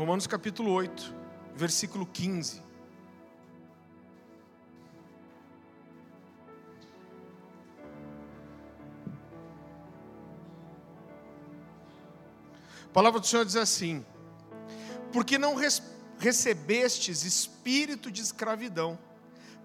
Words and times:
Romanos 0.00 0.26
capítulo 0.26 0.72
8, 0.72 1.14
versículo 1.54 2.06
15. 2.06 2.62
A 12.82 12.88
palavra 12.94 13.20
do 13.20 13.26
Senhor 13.26 13.44
diz 13.44 13.56
assim: 13.56 14.02
Porque 15.12 15.36
não 15.36 15.54
recebestes 16.18 17.24
espírito 17.24 18.10
de 18.10 18.22
escravidão, 18.22 18.98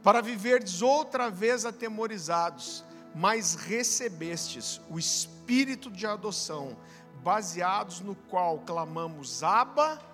para 0.03 0.19
viverdes 0.19 0.81
outra 0.81 1.29
vez 1.29 1.63
atemorizados, 1.63 2.83
mas 3.15 3.55
recebestes 3.55 4.81
o 4.89 4.99
espírito 4.99 5.89
de 5.89 6.05
adoção, 6.05 6.75
baseados 7.23 8.01
no 8.01 8.15
qual 8.15 8.59
clamamos 8.59 9.41
Abba, 9.41 10.13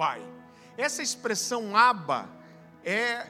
Pai. 0.00 0.26
Essa 0.78 1.02
expressão 1.02 1.76
Abba 1.76 2.26
é, 2.82 3.26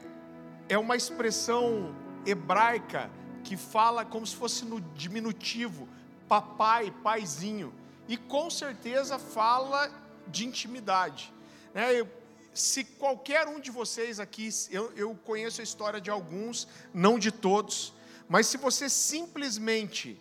é 0.69 0.79
uma 0.79 0.95
expressão 0.95 1.93
hebraica 2.25 3.11
que 3.43 3.57
fala 3.57 4.05
como 4.05 4.25
se 4.25 4.37
fosse 4.37 4.65
no 4.65 4.81
diminutivo, 4.81 5.89
papai, 6.29 6.93
paizinho 7.03 7.75
e 8.07 8.17
com 8.17 8.49
certeza 8.49 9.19
fala 9.19 9.91
de 10.29 10.47
intimidade. 10.47 11.35
Né? 11.75 12.07
Se 12.55 12.85
qualquer 12.85 13.49
um 13.49 13.59
de 13.59 13.73
vocês 13.73 14.21
aqui, 14.21 14.49
eu, 14.71 14.93
eu 14.93 15.13
conheço 15.25 15.61
a 15.61 15.65
história 15.65 16.01
de 16.01 16.09
alguns, 16.09 16.69
não 16.95 17.19
de 17.19 17.33
todos, 17.33 17.93
mas 18.29 18.47
se 18.47 18.57
você 18.57 18.89
simplesmente 18.89 20.17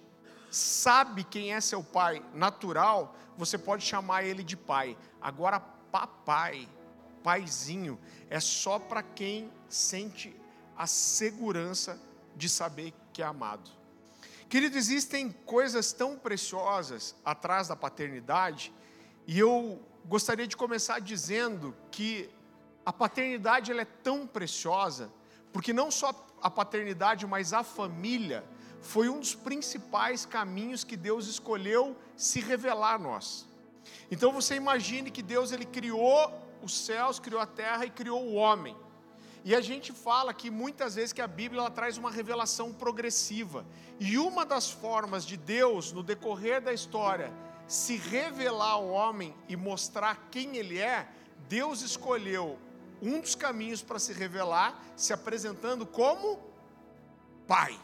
sabe 0.49 1.23
quem 1.25 1.53
é 1.53 1.61
seu 1.61 1.83
pai 1.83 2.25
natural, 2.33 3.15
você 3.37 3.55
pode 3.55 3.85
chamar 3.85 4.23
ele 4.23 4.43
de 4.43 4.57
pai. 4.57 4.97
Agora, 5.21 5.77
papai, 5.91 6.67
paizinho, 7.23 7.99
é 8.29 8.39
só 8.39 8.79
para 8.79 9.03
quem 9.03 9.51
sente 9.67 10.35
a 10.77 10.87
segurança 10.87 11.99
de 12.35 12.47
saber 12.47 12.93
que 13.11 13.21
é 13.21 13.25
amado. 13.25 13.69
Querido, 14.47 14.77
existem 14.77 15.31
coisas 15.45 15.91
tão 15.91 16.17
preciosas 16.17 17.15
atrás 17.23 17.67
da 17.67 17.75
paternidade, 17.75 18.73
e 19.27 19.37
eu 19.37 19.79
gostaria 20.05 20.47
de 20.47 20.57
começar 20.57 20.99
dizendo 20.99 21.75
que 21.91 22.29
a 22.85 22.91
paternidade 22.91 23.71
ela 23.71 23.81
é 23.81 23.85
tão 23.85 24.25
preciosa, 24.25 25.11
porque 25.53 25.71
não 25.73 25.91
só 25.91 26.27
a 26.41 26.49
paternidade, 26.49 27.27
mas 27.27 27.53
a 27.53 27.63
família 27.63 28.43
foi 28.81 29.09
um 29.09 29.19
dos 29.19 29.35
principais 29.35 30.25
caminhos 30.25 30.83
que 30.83 30.95
Deus 30.95 31.27
escolheu 31.27 31.95
se 32.15 32.39
revelar 32.39 32.95
a 32.95 32.99
nós. 32.99 33.48
Então 34.11 34.31
você 34.31 34.55
imagine 34.55 35.11
que 35.11 35.21
Deus 35.21 35.51
ele 35.51 35.65
criou 35.65 36.31
os 36.61 36.85
céus, 36.85 37.19
criou 37.19 37.41
a 37.41 37.45
terra 37.45 37.85
e 37.85 37.89
criou 37.89 38.23
o 38.23 38.33
homem. 38.33 38.75
E 39.43 39.55
a 39.55 39.61
gente 39.61 39.93
fala 39.93 40.33
que 40.33 40.51
muitas 40.51 40.95
vezes 40.95 41.13
que 41.13 41.21
a 41.21 41.27
Bíblia 41.27 41.61
ela 41.61 41.71
traz 41.71 41.97
uma 41.97 42.11
revelação 42.11 42.73
progressiva. 42.73 43.65
E 43.99 44.17
uma 44.17 44.45
das 44.45 44.69
formas 44.69 45.25
de 45.25 45.37
Deus, 45.37 45.91
no 45.91 46.03
decorrer 46.03 46.61
da 46.61 46.73
história, 46.73 47.31
se 47.67 47.95
revelar 47.95 48.71
ao 48.71 48.89
homem 48.89 49.33
e 49.47 49.55
mostrar 49.55 50.27
quem 50.29 50.57
ele 50.57 50.79
é, 50.79 51.07
Deus 51.47 51.81
escolheu 51.81 52.59
um 53.01 53.19
dos 53.21 53.33
caminhos 53.33 53.81
para 53.81 53.97
se 53.97 54.11
revelar, 54.11 54.83
se 54.95 55.13
apresentando 55.13 55.85
como 55.85 56.39
Pai. 57.47 57.79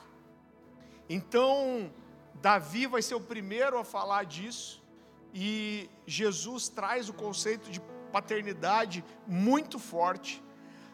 Então, 1.09 1.91
Davi 2.35 2.85
vai 2.85 3.01
ser 3.01 3.15
o 3.15 3.21
primeiro 3.21 3.77
a 3.79 3.85
falar 3.85 4.25
disso, 4.25 4.83
e 5.37 5.89
Jesus 6.07 6.69
traz 6.69 7.09
o 7.09 7.13
conceito 7.13 7.69
de 7.69 7.81
paternidade 8.09 9.03
muito 9.27 9.77
forte. 9.77 10.41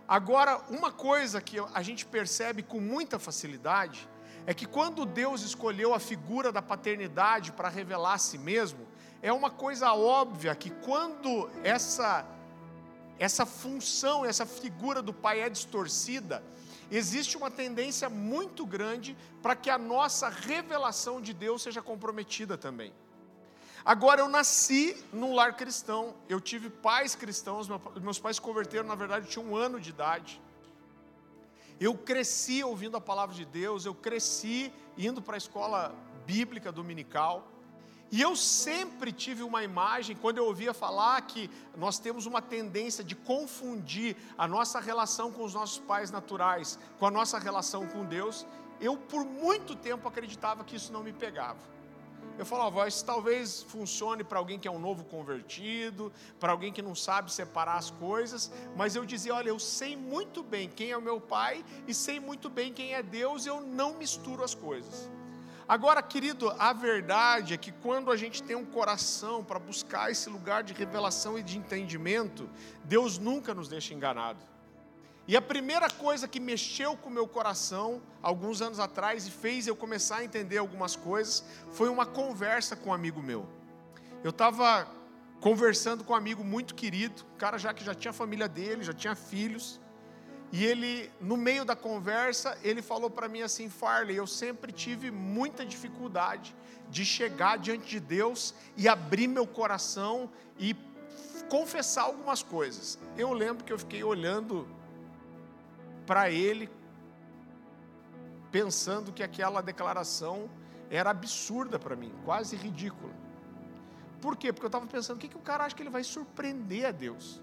Agora, 0.08 0.60
uma 0.68 0.92
coisa 0.92 1.40
que 1.40 1.58
a 1.72 1.84
gente 1.84 2.08
percebe 2.08 2.64
com 2.64 2.80
muita 2.80 3.20
facilidade 3.20 4.10
é 4.48 4.54
que 4.56 4.66
quando 4.66 5.06
Deus 5.06 5.44
escolheu 5.44 5.94
a 5.94 6.00
figura 6.00 6.52
da 6.52 6.60
paternidade 6.60 7.52
para 7.52 7.70
revelar 7.70 8.14
a 8.14 8.18
si 8.18 8.40
mesmo, 8.40 8.88
é 9.22 9.32
uma 9.32 9.52
coisa 9.52 9.94
óbvia 9.94 10.56
que 10.56 10.72
quando 10.72 11.48
essa 11.64 12.26
essa 13.20 13.46
função, 13.46 14.26
essa 14.26 14.48
figura 14.48 15.00
do 15.00 15.14
pai 15.14 15.42
é 15.42 15.50
distorcida, 15.52 16.44
existe 16.90 17.38
uma 17.38 17.52
tendência 17.52 18.10
muito 18.10 18.66
grande 18.66 19.16
para 19.44 19.56
que 19.56 19.70
a 19.70 19.78
nossa 19.78 20.28
revelação 20.28 21.22
de 21.22 21.32
Deus 21.32 21.62
seja 21.62 21.84
comprometida 21.84 22.58
também. 22.58 22.92
Agora, 23.84 24.22
eu 24.22 24.30
nasci 24.30 24.96
num 25.12 25.34
lar 25.34 25.56
cristão, 25.56 26.14
eu 26.30 26.40
tive 26.40 26.70
pais 26.70 27.16
cristãos, 27.16 27.68
meus 28.00 28.20
pais 28.20 28.36
se 28.36 28.42
converteram, 28.42 28.88
na 28.88 28.96
verdade, 28.96 29.26
eu 29.26 29.32
tinha 29.32 29.46
um 29.46 29.56
ano 29.56 29.80
de 29.80 29.90
idade. 29.90 30.42
Eu 31.80 31.98
cresci 31.98 32.64
ouvindo 32.64 32.96
a 32.96 33.02
palavra 33.02 33.36
de 33.36 33.44
Deus, 33.44 33.86
eu 33.86 33.96
cresci 33.96 34.72
indo 34.96 35.22
para 35.22 35.36
a 35.36 35.38
escola 35.38 35.96
bíblica 36.28 36.72
dominical. 36.72 37.48
E 38.12 38.22
eu 38.22 38.36
sempre 38.36 39.12
tive 39.12 39.42
uma 39.42 39.64
imagem, 39.64 40.16
quando 40.16 40.38
eu 40.38 40.46
ouvia 40.46 40.74
falar 40.74 41.20
que 41.22 41.50
nós 41.76 41.98
temos 41.98 42.26
uma 42.26 42.42
tendência 42.42 43.04
de 43.04 43.16
confundir 43.16 44.18
a 44.38 44.48
nossa 44.48 44.80
relação 44.80 45.32
com 45.32 45.44
os 45.44 45.54
nossos 45.54 45.80
pais 45.80 46.12
naturais 46.12 46.78
com 47.00 47.06
a 47.06 47.12
nossa 47.12 47.40
relação 47.40 47.88
com 47.88 48.06
Deus, 48.06 48.46
eu 48.82 48.98
por 48.98 49.24
muito 49.26 49.76
tempo 49.76 50.08
acreditava 50.08 50.64
que 50.64 50.76
isso 50.76 50.92
não 50.92 51.02
me 51.02 51.14
pegava. 51.14 51.60
Eu 52.38 52.46
falava, 52.46 52.88
isso 52.88 53.06
talvez 53.06 53.62
funcione 53.64 54.24
para 54.24 54.40
alguém 54.40 54.58
que 54.58 54.68
é 54.68 54.72
um 54.72 54.80
novo 54.80 55.04
convertido, 55.04 56.12
para 56.40 56.52
alguém 56.52 56.74
que 56.74 56.82
não 56.82 56.96
sabe 56.96 57.32
separar 57.32 57.78
as 57.78 57.92
coisas, 57.92 58.52
mas 58.76 58.96
eu 58.96 59.06
dizia, 59.06 59.36
olha, 59.36 59.50
eu 59.50 59.60
sei 59.60 59.96
muito 59.96 60.42
bem 60.42 60.68
quem 60.68 60.92
é 60.92 60.98
o 60.98 61.02
meu 61.02 61.22
pai 61.22 61.64
e 61.88 61.94
sei 61.94 62.20
muito 62.20 62.50
bem 62.50 62.74
quem 62.74 62.96
é 62.96 63.04
Deus, 63.04 63.46
eu 63.46 63.62
não 63.62 63.94
misturo 63.96 64.44
as 64.44 64.56
coisas. 64.56 65.10
Agora, 65.68 66.02
querido, 66.02 66.54
a 66.60 66.74
verdade 66.74 67.54
é 67.54 67.58
que 67.58 67.72
quando 67.72 68.12
a 68.12 68.18
gente 68.18 68.44
tem 68.44 68.56
um 68.56 68.66
coração 68.66 69.44
para 69.44 69.58
buscar 69.58 70.12
esse 70.12 70.30
lugar 70.30 70.64
de 70.64 70.74
revelação 70.74 71.38
e 71.38 71.44
de 71.44 71.58
entendimento, 71.58 72.50
Deus 72.84 73.18
nunca 73.18 73.54
nos 73.54 73.70
deixa 73.70 73.94
enganado. 73.94 74.51
E 75.28 75.38
a 75.38 75.42
primeira 75.42 75.90
coisa 75.90 76.28
que 76.28 76.40
mexeu 76.40 76.98
com 76.98 77.10
o 77.10 77.14
meu 77.14 77.28
coração, 77.28 78.02
alguns 78.22 78.62
anos 78.62 78.80
atrás, 78.80 79.28
e 79.28 79.32
fez 79.32 79.68
eu 79.68 79.76
começar 79.76 80.18
a 80.18 80.24
entender 80.24 80.58
algumas 80.58 80.96
coisas, 80.96 81.44
foi 81.72 81.90
uma 81.90 82.06
conversa 82.06 82.76
com 82.76 82.90
um 82.90 82.94
amigo 82.94 83.22
meu. 83.22 83.48
Eu 84.24 84.32
estava 84.32 84.88
conversando 85.40 86.04
com 86.04 86.14
um 86.14 86.16
amigo 86.16 86.44
muito 86.44 86.76
querido, 86.76 87.24
um 87.34 87.38
cara 87.38 87.58
já 87.58 87.74
que 87.74 87.84
já 87.84 87.94
tinha 87.94 88.12
família 88.12 88.48
dele, 88.48 88.84
já 88.84 88.94
tinha 88.94 89.16
filhos, 89.16 89.80
e 90.52 90.66
ele, 90.66 91.10
no 91.22 91.38
meio 91.38 91.64
da 91.64 91.76
conversa, 91.76 92.58
ele 92.62 92.82
falou 92.82 93.10
para 93.10 93.30
mim 93.30 93.42
assim: 93.42 93.70
Farley, 93.70 94.18
eu 94.18 94.28
sempre 94.28 94.72
tive 94.72 95.10
muita 95.10 95.66
dificuldade 95.66 96.54
de 96.90 97.06
chegar 97.06 97.58
diante 97.58 97.88
de 97.88 98.00
Deus 98.00 98.54
e 98.76 98.88
abrir 98.88 99.28
meu 99.28 99.48
coração 99.48 100.30
e 100.60 100.76
confessar 101.48 102.04
algumas 102.04 102.44
coisas. 102.44 103.00
Eu 103.18 103.32
lembro 103.32 103.64
que 103.64 103.72
eu 103.72 103.80
fiquei 103.80 104.04
olhando 104.04 104.68
para 106.12 106.30
ele, 106.30 106.70
pensando 108.52 109.14
que 109.14 109.24
aquela 109.24 109.62
declaração 109.62 110.50
era 110.90 111.10
absurda 111.10 111.80
para 111.80 111.96
mim, 111.96 112.12
quase 112.26 112.58
ridícula. 112.58 113.14
Por 114.20 114.36
quê? 114.36 114.52
Porque 114.52 114.66
eu 114.66 114.68
estava 114.68 114.86
pensando, 114.88 115.16
o 115.16 115.20
que, 115.22 115.30
que 115.30 115.38
o 115.38 115.48
cara 115.50 115.64
acha 115.64 115.74
que 115.74 115.82
ele 115.82 115.90
vai 115.90 116.04
surpreender 116.04 116.86
a 116.86 116.92
Deus? 116.92 117.42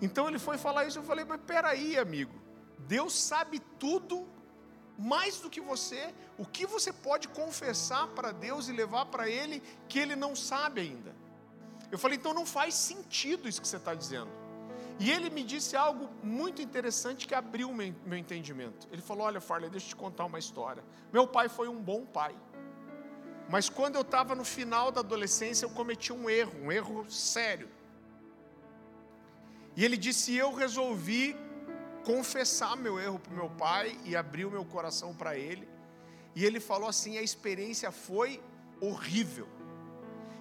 Então 0.00 0.28
ele 0.28 0.38
foi 0.38 0.56
falar 0.56 0.84
isso, 0.84 1.00
eu 1.00 1.02
falei, 1.02 1.24
mas 1.24 1.40
peraí, 1.44 1.98
amigo, 1.98 2.40
Deus 2.86 3.18
sabe 3.18 3.58
tudo 3.80 4.28
mais 4.96 5.40
do 5.40 5.50
que 5.50 5.60
você, 5.60 6.14
o 6.38 6.46
que 6.46 6.66
você 6.66 6.92
pode 6.92 7.26
confessar 7.26 8.06
para 8.10 8.30
Deus 8.30 8.68
e 8.68 8.72
levar 8.72 9.06
para 9.06 9.28
Ele 9.28 9.60
que 9.88 9.98
Ele 9.98 10.14
não 10.14 10.36
sabe 10.36 10.82
ainda. 10.82 11.16
Eu 11.90 11.98
falei, 11.98 12.16
então 12.16 12.32
não 12.32 12.46
faz 12.46 12.76
sentido 12.76 13.48
isso 13.48 13.60
que 13.60 13.66
você 13.66 13.76
está 13.76 13.92
dizendo. 13.92 14.45
E 14.98 15.10
ele 15.10 15.28
me 15.28 15.42
disse 15.42 15.76
algo 15.76 16.08
muito 16.22 16.62
interessante 16.62 17.26
que 17.26 17.34
abriu 17.34 17.72
meu, 17.72 17.94
meu 18.04 18.18
entendimento. 18.18 18.88
Ele 18.90 19.02
falou: 19.02 19.24
Olha, 19.24 19.40
Farley, 19.40 19.68
deixa 19.68 19.86
eu 19.86 19.90
te 19.90 19.96
contar 19.96 20.24
uma 20.24 20.38
história. 20.38 20.82
Meu 21.12 21.26
pai 21.26 21.48
foi 21.48 21.68
um 21.68 21.80
bom 21.80 22.04
pai. 22.04 22.34
Mas 23.48 23.68
quando 23.68 23.96
eu 23.96 24.00
estava 24.00 24.34
no 24.34 24.44
final 24.44 24.90
da 24.90 25.00
adolescência, 25.00 25.66
eu 25.66 25.70
cometi 25.70 26.12
um 26.12 26.28
erro, 26.28 26.52
um 26.62 26.72
erro 26.72 27.08
sério. 27.10 27.68
E 29.76 29.84
ele 29.84 29.96
disse: 29.96 30.34
Eu 30.34 30.52
resolvi 30.54 31.36
confessar 32.04 32.76
meu 32.76 32.98
erro 32.98 33.18
para 33.18 33.34
meu 33.34 33.50
pai 33.50 33.98
e 34.04 34.16
abrir 34.16 34.44
o 34.44 34.50
meu 34.50 34.64
coração 34.64 35.14
para 35.14 35.36
ele. 35.36 35.68
E 36.34 36.44
ele 36.44 36.60
falou 36.60 36.88
assim: 36.88 37.18
a 37.18 37.22
experiência 37.22 37.90
foi 37.90 38.40
horrível. 38.80 39.48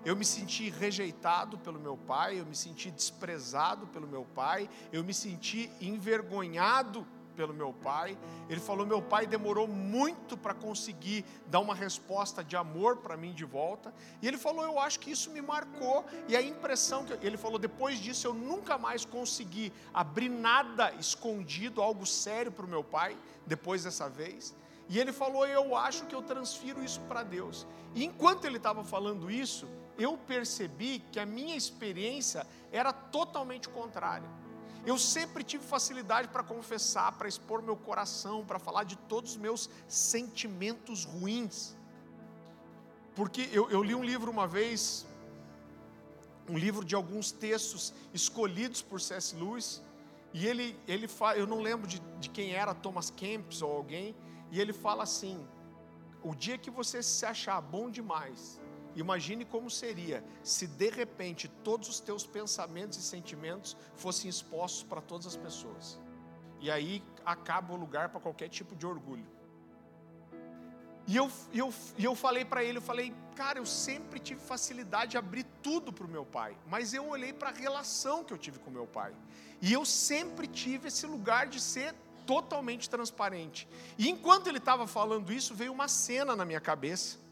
Eu 0.06 0.16
me 0.16 0.24
senti 0.24 0.70
rejeitado 0.70 1.58
pelo 1.58 1.80
meu 1.80 1.98
pai, 1.98 2.40
eu 2.40 2.46
me 2.46 2.56
senti 2.56 2.92
desprezado 2.92 3.88
pelo 3.88 4.08
meu 4.08 4.24
pai, 4.24 4.70
eu 4.94 5.04
me 5.04 5.14
senti 5.14 5.70
envergonhado 5.82 7.06
pelo 7.36 7.54
meu 7.54 7.74
pai. 7.74 8.18
Ele 8.50 8.60
falou: 8.60 8.86
meu 8.86 9.02
pai 9.02 9.28
demorou 9.28 9.68
muito 9.68 10.38
para 10.38 10.54
conseguir 10.54 11.26
dar 11.48 11.60
uma 11.60 11.76
resposta 11.76 12.44
de 12.44 12.56
amor 12.56 12.98
para 12.98 13.18
mim 13.18 13.34
de 13.34 13.44
volta. 13.44 13.94
E 14.22 14.28
ele 14.28 14.38
falou: 14.38 14.64
eu 14.64 14.80
acho 14.80 15.00
que 15.00 15.12
isso 15.12 15.32
me 15.32 15.42
marcou. 15.42 16.06
E 16.28 16.36
a 16.36 16.42
impressão 16.42 17.04
que 17.04 17.14
ele 17.26 17.38
falou: 17.38 17.60
depois 17.60 18.00
disso 18.00 18.28
eu 18.28 18.34
nunca 18.34 18.78
mais 18.78 19.06
consegui 19.06 19.74
abrir 19.94 20.30
nada 20.30 20.94
escondido, 20.96 21.82
algo 21.82 22.06
sério 22.06 22.52
para 22.52 22.66
o 22.66 22.70
meu 22.70 22.84
pai, 22.84 23.18
depois 23.46 23.84
dessa 23.84 24.10
vez. 24.10 24.56
E 24.88 25.00
ele 25.00 25.12
falou: 25.12 25.46
eu 25.46 25.76
acho 25.76 26.06
que 26.06 26.16
eu 26.16 26.22
transfiro 26.22 26.84
isso 26.84 27.02
para 27.02 27.24
Deus. 27.24 27.66
E 27.94 28.06
enquanto 28.06 28.46
ele 28.46 28.58
estava 28.58 28.84
falando 28.84 29.32
isso, 29.32 29.68
eu 29.98 30.18
percebi 30.18 31.00
que 31.12 31.20
a 31.20 31.26
minha 31.26 31.56
experiência 31.56 32.46
era 32.72 32.92
totalmente 32.92 33.70
contrária. 33.70 34.28
Eu 34.86 35.00
sempre 35.00 35.44
tive 35.44 35.64
facilidade 35.64 36.28
para 36.28 36.44
confessar, 36.44 37.12
para 37.14 37.28
expor 37.28 37.62
meu 37.62 37.76
coração, 37.76 38.46
para 38.46 38.60
falar 38.60 38.84
de 38.84 38.96
todos 38.96 39.32
os 39.32 39.38
meus 39.38 39.70
sentimentos 39.88 41.06
ruins. 41.06 41.76
Porque 43.16 43.50
eu, 43.52 43.70
eu, 43.72 43.82
li 43.82 43.96
um 43.96 44.04
livro 44.04 44.30
uma 44.30 44.46
vez, 44.46 45.06
um 46.48 46.58
livro 46.58 46.86
de 46.86 46.94
alguns 46.94 47.32
textos 47.32 47.94
escolhidos 48.14 48.82
por 48.82 49.02
C.S. 49.02 49.36
Lewis, 49.36 49.82
e 50.34 50.46
ele, 50.46 50.78
ele 50.88 51.08
fala, 51.08 51.38
eu 51.38 51.48
não 51.48 51.62
lembro 51.62 51.88
de, 51.88 52.00
de 52.20 52.30
quem 52.30 52.52
era, 52.52 52.76
Thomas 52.76 53.10
Kempis 53.10 53.62
ou 53.62 53.72
alguém, 53.72 54.14
e 54.52 54.60
ele 54.60 54.74
fala 54.74 55.04
assim: 55.04 55.48
o 56.22 56.36
dia 56.36 56.58
que 56.58 56.70
você 56.70 57.02
se 57.02 57.26
achar 57.26 57.60
bom 57.62 57.90
demais, 57.90 58.60
Imagine 58.96 59.44
como 59.44 59.70
seria 59.70 60.24
se 60.42 60.66
de 60.68 60.90
repente 60.90 61.48
todos 61.64 61.90
os 61.90 62.00
teus 62.00 62.26
pensamentos 62.26 62.98
e 62.98 63.02
sentimentos 63.02 63.76
fossem 63.96 64.30
expostos 64.30 64.84
para 64.84 65.02
todas 65.02 65.28
as 65.28 65.36
pessoas. 65.36 66.00
E 66.62 66.72
aí 66.72 67.04
acaba 67.26 67.74
o 67.74 67.76
lugar 67.76 68.10
para 68.10 68.22
qualquer 68.22 68.48
tipo 68.48 68.76
de 68.76 68.86
orgulho. 68.86 69.26
E 71.08 71.16
eu, 71.16 71.30
eu, 71.54 71.72
eu 72.00 72.16
falei 72.16 72.44
para 72.44 72.64
ele, 72.64 72.80
eu 72.80 72.82
falei, 72.82 73.14
cara, 73.36 73.60
eu 73.60 73.66
sempre 73.66 74.20
tive 74.20 74.40
facilidade 74.40 75.12
de 75.12 75.18
abrir 75.18 75.46
tudo 75.62 75.94
para 75.94 76.06
o 76.06 76.10
meu 76.10 76.26
pai, 76.26 76.58
mas 76.66 76.94
eu 76.94 77.08
olhei 77.08 77.32
para 77.32 77.50
a 77.50 77.54
relação 77.54 78.24
que 78.24 78.34
eu 78.34 78.38
tive 78.38 78.58
com 78.58 78.72
meu 78.72 78.88
pai. 78.88 79.14
E 79.62 79.72
eu 79.72 79.86
sempre 79.86 80.48
tive 80.48 80.88
esse 80.88 81.06
lugar 81.06 81.48
de 81.48 81.60
ser 81.60 81.94
totalmente 82.26 82.90
transparente. 82.90 83.68
E 84.00 84.10
enquanto 84.10 84.48
ele 84.48 84.58
estava 84.58 84.88
falando 84.88 85.32
isso, 85.32 85.54
veio 85.54 85.72
uma 85.72 85.88
cena 85.88 86.36
na 86.36 86.44
minha 86.44 86.62
cabeça 86.62 87.25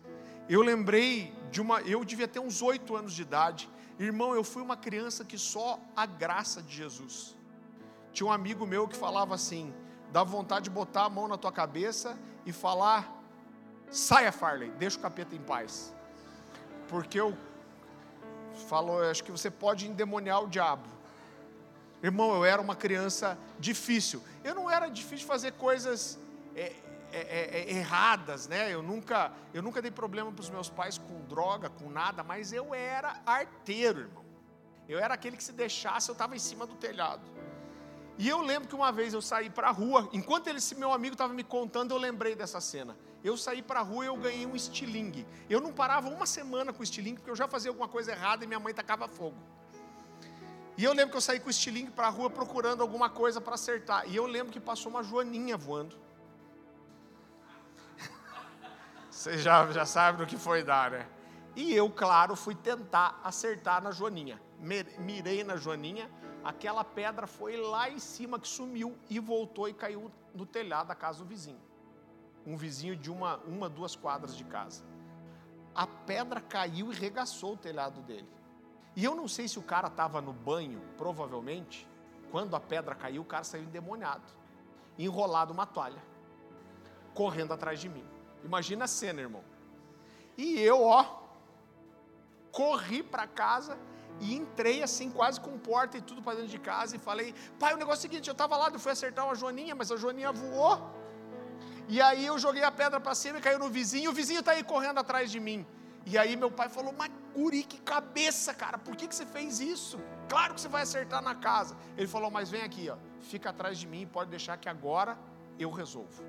eu 0.49 0.61
lembrei 0.61 1.33
de 1.51 1.61
uma. 1.61 1.81
Eu 1.81 2.03
devia 2.03 2.27
ter 2.27 2.39
uns 2.39 2.61
oito 2.61 2.95
anos 2.95 3.13
de 3.13 3.21
idade. 3.21 3.69
Irmão, 3.99 4.33
eu 4.35 4.43
fui 4.43 4.61
uma 4.61 4.75
criança 4.75 5.23
que 5.23 5.37
só 5.37 5.79
a 5.95 6.05
graça 6.05 6.61
de 6.61 6.75
Jesus. 6.75 7.35
Tinha 8.11 8.27
um 8.27 8.31
amigo 8.31 8.65
meu 8.65 8.87
que 8.87 8.95
falava 8.95 9.35
assim: 9.35 9.73
dá 10.11 10.23
vontade 10.23 10.65
de 10.65 10.69
botar 10.69 11.05
a 11.05 11.09
mão 11.09 11.27
na 11.27 11.37
tua 11.37 11.51
cabeça 11.51 12.17
e 12.45 12.51
falar: 12.51 13.11
saia, 13.89 14.31
Farley, 14.31 14.71
deixa 14.71 14.97
o 14.97 15.01
capeta 15.01 15.35
em 15.35 15.41
paz. 15.41 15.93
Porque 16.87 17.19
eu 17.19 17.37
falou, 18.67 19.01
acho 19.03 19.23
que 19.23 19.31
você 19.31 19.49
pode 19.49 19.87
endemoniar 19.87 20.43
o 20.43 20.47
diabo. 20.47 20.87
Irmão, 22.01 22.35
eu 22.35 22.43
era 22.43 22.61
uma 22.61 22.75
criança 22.75 23.37
difícil. 23.59 24.21
Eu 24.43 24.53
não 24.53 24.69
era 24.69 24.89
difícil 24.89 25.25
fazer 25.25 25.53
coisas 25.53 26.19
é, 26.55 26.73
é, 27.13 27.19
é, 27.19 27.59
é, 27.59 27.71
erradas, 27.77 28.47
né? 28.47 28.73
Eu 28.73 28.81
nunca, 28.81 29.31
eu 29.53 29.61
nunca 29.61 29.81
dei 29.81 29.91
problema 29.91 30.31
para 30.31 30.41
os 30.41 30.49
meus 30.49 30.69
pais 30.69 30.97
com 30.97 31.21
droga, 31.25 31.69
com 31.69 31.89
nada, 31.89 32.23
mas 32.23 32.51
eu 32.51 32.73
era 32.73 33.21
arteiro, 33.25 33.99
irmão. 34.01 34.25
Eu 34.89 34.99
era 34.99 35.13
aquele 35.13 35.37
que 35.37 35.43
se 35.43 35.53
deixasse, 35.53 36.09
eu 36.09 36.13
estava 36.13 36.35
em 36.35 36.39
cima 36.39 36.65
do 36.65 36.75
telhado. 36.75 37.21
E 38.17 38.27
eu 38.27 38.41
lembro 38.41 38.67
que 38.67 38.75
uma 38.75 38.91
vez 38.91 39.13
eu 39.13 39.21
saí 39.21 39.49
para 39.49 39.69
a 39.69 39.71
rua, 39.71 40.09
enquanto 40.11 40.47
esse 40.47 40.75
meu 40.75 40.91
amigo 40.91 41.13
estava 41.13 41.33
me 41.33 41.43
contando, 41.43 41.91
eu 41.91 41.97
lembrei 41.97 42.35
dessa 42.35 42.59
cena. 42.59 42.97
Eu 43.23 43.37
saí 43.37 43.61
para 43.61 43.79
a 43.79 43.83
rua 43.83 44.05
e 44.05 44.07
eu 44.07 44.17
ganhei 44.17 44.45
um 44.45 44.55
estilingue. 44.55 45.25
Eu 45.49 45.61
não 45.61 45.71
parava 45.71 46.09
uma 46.09 46.25
semana 46.25 46.73
com 46.73 46.83
estilingue, 46.83 47.17
porque 47.17 47.31
eu 47.31 47.35
já 47.35 47.47
fazia 47.47 47.69
alguma 47.71 47.87
coisa 47.87 48.11
errada 48.11 48.43
e 48.43 48.47
minha 48.47 48.59
mãe 48.59 48.73
tacava 48.73 49.07
fogo. 49.07 49.37
E 50.77 50.83
eu 50.83 50.93
lembro 50.93 51.11
que 51.11 51.17
eu 51.17 51.21
saí 51.21 51.39
com 51.39 51.47
o 51.47 51.51
estilingue 51.51 51.91
para 51.91 52.07
a 52.07 52.09
rua 52.09 52.29
procurando 52.29 52.81
alguma 52.81 53.09
coisa 53.09 53.39
para 53.39 53.53
acertar. 53.53 54.07
E 54.07 54.15
eu 54.15 54.25
lembro 54.25 54.51
que 54.51 54.59
passou 54.59 54.91
uma 54.91 55.03
joaninha 55.03 55.55
voando. 55.55 56.02
Você 59.23 59.37
já, 59.37 59.71
já 59.71 59.85
sabe 59.85 60.17
do 60.17 60.25
que 60.25 60.35
foi 60.35 60.63
dar, 60.63 60.91
né? 60.91 61.07
E 61.55 61.73
eu, 61.73 61.89
claro, 61.89 62.35
fui 62.35 62.53
tentar 62.53 63.21
acertar 63.23 63.81
na 63.81 63.89
Joaninha. 63.89 64.41
Mirei 64.99 65.45
na 65.45 65.55
Joaninha, 65.55 66.11
aquela 66.43 66.83
pedra 66.83 67.25
foi 67.25 67.55
lá 67.55 67.89
em 67.89 67.99
cima 67.99 68.37
que 68.37 68.49
sumiu 68.49 68.97
e 69.09 69.19
voltou 69.19 69.69
e 69.69 69.73
caiu 69.73 70.11
no 70.35 70.45
telhado 70.45 70.87
da 70.87 70.95
casa 70.95 71.19
do 71.19 71.25
vizinho. 71.25 71.61
Um 72.45 72.57
vizinho 72.57 72.97
de 72.97 73.09
uma, 73.09 73.37
uma 73.47 73.69
duas 73.69 73.95
quadras 73.95 74.35
de 74.35 74.43
casa. 74.43 74.83
A 75.73 75.87
pedra 75.87 76.41
caiu 76.41 76.91
e 76.91 76.95
regaçou 76.95 77.53
o 77.53 77.57
telhado 77.57 78.01
dele. 78.01 78.27
E 78.93 79.05
eu 79.05 79.15
não 79.15 79.29
sei 79.29 79.47
se 79.47 79.57
o 79.57 79.63
cara 79.63 79.87
estava 79.87 80.19
no 80.19 80.33
banho, 80.33 80.81
provavelmente. 80.97 81.87
Quando 82.29 82.57
a 82.57 82.59
pedra 82.59 82.93
caiu, 82.93 83.21
o 83.21 83.25
cara 83.25 83.45
saiu 83.45 83.63
endemoniado, 83.63 84.33
enrolado 84.99 85.53
uma 85.53 85.65
toalha, 85.65 86.03
correndo 87.13 87.53
atrás 87.53 87.79
de 87.79 87.87
mim. 87.87 88.12
Imagina 88.43 88.85
a 88.85 88.87
cena, 88.87 89.21
irmão. 89.21 89.43
E 90.37 90.59
eu, 90.59 90.83
ó, 90.83 91.23
corri 92.51 93.01
para 93.01 93.25
casa 93.27 93.77
e 94.19 94.33
entrei 94.35 94.83
assim, 94.83 95.09
quase 95.09 95.39
com 95.39 95.57
porta 95.57 95.97
e 95.97 96.01
tudo 96.01 96.21
para 96.21 96.35
dentro 96.35 96.51
de 96.51 96.59
casa 96.59 96.95
e 96.95 96.99
falei: 96.99 97.33
pai, 97.59 97.73
o 97.73 97.77
negócio 97.77 98.05
é 98.05 98.07
o 98.07 98.09
seguinte, 98.09 98.27
eu 98.27 98.33
estava 98.33 98.55
lá, 98.57 98.69
eu 98.69 98.79
fui 98.79 98.91
acertar 98.91 99.25
uma 99.25 99.35
joaninha, 99.35 99.75
mas 99.75 99.91
a 99.91 99.97
joaninha 99.97 100.31
voou. 100.31 100.77
E 101.87 102.01
aí 102.01 102.25
eu 102.25 102.37
joguei 102.39 102.63
a 102.63 102.71
pedra 102.71 102.99
para 102.99 103.13
cima 103.13 103.39
e 103.39 103.41
caiu 103.41 103.59
no 103.59 103.69
vizinho, 103.69 104.11
o 104.11 104.13
vizinho 104.13 104.39
está 104.39 104.53
aí 104.53 104.63
correndo 104.63 104.99
atrás 104.99 105.29
de 105.29 105.39
mim. 105.39 105.65
E 106.05 106.17
aí 106.17 106.35
meu 106.35 106.51
pai 106.51 106.69
falou: 106.69 106.93
Mas 106.97 107.11
guri, 107.35 107.63
que 107.63 107.79
cabeça, 107.81 108.53
cara, 108.53 108.77
por 108.77 108.95
que, 108.95 109.07
que 109.07 109.15
você 109.15 109.25
fez 109.25 109.59
isso? 109.59 109.99
Claro 110.29 110.53
que 110.53 110.61
você 110.61 110.67
vai 110.67 110.83
acertar 110.83 111.21
na 111.21 111.35
casa. 111.35 111.75
Ele 111.97 112.07
falou: 112.07 112.29
Mas 112.29 112.49
vem 112.49 112.61
aqui, 112.61 112.89
ó, 112.89 112.97
fica 113.19 113.49
atrás 113.49 113.77
de 113.77 113.87
mim, 113.87 114.05
pode 114.05 114.29
deixar 114.29 114.57
que 114.57 114.69
agora 114.69 115.17
eu 115.59 115.71
resolvo. 115.71 116.23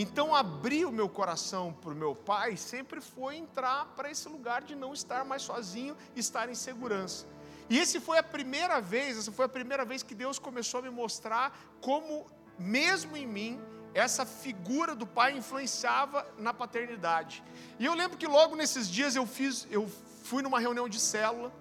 Então, 0.00 0.32
abrir 0.32 0.84
o 0.84 0.92
meu 0.92 1.08
coração 1.08 1.72
para 1.72 1.90
o 1.90 1.94
meu 1.96 2.14
pai 2.14 2.56
sempre 2.56 3.00
foi 3.00 3.34
entrar 3.34 3.84
para 3.96 4.08
esse 4.08 4.28
lugar 4.28 4.62
de 4.62 4.76
não 4.76 4.94
estar 4.94 5.24
mais 5.24 5.42
sozinho, 5.42 5.96
estar 6.14 6.48
em 6.48 6.54
segurança. 6.54 7.26
E 7.68 7.76
esse 7.76 7.98
foi 7.98 8.16
a 8.16 8.22
primeira 8.22 8.80
vez, 8.80 9.18
essa 9.18 9.32
foi 9.32 9.46
a 9.46 9.48
primeira 9.48 9.84
vez 9.84 10.04
que 10.04 10.14
Deus 10.14 10.38
começou 10.38 10.78
a 10.78 10.82
me 10.84 10.90
mostrar 10.90 11.52
como, 11.80 12.28
mesmo 12.56 13.16
em 13.16 13.26
mim, 13.26 13.60
essa 13.92 14.24
figura 14.24 14.94
do 14.94 15.04
pai 15.04 15.36
influenciava 15.36 16.24
na 16.38 16.54
paternidade. 16.54 17.42
E 17.76 17.84
eu 17.84 17.94
lembro 17.94 18.16
que 18.16 18.28
logo 18.28 18.54
nesses 18.54 18.88
dias 18.88 19.16
eu 19.16 19.26
fiz, 19.26 19.66
eu 19.68 19.90
fui 20.22 20.44
numa 20.44 20.60
reunião 20.60 20.88
de 20.88 21.00
célula 21.00 21.52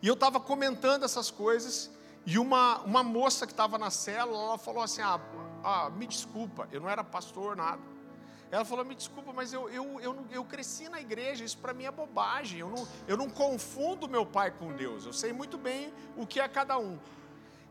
e 0.00 0.08
eu 0.08 0.14
estava 0.14 0.40
comentando 0.40 1.04
essas 1.04 1.30
coisas 1.30 1.90
e 2.24 2.38
uma, 2.38 2.78
uma 2.84 3.02
moça 3.02 3.46
que 3.46 3.52
estava 3.52 3.76
na 3.76 3.90
célula, 3.90 4.44
ela 4.44 4.58
falou 4.58 4.82
assim: 4.82 5.02
ah, 5.02 5.20
ah, 5.62 5.90
me 5.90 6.06
desculpa, 6.06 6.68
eu 6.72 6.80
não 6.80 6.88
era 6.88 7.02
pastor, 7.02 7.56
nada. 7.56 7.80
Ela 8.50 8.66
falou: 8.66 8.84
me 8.84 8.94
desculpa, 8.94 9.32
mas 9.32 9.52
eu, 9.52 9.68
eu, 9.70 9.98
eu, 10.00 10.26
eu 10.30 10.44
cresci 10.44 10.88
na 10.88 11.00
igreja, 11.00 11.42
isso 11.42 11.56
para 11.56 11.72
mim 11.72 11.84
é 11.84 11.90
bobagem. 11.90 12.60
Eu 12.60 12.68
não, 12.68 12.88
eu 13.08 13.16
não 13.16 13.30
confundo 13.30 14.06
meu 14.06 14.26
pai 14.26 14.50
com 14.50 14.72
Deus, 14.72 15.06
eu 15.06 15.12
sei 15.12 15.32
muito 15.32 15.56
bem 15.56 15.92
o 16.16 16.26
que 16.26 16.38
é 16.38 16.46
cada 16.46 16.78
um. 16.78 16.98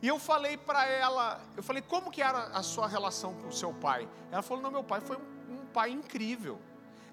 E 0.01 0.07
eu 0.07 0.17
falei 0.17 0.57
para 0.57 0.83
ela, 0.87 1.39
eu 1.55 1.61
falei, 1.61 1.83
como 1.83 2.09
que 2.09 2.23
era 2.23 2.45
a 2.45 2.63
sua 2.63 2.87
relação 2.87 3.35
com 3.35 3.49
o 3.49 3.51
seu 3.51 3.71
pai? 3.71 4.09
Ela 4.31 4.41
falou, 4.41 4.63
não, 4.63 4.71
meu 4.71 4.83
pai 4.83 4.99
foi 4.99 5.15
um, 5.15 5.53
um 5.53 5.65
pai 5.67 5.91
incrível. 5.91 6.59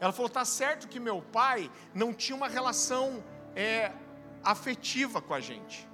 Ela 0.01 0.13
falou, 0.13 0.31
tá 0.31 0.45
certo 0.45 0.89
que 0.89 0.99
meu 0.99 1.21
pai 1.21 1.71
não 1.93 2.15
tinha 2.15 2.35
uma 2.35 2.49
relação 2.49 3.23
é, 3.55 3.93
afetiva 4.43 5.21
com 5.21 5.35
a 5.35 5.41
gente. 5.41 5.87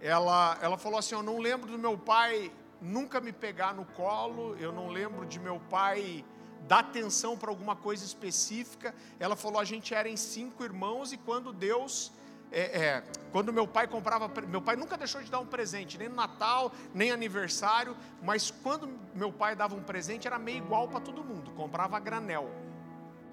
Ela, 0.00 0.56
ela 0.62 0.78
falou 0.78 0.98
assim, 0.98 1.14
eu 1.14 1.22
não 1.22 1.38
lembro 1.38 1.70
do 1.70 1.78
meu 1.78 1.98
pai 1.98 2.50
nunca 2.80 3.20
me 3.20 3.32
pegar 3.32 3.74
no 3.74 3.84
colo, 3.84 4.56
eu 4.56 4.72
não 4.72 4.88
lembro 4.88 5.26
de 5.26 5.38
meu 5.38 5.60
pai 5.70 6.24
dar 6.66 6.80
atenção 6.80 7.36
para 7.36 7.50
alguma 7.50 7.76
coisa 7.76 8.04
específica. 8.04 8.94
Ela 9.18 9.36
falou: 9.36 9.60
a 9.60 9.64
gente 9.64 9.94
era 9.94 10.08
em 10.08 10.16
cinco 10.16 10.64
irmãos 10.64 11.12
e 11.12 11.16
quando 11.16 11.52
Deus. 11.52 12.12
É, 12.52 12.60
é, 12.60 13.04
quando 13.32 13.52
meu 13.52 13.66
pai 13.66 13.88
comprava, 13.88 14.30
meu 14.46 14.62
pai 14.62 14.76
nunca 14.76 14.96
deixou 14.96 15.20
de 15.20 15.28
dar 15.28 15.40
um 15.40 15.46
presente, 15.46 15.98
nem 15.98 16.08
no 16.08 16.14
Natal, 16.14 16.70
nem 16.94 17.10
aniversário, 17.10 17.96
mas 18.22 18.52
quando 18.52 18.88
meu 19.12 19.32
pai 19.32 19.56
dava 19.56 19.74
um 19.74 19.82
presente 19.82 20.28
era 20.28 20.38
meio 20.38 20.58
igual 20.58 20.86
para 20.86 21.00
todo 21.00 21.24
mundo, 21.24 21.50
comprava 21.50 21.98
granel, 21.98 22.48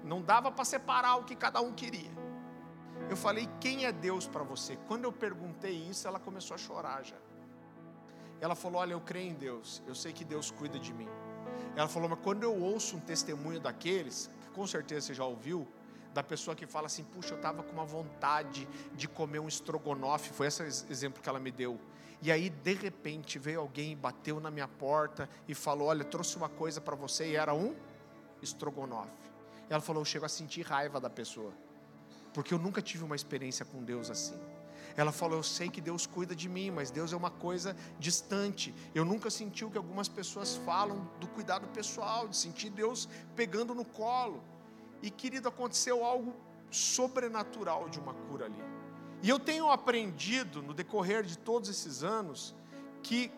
não 0.02 0.20
dava 0.20 0.50
para 0.50 0.64
separar 0.64 1.14
o 1.14 1.22
que 1.22 1.36
cada 1.36 1.60
um 1.60 1.72
queria. 1.72 2.10
Eu 3.08 3.16
falei, 3.16 3.48
quem 3.60 3.86
é 3.86 3.92
Deus 3.92 4.26
para 4.26 4.42
você? 4.42 4.76
Quando 4.88 5.04
eu 5.04 5.12
perguntei 5.12 5.72
isso, 5.72 6.08
ela 6.08 6.18
começou 6.18 6.56
a 6.56 6.58
chorar 6.58 7.04
já. 7.04 7.16
Ela 8.40 8.54
falou: 8.54 8.80
Olha, 8.80 8.92
eu 8.92 9.00
creio 9.00 9.30
em 9.30 9.34
Deus, 9.34 9.82
eu 9.86 9.94
sei 9.94 10.12
que 10.12 10.24
Deus 10.24 10.50
cuida 10.50 10.78
de 10.78 10.92
mim. 10.92 11.08
Ela 11.76 11.88
falou: 11.88 12.08
Mas 12.08 12.18
quando 12.22 12.42
eu 12.42 12.54
ouço 12.54 12.96
um 12.96 13.00
testemunho 13.00 13.60
daqueles, 13.60 14.30
que 14.42 14.48
com 14.50 14.66
certeza 14.66 15.06
você 15.06 15.14
já 15.14 15.24
ouviu, 15.24 15.66
da 16.12 16.22
pessoa 16.22 16.54
que 16.54 16.66
fala 16.66 16.86
assim: 16.86 17.04
Puxa, 17.04 17.34
eu 17.34 17.36
estava 17.36 17.62
com 17.62 17.72
uma 17.72 17.84
vontade 17.84 18.68
de 18.94 19.08
comer 19.08 19.40
um 19.40 19.48
estrogonofe, 19.48 20.32
foi 20.32 20.46
esse 20.46 20.62
exemplo 20.90 21.22
que 21.22 21.28
ela 21.28 21.40
me 21.40 21.50
deu. 21.50 21.78
E 22.22 22.32
aí 22.32 22.48
de 22.48 22.72
repente 22.72 23.38
veio 23.38 23.60
alguém 23.60 23.96
bateu 23.96 24.40
na 24.40 24.50
minha 24.50 24.68
porta 24.68 25.28
e 25.48 25.54
falou: 25.54 25.88
Olha, 25.88 26.04
trouxe 26.04 26.36
uma 26.36 26.48
coisa 26.48 26.80
para 26.80 26.94
você 26.94 27.32
e 27.32 27.36
era 27.36 27.52
um 27.52 27.74
estrogonofe. 28.40 29.10
Ela 29.68 29.80
falou: 29.80 30.00
Eu 30.00 30.06
chego 30.06 30.24
a 30.24 30.28
sentir 30.28 30.62
raiva 30.62 31.00
da 31.00 31.10
pessoa, 31.10 31.52
porque 32.32 32.54
eu 32.54 32.58
nunca 32.58 32.80
tive 32.80 33.04
uma 33.04 33.16
experiência 33.16 33.64
com 33.64 33.82
Deus 33.82 34.10
assim. 34.10 34.38
Ela 34.96 35.12
falou: 35.12 35.38
Eu 35.38 35.42
sei 35.42 35.68
que 35.68 35.80
Deus 35.80 36.06
cuida 36.06 36.34
de 36.34 36.48
mim, 36.48 36.70
mas 36.70 36.90
Deus 36.90 37.12
é 37.12 37.16
uma 37.16 37.30
coisa 37.30 37.76
distante. 37.98 38.74
Eu 38.94 39.04
nunca 39.04 39.30
senti 39.30 39.64
o 39.64 39.70
que 39.70 39.78
algumas 39.78 40.08
pessoas 40.08 40.56
falam 40.56 41.08
do 41.20 41.26
cuidado 41.28 41.66
pessoal, 41.68 42.28
de 42.28 42.36
sentir 42.36 42.70
Deus 42.70 43.08
pegando 43.34 43.74
no 43.74 43.84
colo. 43.84 44.42
E 45.02 45.10
querido, 45.10 45.48
aconteceu 45.48 46.04
algo 46.04 46.34
sobrenatural 46.70 47.88
de 47.88 47.98
uma 47.98 48.14
cura 48.14 48.46
ali. 48.46 48.62
E 49.22 49.28
eu 49.28 49.38
tenho 49.38 49.70
aprendido 49.70 50.62
no 50.62 50.74
decorrer 50.74 51.22
de 51.24 51.38
todos 51.38 51.68
esses 51.68 52.02
anos 52.02 52.54
que 53.02 53.32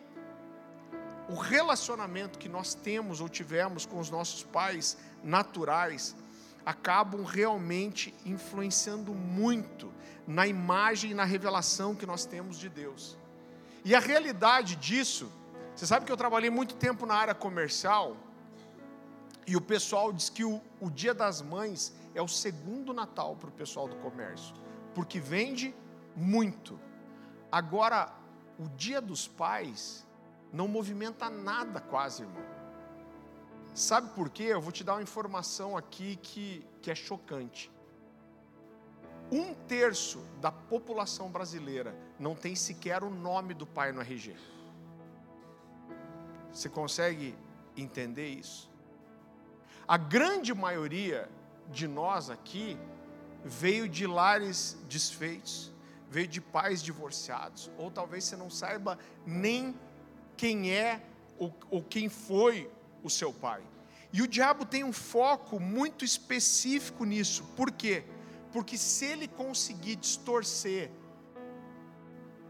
o 1.29 1.35
relacionamento 1.35 2.39
que 2.39 2.47
nós 2.47 2.73
temos 2.73 3.19
ou 3.19 3.27
tivemos 3.27 3.85
com 3.85 3.99
os 3.99 4.09
nossos 4.09 4.43
pais 4.43 4.97
naturais 5.23 6.15
acabam 6.65 7.23
realmente 7.23 8.13
influenciando 8.25 9.13
muito 9.13 9.93
na 10.27 10.45
imagem 10.45 11.11
e 11.11 11.13
na 11.13 11.23
revelação 11.23 11.95
que 11.95 12.05
nós 12.05 12.25
temos 12.25 12.59
de 12.59 12.67
Deus. 12.67 13.17
E 13.85 13.95
a 13.95 13.99
realidade 13.99 14.75
disso, 14.75 15.31
você 15.73 15.87
sabe 15.87 16.05
que 16.05 16.11
eu 16.11 16.17
trabalhei 16.17 16.49
muito 16.49 16.75
tempo 16.75 17.05
na 17.05 17.15
área 17.15 17.33
comercial, 17.33 18.17
e 19.47 19.55
o 19.55 19.61
pessoal 19.61 20.11
diz 20.11 20.29
que 20.29 20.43
o, 20.43 20.61
o 20.81 20.91
Dia 20.91 21.13
das 21.13 21.41
Mães 21.41 21.93
é 22.13 22.21
o 22.21 22.27
segundo 22.27 22.93
Natal 22.93 23.37
para 23.37 23.47
o 23.47 23.51
pessoal 23.53 23.87
do 23.87 23.95
comércio, 23.95 24.53
porque 24.93 25.21
vende 25.21 25.73
muito. 26.13 26.77
Agora, 27.49 28.13
o 28.59 28.67
Dia 28.67 28.99
dos 28.99 29.25
Pais 29.25 30.05
não 30.51 30.67
movimenta 30.67 31.29
nada 31.29 31.79
quase, 31.79 32.23
irmão. 32.23 32.43
Sabe 33.73 34.09
por 34.09 34.29
quê? 34.29 34.43
Eu 34.43 34.59
vou 34.59 34.73
te 34.73 34.83
dar 34.83 34.95
uma 34.95 35.03
informação 35.03 35.77
aqui 35.77 36.17
que, 36.17 36.65
que 36.81 36.91
é 36.91 36.95
chocante 36.95 37.71
um 39.31 39.53
terço 39.53 40.19
da 40.39 40.51
população 40.51 41.29
brasileira 41.29 41.95
não 42.19 42.35
tem 42.35 42.55
sequer 42.55 43.03
o 43.03 43.09
nome 43.09 43.53
do 43.53 43.65
pai 43.65 43.91
no 43.91 44.01
RG. 44.01 44.35
Você 46.51 46.69
consegue 46.69 47.35
entender 47.75 48.29
isso? 48.29 48.69
A 49.87 49.97
grande 49.97 50.53
maioria 50.53 51.29
de 51.71 51.87
nós 51.87 52.29
aqui 52.29 52.77
veio 53.43 53.87
de 53.87 54.07
lares 54.07 54.77
desfeitos, 54.87 55.71
veio 56.09 56.27
de 56.27 56.41
pais 56.41 56.81
divorciados, 56.81 57.69
ou 57.77 57.91
talvez 57.91 58.23
você 58.23 58.35
não 58.35 58.49
saiba 58.49 58.97
nem 59.25 59.75
quem 60.35 60.71
é 60.71 61.01
ou, 61.37 61.83
quem 61.83 62.09
foi 62.09 62.69
o 63.03 63.09
seu 63.09 63.31
pai. 63.31 63.61
E 64.11 64.21
o 64.21 64.27
diabo 64.27 64.65
tem 64.65 64.83
um 64.83 64.93
foco 64.93 65.59
muito 65.59 66.03
específico 66.03 67.05
nisso. 67.05 67.43
Por 67.55 67.71
quê? 67.71 68.03
Porque 68.07 68.16
se 68.77 69.05
ele 69.05 69.27
conseguir 69.27 69.95
distorcer 69.95 70.91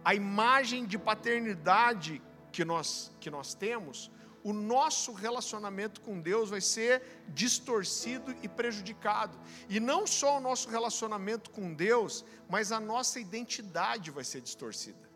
a 0.04 0.16
imagem 0.16 0.86
de 0.86 0.98
paternidade 0.98 2.22
que 2.52 2.64
nós, 2.64 3.12
que 3.20 3.30
nós 3.30 3.54
temos, 3.54 4.10
o 4.44 4.54
nosso 4.54 5.12
relacionamento 5.12 6.00
com 6.00 6.22
Deus 6.22 6.50
vai 6.50 6.62
ser 6.62 7.02
distorcido 7.28 8.34
e 8.42 8.48
prejudicado. 8.48 9.38
E 9.68 9.78
não 9.78 10.08
só 10.08 10.38
o 10.38 10.40
nosso 10.40 10.70
relacionamento 10.70 11.50
com 11.50 11.74
Deus, 11.74 12.24
mas 12.48 12.72
a 12.72 12.80
nossa 12.80 13.20
identidade 13.20 14.10
vai 14.10 14.24
ser 14.24 14.40
distorcida. 14.40 15.08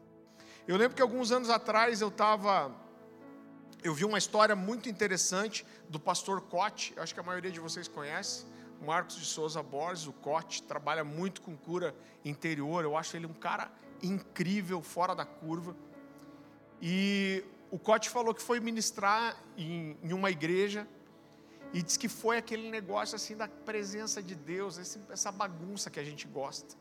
Eu 0.68 0.76
lembro 0.76 0.96
que 0.96 1.02
alguns 1.02 1.32
anos 1.32 1.50
atrás 1.50 2.02
eu 2.02 2.10
estava. 2.10 2.76
Eu 3.82 3.94
vi 3.94 4.04
uma 4.04 4.18
história 4.18 4.56
muito 4.56 4.90
interessante 4.90 5.66
do 5.88 6.00
pastor 6.00 6.42
Cote, 6.42 6.94
acho 6.98 7.14
que 7.14 7.20
a 7.20 7.24
maioria 7.24 7.52
de 7.52 7.60
vocês 7.62 7.88
conhece. 7.88 8.46
Marcos 8.82 9.16
de 9.16 9.26
Souza 9.26 9.62
Borges, 9.62 10.08
o 10.08 10.14
Cote, 10.14 10.64
trabalha 10.64 11.04
muito 11.04 11.42
com 11.42 11.56
cura 11.56 11.96
interior. 12.26 12.84
Eu 12.84 12.98
acho 12.98 13.16
ele 13.16 13.26
um 13.26 13.34
cara 13.34 13.72
incrível, 14.02 14.82
fora 14.82 15.14
da 15.14 15.26
curva. 15.26 15.76
E 16.82 17.44
o 17.70 17.78
Cote 17.78 18.10
falou 18.10 18.34
que 18.34 18.42
foi 18.42 18.60
ministrar 18.60 19.38
em, 19.56 19.96
em 20.02 20.14
uma 20.14 20.32
igreja 20.32 20.88
e 21.72 21.82
disse 21.82 21.98
que 21.98 22.10
foi 22.10 22.38
aquele 22.38 22.70
negócio 22.70 23.16
assim 23.16 23.38
da 23.38 23.48
presença 23.48 24.22
de 24.22 24.36
Deus, 24.36 24.78
essa 25.10 25.32
bagunça 25.32 25.90
que 25.90 26.00
a 26.00 26.04
gente 26.04 26.28
gosta, 26.28 26.76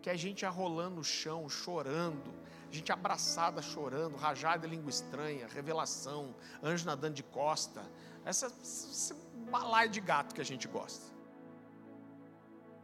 que 0.00 0.10
a 0.10 0.16
gente 0.16 0.44
arrolando 0.44 0.96
no 0.96 1.04
chão, 1.04 1.48
chorando, 1.48 2.34
gente 2.70 2.90
abraçada 2.90 3.60
chorando, 3.60 4.16
rajada 4.16 4.66
língua 4.66 4.90
estranha, 4.90 5.46
revelação, 5.46 6.34
anjo 6.62 6.86
nadando 6.86 7.14
de 7.14 7.22
costa, 7.22 7.82
essa, 8.24 8.46
esse 8.62 9.14
balaio 9.50 9.90
de 9.90 10.00
gato 10.00 10.34
que 10.34 10.40
a 10.40 10.44
gente 10.44 10.66
gosta. 10.66 11.11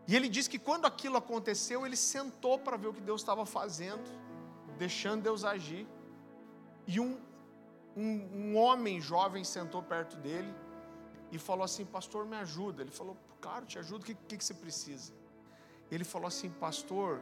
E 0.09 0.17
ele 0.17 0.29
diz 0.29 0.49
que 0.49 0.59
quando 0.59 0.87
aquilo 0.87 1.19
aconteceu, 1.19 1.85
ele 1.87 1.95
sentou 1.95 2.59
para 2.59 2.79
ver 2.79 2.89
o 2.89 2.95
que 2.95 3.01
Deus 3.01 3.21
estava 3.21 3.45
fazendo, 3.45 4.03
deixando 4.79 5.23
Deus 5.23 5.45
agir. 5.45 5.87
E 6.87 6.99
um, 6.99 7.21
um, 7.95 8.29
um, 8.35 8.57
homem 8.57 9.01
jovem 9.01 9.45
sentou 9.45 9.83
perto 9.83 10.17
dele 10.17 10.53
e 11.31 11.39
falou 11.39 11.63
assim: 11.63 11.85
Pastor, 11.85 12.25
me 12.25 12.37
ajuda. 12.37 12.83
Ele 12.83 12.91
falou: 12.91 13.17
Claro, 13.39 13.67
te 13.67 13.79
ajudo, 13.79 14.01
o 14.03 14.05
que, 14.07 14.15
que, 14.15 14.39
que 14.39 14.45
você 14.45 14.55
precisa? 14.55 15.13
Ele 15.91 16.05
falou 16.05 16.27
assim: 16.27 16.49
Pastor, 16.49 17.21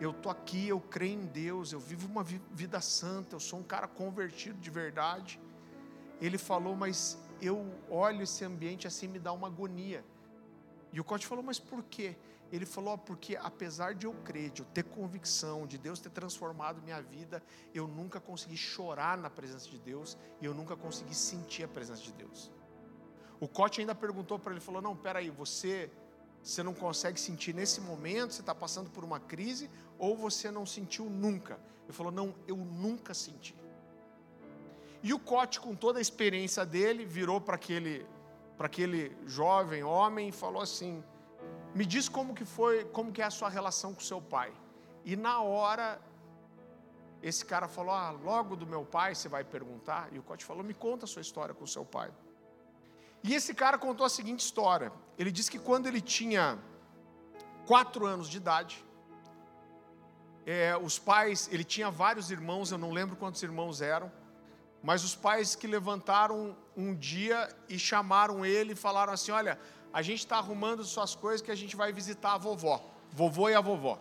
eu 0.00 0.12
estou 0.12 0.32
aqui, 0.32 0.68
eu 0.68 0.80
creio 0.80 1.20
em 1.20 1.26
Deus, 1.26 1.72
eu 1.72 1.80
vivo 1.80 2.06
uma 2.06 2.22
vida 2.22 2.80
santa, 2.80 3.36
eu 3.36 3.40
sou 3.40 3.58
um 3.58 3.64
cara 3.64 3.86
convertido 3.86 4.58
de 4.58 4.70
verdade. 4.70 5.38
Ele 6.20 6.38
falou, 6.38 6.74
mas 6.74 7.18
eu 7.40 7.66
olho 7.90 8.22
esse 8.22 8.44
ambiente 8.44 8.86
assim, 8.86 9.08
me 9.08 9.18
dá 9.18 9.32
uma 9.32 9.48
agonia. 9.48 10.04
E 10.92 11.00
o 11.00 11.04
Cote 11.04 11.26
falou, 11.26 11.44
mas 11.44 11.58
por 11.58 11.82
quê? 11.82 12.16
Ele 12.50 12.64
falou, 12.64 12.96
porque 12.96 13.36
apesar 13.36 13.94
de 13.94 14.06
eu 14.06 14.14
crer, 14.24 14.50
de 14.50 14.62
eu 14.62 14.66
ter 14.66 14.84
convicção, 14.84 15.66
de 15.66 15.76
Deus 15.76 16.00
ter 16.00 16.10
transformado 16.10 16.80
minha 16.82 17.00
vida, 17.02 17.42
eu 17.74 17.86
nunca 17.86 18.18
consegui 18.20 18.56
chorar 18.56 19.18
na 19.18 19.28
presença 19.28 19.68
de 19.68 19.78
Deus 19.78 20.16
e 20.40 20.46
eu 20.46 20.54
nunca 20.54 20.74
consegui 20.74 21.14
sentir 21.14 21.64
a 21.64 21.68
presença 21.68 22.02
de 22.02 22.12
Deus. 22.12 22.50
O 23.38 23.46
Cote 23.46 23.80
ainda 23.80 23.94
perguntou 23.94 24.38
para 24.38 24.52
ele, 24.52 24.60
falou, 24.60 24.80
não, 24.80 24.96
peraí, 24.96 25.30
você, 25.30 25.90
você 26.42 26.62
não 26.62 26.72
consegue 26.72 27.20
sentir 27.20 27.54
nesse 27.54 27.80
momento, 27.80 28.32
você 28.32 28.40
está 28.40 28.54
passando 28.54 28.88
por 28.90 29.04
uma 29.04 29.20
crise, 29.20 29.70
ou 29.98 30.16
você 30.16 30.50
não 30.50 30.64
sentiu 30.64 31.04
nunca? 31.04 31.60
Ele 31.84 31.92
falou, 31.92 32.10
não, 32.10 32.34
eu 32.46 32.56
nunca 32.56 33.12
senti. 33.12 33.54
E 35.02 35.12
o 35.12 35.18
Cote, 35.18 35.60
com 35.60 35.74
toda 35.74 35.98
a 35.98 36.02
experiência 36.02 36.64
dele, 36.66 37.04
virou 37.04 37.40
para 37.40 37.54
aquele 37.54 38.04
para 38.58 38.66
aquele 38.66 39.16
jovem 39.24 39.82
homem 39.82 40.28
e 40.28 40.32
falou 40.32 40.60
assim: 40.60 41.02
"Me 41.74 41.86
diz 41.86 42.08
como 42.08 42.34
que 42.34 42.44
foi, 42.44 42.84
como 42.86 43.12
que 43.12 43.22
é 43.22 43.24
a 43.24 43.30
sua 43.30 43.48
relação 43.48 43.94
com 43.94 44.00
seu 44.00 44.20
pai?" 44.20 44.52
E 45.04 45.16
na 45.16 45.40
hora 45.40 45.98
esse 47.22 47.44
cara 47.44 47.66
falou: 47.68 47.94
"Ah, 47.94 48.10
logo 48.10 48.54
do 48.56 48.66
meu 48.66 48.84
pai 48.84 49.14
você 49.14 49.28
vai 49.28 49.44
perguntar?" 49.44 50.08
E 50.12 50.18
o 50.18 50.22
Cote 50.22 50.44
falou: 50.44 50.62
"Me 50.62 50.74
conta 50.74 51.06
a 51.06 51.08
sua 51.08 51.22
história 51.22 51.54
com 51.54 51.66
seu 51.66 51.84
pai." 51.84 52.10
E 53.22 53.34
esse 53.34 53.54
cara 53.54 53.78
contou 53.78 54.04
a 54.04 54.08
seguinte 54.08 54.40
história. 54.40 54.92
Ele 55.16 55.30
disse 55.30 55.50
que 55.50 55.58
quando 55.58 55.86
ele 55.86 56.00
tinha 56.00 56.58
quatro 57.66 58.06
anos 58.06 58.28
de 58.28 58.36
idade, 58.36 58.84
é, 60.46 60.76
os 60.76 60.98
pais, 60.98 61.48
ele 61.52 61.64
tinha 61.64 61.90
vários 61.90 62.30
irmãos, 62.30 62.70
eu 62.72 62.78
não 62.78 62.90
lembro 62.90 63.16
quantos 63.16 63.42
irmãos 63.42 63.82
eram, 63.82 64.10
mas 64.82 65.04
os 65.04 65.14
pais 65.14 65.54
que 65.54 65.66
levantaram 65.66 66.56
um 66.76 66.94
dia 66.94 67.48
e 67.68 67.78
chamaram 67.78 68.44
ele 68.44 68.72
e 68.72 68.76
falaram 68.76 69.12
assim: 69.12 69.32
Olha, 69.32 69.58
a 69.92 70.02
gente 70.02 70.20
está 70.20 70.38
arrumando 70.38 70.84
suas 70.84 71.14
coisas 71.14 71.42
que 71.42 71.50
a 71.50 71.54
gente 71.54 71.74
vai 71.76 71.92
visitar 71.92 72.34
a 72.34 72.38
vovó, 72.38 72.84
vovô 73.10 73.48
e 73.48 73.54
a 73.54 73.60
vovó. 73.60 74.00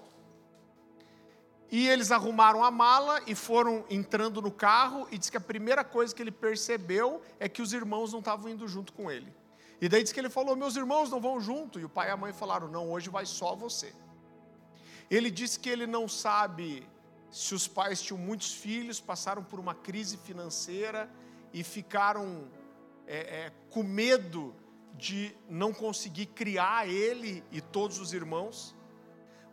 E 1.69 1.87
eles 1.89 2.11
arrumaram 2.11 2.63
a 2.63 2.71
mala 2.71 3.21
e 3.27 3.35
foram 3.35 3.83
entrando 3.89 4.41
no 4.41 4.51
carro, 4.51 5.05
e 5.11 5.17
diz 5.17 5.29
que 5.29 5.35
a 5.35 5.41
primeira 5.41 5.83
coisa 5.83 6.15
que 6.15 6.21
ele 6.21 6.31
percebeu 6.31 7.21
é 7.39 7.49
que 7.49 7.61
os 7.61 7.73
irmãos 7.73 8.13
não 8.13 8.19
estavam 8.19 8.49
indo 8.49 8.67
junto 8.67 8.93
com 8.93 9.11
ele. 9.11 9.33
E 9.81 9.89
daí 9.89 10.01
diz 10.01 10.11
que 10.11 10.19
ele 10.19 10.29
falou: 10.29 10.55
Meus 10.55 10.75
irmãos 10.75 11.09
não 11.09 11.19
vão 11.19 11.39
junto. 11.39 11.79
E 11.79 11.85
o 11.85 11.89
pai 11.89 12.07
e 12.07 12.11
a 12.11 12.17
mãe 12.17 12.31
falaram: 12.31 12.67
Não, 12.67 12.89
hoje 12.91 13.09
vai 13.09 13.25
só 13.25 13.55
você. 13.55 13.93
Ele 15.09 15.29
disse 15.29 15.59
que 15.59 15.69
ele 15.69 15.87
não 15.87 16.07
sabe 16.07 16.87
se 17.31 17.53
os 17.53 17.67
pais 17.67 18.01
tinham 18.01 18.17
muitos 18.17 18.53
filhos, 18.53 18.99
passaram 18.99 19.43
por 19.43 19.59
uma 19.59 19.75
crise 19.75 20.17
financeira 20.17 21.09
e 21.53 21.63
ficaram 21.63 22.49
é, 23.05 23.17
é, 23.17 23.53
com 23.69 23.83
medo 23.83 24.55
de 24.93 25.35
não 25.47 25.73
conseguir 25.73 26.27
criar 26.27 26.87
ele 26.87 27.43
e 27.51 27.61
todos 27.61 27.99
os 27.99 28.13
irmãos. 28.13 28.75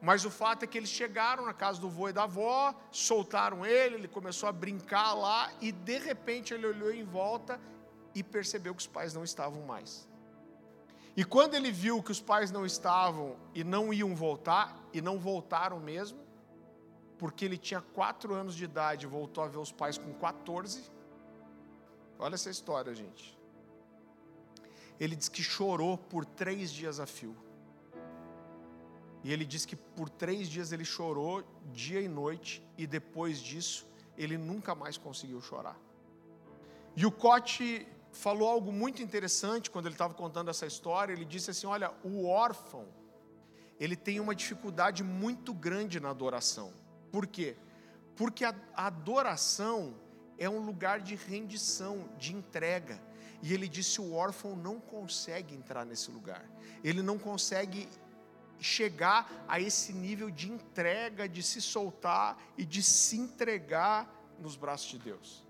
Mas 0.00 0.24
o 0.24 0.30
fato 0.30 0.64
é 0.64 0.66
que 0.66 0.76
eles 0.76 0.90
chegaram 0.90 1.46
na 1.46 1.54
casa 1.54 1.80
do 1.80 1.88
vô 1.88 2.08
e 2.08 2.12
da 2.12 2.24
avó, 2.24 2.74
soltaram 2.90 3.64
ele, 3.64 3.96
ele 3.96 4.08
começou 4.08 4.48
a 4.48 4.52
brincar 4.52 5.14
lá 5.14 5.50
e 5.60 5.72
de 5.72 5.98
repente 5.98 6.52
ele 6.52 6.66
olhou 6.66 6.92
em 6.92 7.04
volta 7.04 7.60
e 8.14 8.22
percebeu 8.22 8.74
que 8.74 8.82
os 8.82 8.86
pais 8.86 9.14
não 9.14 9.24
estavam 9.24 9.62
mais. 9.62 10.08
E 11.16 11.24
quando 11.24 11.54
ele 11.54 11.70
viu 11.70 12.02
que 12.02 12.12
os 12.12 12.20
pais 12.20 12.50
não 12.50 12.66
estavam 12.66 13.36
e 13.54 13.62
não 13.62 13.92
iam 13.92 14.14
voltar, 14.14 14.76
e 14.92 15.00
não 15.00 15.18
voltaram 15.18 15.78
mesmo, 15.78 16.23
porque 17.24 17.42
ele 17.46 17.56
tinha 17.56 17.80
quatro 17.80 18.34
anos 18.34 18.54
de 18.54 18.64
idade 18.64 19.06
e 19.06 19.08
voltou 19.08 19.42
a 19.42 19.48
ver 19.48 19.56
os 19.56 19.72
pais 19.72 19.96
com 19.96 20.12
14. 20.12 20.92
Olha 22.18 22.34
essa 22.34 22.50
história, 22.50 22.94
gente. 22.94 23.34
Ele 25.00 25.16
diz 25.16 25.30
que 25.30 25.42
chorou 25.42 25.96
por 25.96 26.26
três 26.26 26.70
dias 26.70 27.00
a 27.00 27.06
fio. 27.06 27.34
E 29.22 29.32
ele 29.32 29.46
diz 29.46 29.64
que 29.64 29.74
por 29.74 30.10
três 30.10 30.50
dias 30.50 30.70
ele 30.70 30.84
chorou, 30.84 31.42
dia 31.72 31.98
e 31.98 32.08
noite, 32.08 32.62
e 32.76 32.86
depois 32.86 33.38
disso 33.38 33.88
ele 34.18 34.36
nunca 34.36 34.74
mais 34.74 34.98
conseguiu 34.98 35.40
chorar. 35.40 35.80
E 36.94 37.06
o 37.06 37.10
Cote 37.10 37.88
falou 38.12 38.50
algo 38.50 38.70
muito 38.70 39.02
interessante 39.02 39.70
quando 39.70 39.86
ele 39.86 39.94
estava 39.94 40.12
contando 40.12 40.50
essa 40.50 40.66
história. 40.66 41.14
Ele 41.14 41.24
disse 41.24 41.50
assim: 41.50 41.66
Olha, 41.66 41.90
o 42.04 42.26
órfão, 42.26 42.86
ele 43.80 43.96
tem 43.96 44.20
uma 44.20 44.34
dificuldade 44.34 45.02
muito 45.02 45.54
grande 45.54 45.98
na 45.98 46.10
adoração. 46.10 46.83
Por 47.14 47.28
quê? 47.28 47.54
Porque 48.16 48.44
a 48.44 48.52
adoração 48.74 49.94
é 50.36 50.50
um 50.50 50.58
lugar 50.58 50.98
de 50.98 51.14
rendição, 51.14 52.08
de 52.18 52.34
entrega. 52.34 53.00
E 53.40 53.54
ele 53.54 53.68
disse: 53.68 54.00
o 54.00 54.14
órfão 54.14 54.56
não 54.56 54.80
consegue 54.80 55.54
entrar 55.54 55.84
nesse 55.86 56.10
lugar. 56.10 56.44
Ele 56.82 57.02
não 57.02 57.16
consegue 57.16 57.88
chegar 58.58 59.30
a 59.46 59.60
esse 59.60 59.92
nível 59.92 60.28
de 60.28 60.50
entrega, 60.50 61.28
de 61.28 61.40
se 61.40 61.62
soltar 61.62 62.36
e 62.58 62.64
de 62.64 62.82
se 62.82 63.16
entregar 63.16 64.12
nos 64.40 64.56
braços 64.56 64.90
de 64.90 64.98
Deus. 64.98 65.44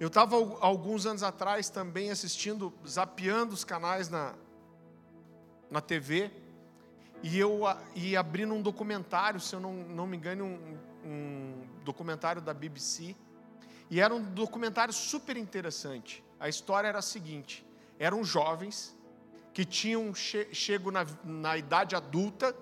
Eu 0.00 0.08
estava 0.08 0.36
alguns 0.60 1.04
anos 1.04 1.22
atrás 1.22 1.68
também 1.68 2.10
assistindo, 2.10 2.72
zapeando 2.88 3.52
os 3.52 3.62
canais 3.62 4.08
na, 4.08 4.34
na 5.70 5.82
TV, 5.82 6.32
e 7.22 7.38
eu 7.38 7.60
e 7.94 8.16
abrindo 8.16 8.54
um 8.54 8.62
documentário, 8.62 9.40
se 9.40 9.54
eu 9.54 9.60
não, 9.60 9.72
não 9.72 10.06
me 10.06 10.16
engano, 10.16 10.44
um, 10.44 10.78
um 11.04 11.66
documentário 11.84 12.40
da 12.40 12.54
BBC, 12.54 13.16
e 13.90 14.00
era 14.00 14.14
um 14.14 14.22
documentário 14.22 14.92
super 14.92 15.36
interessante. 15.36 16.24
A 16.38 16.48
história 16.48 16.88
era 16.88 16.98
a 16.98 17.02
seguinte: 17.02 17.66
eram 17.98 18.22
jovens 18.22 18.96
que 19.52 19.64
tinham 19.64 20.14
che 20.14 20.48
chego 20.52 20.90
na, 20.90 21.04
na 21.24 21.56
idade 21.56 21.96
adulta 21.96 22.54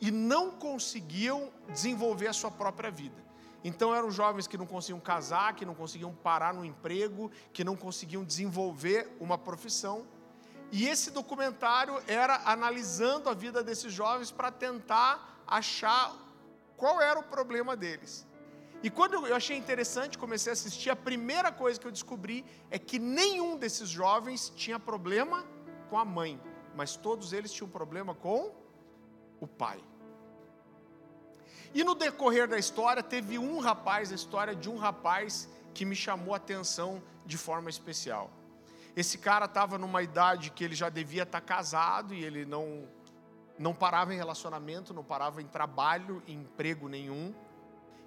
e 0.00 0.10
não 0.10 0.50
conseguiam 0.50 1.52
desenvolver 1.68 2.28
a 2.28 2.32
sua 2.32 2.50
própria 2.50 2.90
vida. 2.90 3.24
Então 3.62 3.94
eram 3.94 4.10
jovens 4.10 4.46
que 4.46 4.56
não 4.56 4.66
conseguiam 4.66 5.00
casar, 5.00 5.54
que 5.54 5.64
não 5.64 5.74
conseguiam 5.74 6.14
parar 6.14 6.54
no 6.54 6.64
emprego, 6.64 7.30
que 7.52 7.64
não 7.64 7.76
conseguiam 7.76 8.24
desenvolver 8.24 9.16
uma 9.20 9.38
profissão. 9.38 10.06
E 10.72 10.86
esse 10.86 11.10
documentário 11.10 12.02
era 12.06 12.42
analisando 12.44 13.28
a 13.28 13.34
vida 13.34 13.62
desses 13.62 13.92
jovens 13.92 14.30
para 14.30 14.50
tentar 14.50 15.42
achar 15.46 16.14
qual 16.76 17.00
era 17.00 17.18
o 17.18 17.22
problema 17.22 17.76
deles. 17.76 18.26
E 18.82 18.90
quando 18.90 19.26
eu 19.26 19.34
achei 19.34 19.56
interessante, 19.56 20.18
comecei 20.18 20.50
a 20.50 20.54
assistir, 20.54 20.90
a 20.90 20.96
primeira 20.96 21.50
coisa 21.50 21.80
que 21.80 21.86
eu 21.86 21.92
descobri 21.92 22.44
é 22.70 22.78
que 22.78 22.98
nenhum 22.98 23.56
desses 23.56 23.88
jovens 23.88 24.50
tinha 24.50 24.78
problema 24.78 25.44
com 25.88 25.98
a 25.98 26.04
mãe, 26.04 26.40
mas 26.74 26.96
todos 26.96 27.32
eles 27.32 27.52
tinham 27.52 27.70
problema 27.70 28.14
com 28.14 28.52
o 29.40 29.46
pai. 29.46 29.82
E 31.72 31.82
no 31.82 31.94
decorrer 31.94 32.46
da 32.46 32.58
história, 32.58 33.02
teve 33.02 33.38
um 33.38 33.58
rapaz, 33.58 34.12
a 34.12 34.14
história 34.14 34.54
de 34.54 34.68
um 34.68 34.76
rapaz 34.76 35.48
que 35.74 35.84
me 35.84 35.94
chamou 35.94 36.34
a 36.34 36.36
atenção 36.36 37.02
de 37.24 37.36
forma 37.36 37.68
especial. 37.68 38.30
Esse 38.96 39.18
cara 39.18 39.44
estava 39.44 39.76
numa 39.76 40.02
idade 40.02 40.50
que 40.50 40.64
ele 40.64 40.74
já 40.74 40.88
devia 40.88 41.24
estar 41.24 41.42
tá 41.42 41.46
casado 41.46 42.14
e 42.14 42.24
ele 42.24 42.46
não, 42.46 42.88
não 43.58 43.74
parava 43.74 44.14
em 44.14 44.16
relacionamento, 44.16 44.94
não 44.94 45.04
parava 45.04 45.42
em 45.42 45.46
trabalho, 45.46 46.22
em 46.26 46.40
emprego 46.40 46.88
nenhum. 46.88 47.34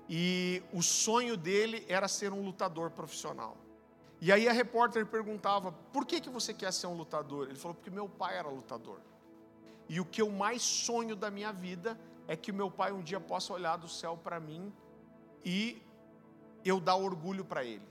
E 0.09 0.63
o 0.73 0.81
sonho 0.81 1.37
dele 1.37 1.85
era 1.87 2.07
ser 2.07 2.33
um 2.33 2.43
lutador 2.43 2.89
profissional. 2.89 3.55
E 4.19 4.31
aí 4.31 4.49
a 4.49 4.51
repórter 4.51 5.05
perguntava: 5.05 5.71
por 5.93 6.07
que, 6.07 6.19
que 6.19 6.29
você 6.29 6.55
quer 6.55 6.73
ser 6.73 6.87
um 6.87 6.95
lutador? 6.95 7.47
Ele 7.47 7.59
falou: 7.59 7.75
porque 7.75 7.91
meu 7.91 8.09
pai 8.09 8.35
era 8.37 8.49
lutador. 8.49 8.99
E 9.87 9.99
o 9.99 10.05
que 10.05 10.23
eu 10.23 10.31
mais 10.31 10.63
sonho 10.63 11.15
da 11.15 11.29
minha 11.29 11.51
vida 11.51 11.99
é 12.27 12.35
que 12.35 12.51
meu 12.51 12.71
pai 12.71 12.91
um 12.91 13.01
dia 13.01 13.19
possa 13.19 13.53
olhar 13.53 13.77
do 13.77 13.87
céu 13.87 14.17
para 14.17 14.39
mim 14.39 14.73
e 15.45 15.81
eu 16.65 16.79
dar 16.79 16.95
orgulho 16.95 17.45
para 17.45 17.63
ele. 17.63 17.87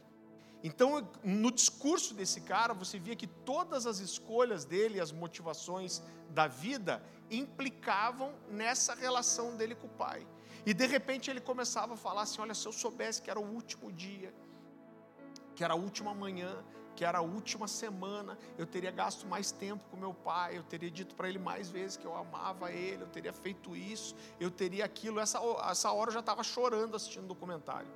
Então, 0.62 1.08
no 1.22 1.50
discurso 1.52 2.14
desse 2.14 2.40
cara, 2.40 2.74
você 2.74 2.98
via 2.98 3.14
que 3.14 3.26
todas 3.26 3.86
as 3.86 4.00
escolhas 4.00 4.64
dele, 4.64 5.00
as 5.00 5.12
motivações 5.12 6.02
da 6.30 6.48
vida, 6.48 7.02
implicavam 7.30 8.34
nessa 8.50 8.94
relação 8.94 9.56
dele 9.56 9.74
com 9.74 9.86
o 9.86 9.90
pai. 9.90 10.26
E 10.66 10.74
de 10.74 10.86
repente 10.86 11.30
ele 11.30 11.40
começava 11.40 11.94
a 11.94 11.96
falar 11.96 12.22
assim: 12.22 12.40
Olha, 12.40 12.54
se 12.54 12.66
eu 12.66 12.72
soubesse 12.72 13.22
que 13.22 13.30
era 13.30 13.38
o 13.38 13.54
último 13.54 13.92
dia, 13.92 14.34
que 15.54 15.62
era 15.62 15.74
a 15.74 15.76
última 15.76 16.12
manhã, 16.12 16.64
que 16.96 17.04
era 17.04 17.18
a 17.18 17.22
última 17.22 17.68
semana, 17.68 18.36
eu 18.56 18.66
teria 18.66 18.90
gasto 18.90 19.24
mais 19.24 19.52
tempo 19.52 19.84
com 19.88 19.96
meu 19.96 20.12
pai, 20.12 20.58
eu 20.58 20.64
teria 20.64 20.90
dito 20.90 21.14
para 21.14 21.28
ele 21.28 21.38
mais 21.38 21.70
vezes 21.70 21.96
que 21.96 22.04
eu 22.04 22.16
amava 22.16 22.72
ele, 22.72 23.04
eu 23.04 23.06
teria 23.06 23.32
feito 23.32 23.76
isso, 23.76 24.16
eu 24.40 24.50
teria 24.50 24.84
aquilo. 24.84 25.20
Essa, 25.20 25.38
essa 25.70 25.92
hora 25.92 26.10
eu 26.10 26.14
já 26.14 26.20
estava 26.20 26.42
chorando 26.42 26.96
assistindo 26.96 27.24
o 27.24 27.28
documentário. 27.28 27.88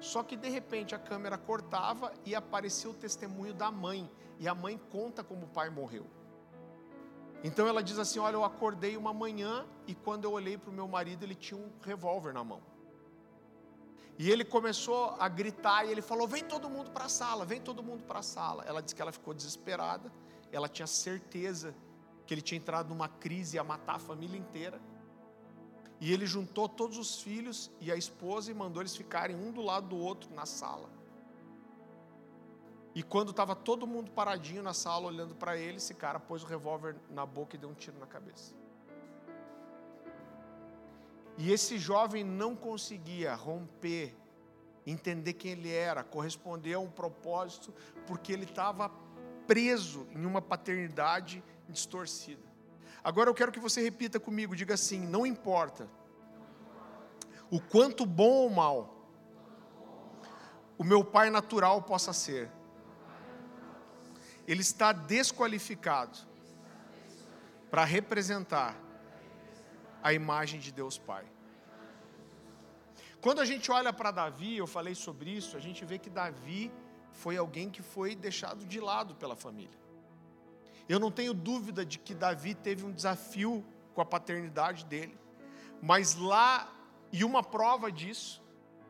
Só 0.00 0.22
que 0.22 0.36
de 0.36 0.48
repente 0.48 0.94
a 0.94 0.98
câmera 0.98 1.38
cortava 1.38 2.12
e 2.24 2.34
aparecia 2.34 2.90
o 2.90 2.94
testemunho 2.94 3.54
da 3.54 3.70
mãe, 3.70 4.10
e 4.38 4.46
a 4.46 4.54
mãe 4.54 4.78
conta 4.90 5.24
como 5.24 5.46
o 5.46 5.48
pai 5.48 5.70
morreu. 5.70 6.06
Então 7.42 7.66
ela 7.66 7.82
diz 7.82 7.98
assim: 7.98 8.18
Olha, 8.18 8.34
eu 8.34 8.44
acordei 8.44 8.96
uma 8.96 9.12
manhã 9.12 9.66
e 9.86 9.94
quando 9.94 10.24
eu 10.24 10.32
olhei 10.32 10.58
para 10.58 10.70
o 10.70 10.72
meu 10.72 10.88
marido, 10.88 11.22
ele 11.22 11.34
tinha 11.34 11.58
um 11.58 11.70
revólver 11.82 12.32
na 12.32 12.44
mão. 12.44 12.60
E 14.18 14.30
ele 14.30 14.44
começou 14.44 15.14
a 15.18 15.28
gritar 15.28 15.84
e 15.84 15.90
ele 15.90 16.02
falou: 16.02 16.26
Vem 16.26 16.44
todo 16.44 16.68
mundo 16.68 16.90
para 16.90 17.04
a 17.04 17.08
sala, 17.08 17.44
vem 17.44 17.60
todo 17.60 17.82
mundo 17.82 18.04
para 18.04 18.20
a 18.20 18.22
sala. 18.22 18.64
Ela 18.66 18.82
disse 18.82 18.94
que 18.94 19.02
ela 19.02 19.12
ficou 19.12 19.34
desesperada, 19.34 20.12
ela 20.50 20.68
tinha 20.68 20.86
certeza 20.86 21.74
que 22.26 22.34
ele 22.34 22.42
tinha 22.42 22.58
entrado 22.58 22.88
numa 22.88 23.08
crise 23.08 23.56
e 23.56 23.58
ia 23.58 23.64
matar 23.64 23.96
a 23.96 23.98
família 23.98 24.38
inteira. 24.38 24.80
E 26.00 26.12
ele 26.12 26.26
juntou 26.26 26.68
todos 26.68 26.98
os 26.98 27.22
filhos 27.22 27.70
e 27.80 27.90
a 27.90 27.96
esposa 27.96 28.50
e 28.50 28.54
mandou 28.54 28.82
eles 28.82 28.94
ficarem 28.94 29.34
um 29.34 29.50
do 29.50 29.62
lado 29.62 29.88
do 29.88 29.96
outro 29.96 30.32
na 30.34 30.44
sala. 30.44 30.88
E 32.94 33.02
quando 33.02 33.30
estava 33.30 33.54
todo 33.54 33.86
mundo 33.86 34.10
paradinho 34.10 34.62
na 34.62 34.72
sala 34.72 35.06
olhando 35.06 35.34
para 35.34 35.56
ele, 35.56 35.76
esse 35.76 35.94
cara 35.94 36.18
pôs 36.18 36.42
o 36.42 36.46
revólver 36.46 36.96
na 37.10 37.26
boca 37.26 37.54
e 37.54 37.58
deu 37.58 37.68
um 37.68 37.74
tiro 37.74 37.98
na 37.98 38.06
cabeça. 38.06 38.54
E 41.38 41.52
esse 41.52 41.76
jovem 41.78 42.24
não 42.24 42.56
conseguia 42.56 43.34
romper, 43.34 44.16
entender 44.86 45.34
quem 45.34 45.52
ele 45.52 45.70
era, 45.70 46.02
corresponder 46.02 46.74
a 46.74 46.78
um 46.78 46.90
propósito, 46.90 47.74
porque 48.06 48.32
ele 48.32 48.44
estava 48.44 48.90
preso 49.46 50.06
em 50.12 50.24
uma 50.24 50.40
paternidade 50.40 51.44
distorcida. 51.68 52.55
Agora 53.06 53.30
eu 53.30 53.34
quero 53.34 53.52
que 53.52 53.60
você 53.60 53.80
repita 53.80 54.18
comigo, 54.18 54.56
diga 54.56 54.74
assim: 54.74 55.06
não 55.06 55.24
importa 55.24 55.88
o 57.48 57.60
quanto 57.60 58.04
bom 58.04 58.32
ou 58.44 58.50
mal 58.50 58.78
o 60.76 60.82
meu 60.82 61.04
pai 61.04 61.30
natural 61.30 61.80
possa 61.82 62.12
ser, 62.12 62.50
ele 64.44 64.60
está 64.60 64.90
desqualificado 64.90 66.18
para 67.70 67.84
representar 67.84 68.76
a 70.02 70.12
imagem 70.12 70.58
de 70.58 70.72
Deus 70.72 70.98
Pai. 70.98 71.24
Quando 73.20 73.40
a 73.40 73.44
gente 73.44 73.70
olha 73.70 73.92
para 73.92 74.10
Davi, 74.10 74.56
eu 74.56 74.66
falei 74.66 74.96
sobre 74.96 75.30
isso, 75.30 75.56
a 75.56 75.60
gente 75.60 75.84
vê 75.84 75.96
que 75.96 76.10
Davi 76.10 76.72
foi 77.12 77.36
alguém 77.36 77.70
que 77.70 77.82
foi 77.82 78.16
deixado 78.16 78.66
de 78.66 78.80
lado 78.80 79.14
pela 79.14 79.36
família. 79.36 79.85
Eu 80.88 81.00
não 81.00 81.10
tenho 81.10 81.34
dúvida 81.34 81.84
de 81.84 81.98
que 81.98 82.14
Davi 82.14 82.54
teve 82.54 82.84
um 82.84 82.92
desafio 82.92 83.64
com 83.94 84.00
a 84.00 84.04
paternidade 84.04 84.84
dele, 84.84 85.18
mas 85.82 86.14
lá, 86.14 86.72
e 87.12 87.24
uma 87.24 87.42
prova 87.42 87.90
disso, 87.90 88.42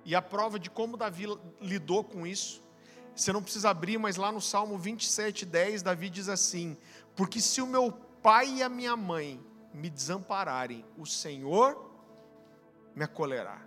e 0.05 0.15
a 0.15 0.23
prova 0.23 0.59
de 0.59 0.71
como 0.71 0.97
Davi 0.97 1.27
lidou 1.61 2.05
com 2.05 2.27
isso, 2.27 2.63
você 3.15 3.33
não 3.33 3.43
precisa 3.43 3.71
abrir, 3.71 3.99
mas 3.99 4.17
lá 4.17 4.31
no 4.31 4.43
Salmo 4.43 4.77
27, 4.77 5.47
10, 5.47 5.83
Davi 5.83 6.11
diz 6.11 6.29
assim: 6.29 6.77
Porque 7.15 7.41
se 7.41 7.63
o 7.63 7.67
meu 7.67 7.91
pai 8.23 8.57
e 8.57 8.63
a 8.63 8.69
minha 8.69 8.95
mãe 8.95 9.41
me 9.73 9.89
desampararem, 9.89 10.85
o 10.99 11.07
Senhor 11.07 11.91
me 12.95 13.05
acolherá. 13.05 13.61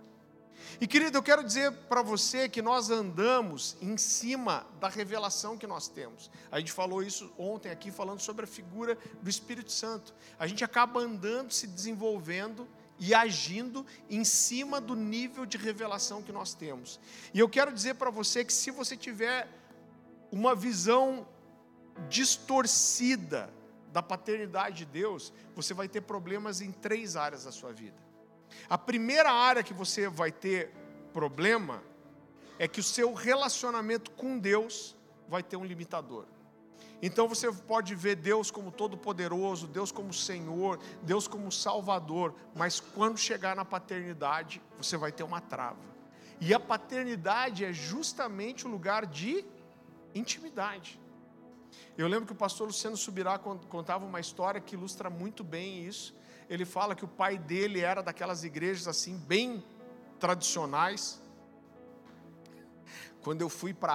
E 0.80 0.86
querido, 0.86 1.18
eu 1.18 1.22
quero 1.22 1.44
dizer 1.44 1.72
para 1.88 2.02
você 2.02 2.48
que 2.48 2.62
nós 2.62 2.90
andamos 2.90 3.76
em 3.80 3.96
cima 3.96 4.66
da 4.80 4.88
revelação 4.88 5.58
que 5.58 5.66
nós 5.66 5.88
temos. 5.88 6.30
A 6.50 6.58
gente 6.58 6.72
falou 6.72 7.02
isso 7.02 7.32
ontem 7.38 7.70
aqui, 7.70 7.90
falando 7.90 8.20
sobre 8.20 8.44
a 8.44 8.48
figura 8.48 8.96
do 9.20 9.28
Espírito 9.28 9.72
Santo. 9.72 10.14
A 10.38 10.46
gente 10.46 10.64
acaba 10.64 11.00
andando, 11.00 11.52
se 11.52 11.66
desenvolvendo 11.66 12.66
e 12.98 13.14
agindo 13.14 13.86
em 14.10 14.24
cima 14.24 14.80
do 14.80 14.94
nível 14.94 15.46
de 15.46 15.56
revelação 15.56 16.22
que 16.22 16.32
nós 16.32 16.54
temos. 16.54 17.00
E 17.32 17.38
eu 17.38 17.48
quero 17.48 17.72
dizer 17.72 17.94
para 17.94 18.10
você 18.10 18.44
que 18.44 18.52
se 18.52 18.70
você 18.70 18.96
tiver 18.96 19.48
uma 20.30 20.54
visão 20.54 21.26
distorcida 22.08 23.52
da 23.92 24.02
paternidade 24.02 24.78
de 24.78 24.84
Deus, 24.84 25.32
você 25.54 25.74
vai 25.74 25.88
ter 25.88 26.02
problemas 26.02 26.60
em 26.60 26.70
três 26.70 27.16
áreas 27.16 27.44
da 27.44 27.52
sua 27.52 27.72
vida. 27.72 28.09
A 28.68 28.78
primeira 28.78 29.30
área 29.30 29.62
que 29.62 29.74
você 29.74 30.08
vai 30.08 30.30
ter 30.32 30.70
problema 31.12 31.82
é 32.58 32.68
que 32.68 32.80
o 32.80 32.82
seu 32.82 33.14
relacionamento 33.14 34.10
com 34.12 34.38
Deus 34.38 34.96
vai 35.28 35.42
ter 35.42 35.56
um 35.56 35.64
limitador. 35.64 36.26
Então 37.02 37.26
você 37.26 37.50
pode 37.50 37.94
ver 37.94 38.16
Deus 38.16 38.50
como 38.50 38.70
todo-poderoso, 38.70 39.66
Deus 39.66 39.90
como 39.90 40.12
Senhor, 40.12 40.78
Deus 41.02 41.26
como 41.26 41.50
Salvador, 41.50 42.34
mas 42.54 42.78
quando 42.78 43.16
chegar 43.16 43.56
na 43.56 43.64
paternidade, 43.64 44.60
você 44.76 44.96
vai 44.96 45.10
ter 45.10 45.22
uma 45.22 45.40
trava. 45.40 45.90
E 46.40 46.52
a 46.52 46.60
paternidade 46.60 47.64
é 47.64 47.72
justamente 47.72 48.66
o 48.66 48.70
lugar 48.70 49.06
de 49.06 49.44
intimidade. 50.14 51.00
Eu 51.96 52.08
lembro 52.08 52.26
que 52.26 52.32
o 52.32 52.36
pastor 52.36 52.66
Luciano 52.66 52.96
Subirá 52.96 53.38
contava 53.38 54.04
uma 54.04 54.20
história 54.20 54.60
que 54.60 54.74
ilustra 54.74 55.08
muito 55.08 55.42
bem 55.44 55.84
isso. 55.84 56.14
Ele 56.50 56.66
fala 56.66 56.94
que 56.94 57.04
o 57.04 57.08
pai 57.08 57.38
dele 57.38 57.80
era 57.80 58.02
daquelas 58.02 58.44
igrejas 58.44 58.86
assim, 58.86 59.16
bem 59.16 59.64
tradicionais, 60.18 61.22
quando 63.22 63.42
eu 63.42 63.48
fui 63.48 63.74
para 63.74 63.92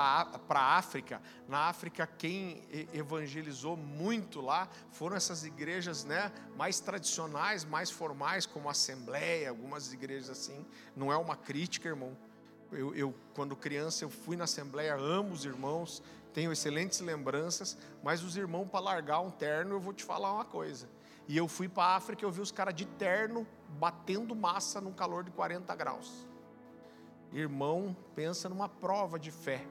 a 0.50 0.78
África, 0.78 1.22
na 1.48 1.68
África 1.68 2.06
quem 2.06 2.62
evangelizou 2.94 3.76
muito 3.76 4.40
lá 4.40 4.70
foram 4.92 5.16
essas 5.16 5.44
igrejas 5.44 6.04
né, 6.04 6.32
mais 6.56 6.80
tradicionais, 6.80 7.66
mais 7.66 7.90
formais, 7.90 8.46
como 8.46 8.68
a 8.68 8.72
Assembleia, 8.72 9.50
algumas 9.50 9.92
igrejas 9.92 10.30
assim. 10.30 10.66
Não 10.96 11.12
é 11.12 11.18
uma 11.18 11.36
crítica, 11.36 11.90
irmão. 11.90 12.16
Eu, 12.72 12.96
eu, 12.96 13.16
quando 13.34 13.56
criança, 13.56 14.04
eu 14.04 14.10
fui 14.10 14.36
na 14.36 14.44
Assembleia, 14.44 14.96
amo 14.96 15.34
os 15.34 15.44
irmãos, 15.44 16.04
tenho 16.34 16.52
excelentes 16.52 17.00
lembranças, 17.00 17.78
mas 18.04 18.24
os 18.24 18.38
irmãos, 18.38 18.68
para 18.68 18.80
largar 18.80 19.22
um 19.22 19.32
terno, 19.32 19.76
eu 19.76 19.80
vou 19.80 19.94
te 19.94 20.04
falar 20.04 20.32
uma 20.34 20.46
coisa. 20.46 20.88
E 21.28 21.36
eu 21.36 21.48
fui 21.48 21.68
para 21.68 21.84
a 21.84 21.96
África 21.96 22.24
e 22.24 22.26
eu 22.26 22.32
vi 22.32 22.42
os 22.42 22.52
caras 22.52 22.74
de 22.76 22.86
terno 22.86 23.48
batendo 23.80 24.36
massa 24.36 24.80
num 24.80 24.94
calor 24.94 25.24
de 25.24 25.32
40 25.32 25.74
graus. 25.76 26.28
Irmão, 27.32 27.96
pensa 28.16 28.48
numa 28.48 28.70
prova 28.70 29.20
de 29.20 29.32
fé. 29.32 29.66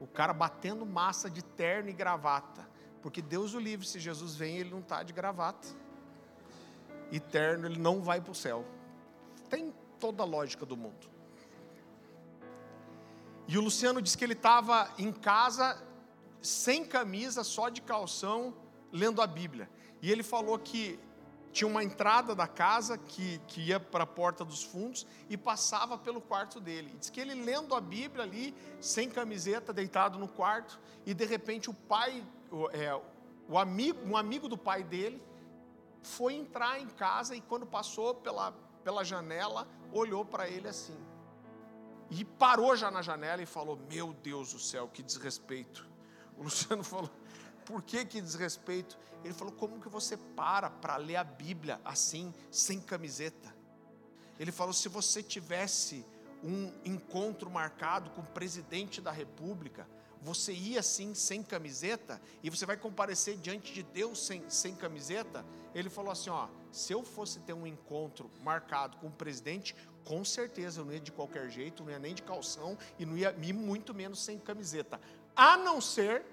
O 0.00 0.06
cara 0.06 0.32
batendo 0.32 0.86
massa 0.86 1.28
de 1.28 1.42
terno 1.42 1.90
e 1.90 1.92
gravata. 1.92 2.68
Porque 3.02 3.22
Deus 3.22 3.54
o 3.54 3.58
livre, 3.58 3.86
se 3.86 3.98
Jesus 3.98 4.36
vem, 4.36 4.58
ele 4.58 4.70
não 4.70 4.80
está 4.80 5.02
de 5.02 5.12
gravata. 5.12 5.66
E 7.10 7.18
terno, 7.18 7.66
ele 7.66 7.78
não 7.78 8.02
vai 8.02 8.20
para 8.20 8.32
o 8.32 8.34
céu. 8.34 8.64
Tem 9.48 9.74
toda 9.98 10.22
a 10.22 10.26
lógica 10.26 10.64
do 10.64 10.76
mundo. 10.76 11.08
E 13.48 13.58
o 13.58 13.60
Luciano 13.60 14.00
disse 14.00 14.16
que 14.16 14.22
ele 14.22 14.34
estava 14.34 14.88
em 14.96 15.12
casa, 15.12 15.82
sem 16.40 16.84
camisa, 16.84 17.42
só 17.42 17.68
de 17.68 17.82
calção, 17.82 18.54
lendo 18.92 19.20
a 19.20 19.26
Bíblia. 19.26 19.68
E 20.02 20.10
ele 20.10 20.22
falou 20.22 20.58
que 20.58 20.98
tinha 21.52 21.66
uma 21.66 21.82
entrada 21.82 22.34
da 22.34 22.46
casa 22.46 22.96
que, 22.96 23.40
que 23.46 23.60
ia 23.60 23.80
para 23.80 24.04
a 24.04 24.06
porta 24.06 24.44
dos 24.44 24.62
fundos 24.62 25.06
e 25.28 25.36
passava 25.36 25.98
pelo 25.98 26.20
quarto 26.20 26.60
dele. 26.60 26.94
Diz 26.98 27.10
que 27.10 27.20
ele 27.20 27.34
lendo 27.34 27.74
a 27.74 27.80
Bíblia 27.80 28.22
ali, 28.22 28.54
sem 28.80 29.10
camiseta, 29.10 29.72
deitado 29.72 30.18
no 30.18 30.28
quarto, 30.28 30.78
e 31.04 31.12
de 31.12 31.24
repente 31.24 31.68
o 31.68 31.74
pai, 31.74 32.24
o, 32.50 32.68
é, 32.70 32.98
o 33.48 33.58
amigo, 33.58 33.98
um 34.06 34.16
amigo 34.16 34.48
do 34.48 34.56
pai 34.56 34.84
dele, 34.84 35.20
foi 36.02 36.34
entrar 36.34 36.80
em 36.80 36.86
casa 36.86 37.34
e 37.34 37.40
quando 37.40 37.66
passou 37.66 38.14
pela, 38.14 38.52
pela 38.84 39.04
janela, 39.04 39.66
olhou 39.92 40.24
para 40.24 40.48
ele 40.48 40.68
assim. 40.68 40.96
E 42.10 42.24
parou 42.24 42.74
já 42.74 42.90
na 42.90 43.02
janela 43.02 43.42
e 43.42 43.46
falou: 43.46 43.78
Meu 43.88 44.12
Deus 44.12 44.52
do 44.52 44.58
céu, 44.58 44.88
que 44.88 45.02
desrespeito. 45.02 45.88
O 46.36 46.44
Luciano 46.44 46.82
falou: 46.84 47.10
Por 47.70 47.82
que 47.82 48.04
que 48.04 48.20
desrespeito? 48.20 48.98
Ele 49.22 49.32
falou: 49.32 49.54
Como 49.54 49.80
que 49.80 49.88
você 49.88 50.16
para 50.16 50.68
para 50.68 50.96
ler 50.96 51.14
a 51.14 51.22
Bíblia 51.22 51.80
assim, 51.84 52.34
sem 52.50 52.80
camiseta? 52.80 53.54
Ele 54.40 54.50
falou: 54.50 54.72
Se 54.72 54.88
você 54.88 55.22
tivesse 55.22 56.04
um 56.42 56.72
encontro 56.84 57.48
marcado 57.48 58.10
com 58.10 58.22
o 58.22 58.26
presidente 58.26 59.00
da 59.00 59.12
República, 59.12 59.86
você 60.20 60.52
ia 60.52 60.80
assim, 60.80 61.14
sem 61.14 61.44
camiseta, 61.44 62.20
e 62.42 62.50
você 62.50 62.66
vai 62.66 62.76
comparecer 62.76 63.36
diante 63.36 63.72
de 63.72 63.84
Deus 63.84 64.26
sem, 64.26 64.42
sem 64.50 64.74
camiseta? 64.74 65.46
Ele 65.72 65.88
falou 65.88 66.10
assim: 66.10 66.30
Ó, 66.30 66.48
se 66.72 66.92
eu 66.92 67.04
fosse 67.04 67.38
ter 67.38 67.52
um 67.52 67.68
encontro 67.68 68.28
marcado 68.42 68.96
com 68.96 69.06
o 69.06 69.12
presidente, 69.12 69.76
com 70.04 70.24
certeza 70.24 70.80
eu 70.80 70.84
não 70.84 70.92
ia 70.92 70.98
de 70.98 71.12
qualquer 71.12 71.48
jeito, 71.48 71.84
não 71.84 71.92
ia 71.92 72.00
nem 72.00 72.16
de 72.16 72.22
calção, 72.24 72.76
e 72.98 73.06
não 73.06 73.16
ia, 73.16 73.32
muito 73.54 73.94
menos 73.94 74.24
sem 74.24 74.40
camiseta, 74.40 75.00
a 75.36 75.56
não 75.56 75.80
ser 75.80 76.24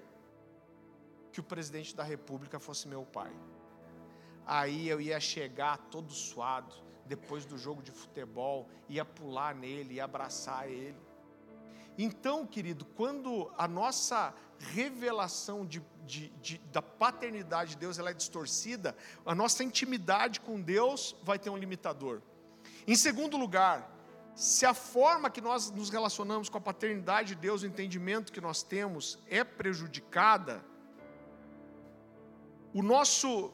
que 1.32 1.40
o 1.40 1.42
presidente 1.42 1.94
da 1.94 2.02
república 2.02 2.58
fosse 2.58 2.88
meu 2.88 3.04
pai. 3.04 3.32
Aí 4.46 4.88
eu 4.88 5.00
ia 5.00 5.20
chegar 5.20 5.76
todo 5.90 6.12
suado, 6.12 6.74
depois 7.04 7.44
do 7.44 7.58
jogo 7.58 7.82
de 7.82 7.90
futebol, 7.90 8.68
ia 8.88 9.04
pular 9.04 9.54
nele, 9.54 9.94
ia 9.94 10.04
abraçar 10.04 10.68
ele. 10.68 10.96
Então, 11.98 12.46
querido, 12.46 12.84
quando 12.84 13.52
a 13.58 13.66
nossa 13.66 14.32
revelação 14.58 15.66
de, 15.66 15.82
de, 16.06 16.28
de, 16.40 16.58
da 16.72 16.80
paternidade 16.80 17.70
de 17.70 17.78
Deus 17.78 17.98
ela 17.98 18.10
é 18.10 18.14
distorcida, 18.14 18.96
a 19.26 19.34
nossa 19.34 19.64
intimidade 19.64 20.40
com 20.40 20.60
Deus 20.60 21.16
vai 21.24 21.38
ter 21.38 21.50
um 21.50 21.56
limitador. 21.56 22.22
Em 22.86 22.94
segundo 22.94 23.36
lugar, 23.36 23.92
se 24.34 24.64
a 24.64 24.72
forma 24.72 25.28
que 25.28 25.40
nós 25.40 25.70
nos 25.72 25.90
relacionamos 25.90 26.48
com 26.48 26.56
a 26.56 26.60
paternidade 26.60 27.34
de 27.34 27.40
Deus, 27.40 27.62
o 27.62 27.66
entendimento 27.66 28.32
que 28.32 28.40
nós 28.40 28.62
temos 28.62 29.18
é 29.28 29.42
prejudicada, 29.42 30.64
o 32.74 32.82
nosso, 32.82 33.52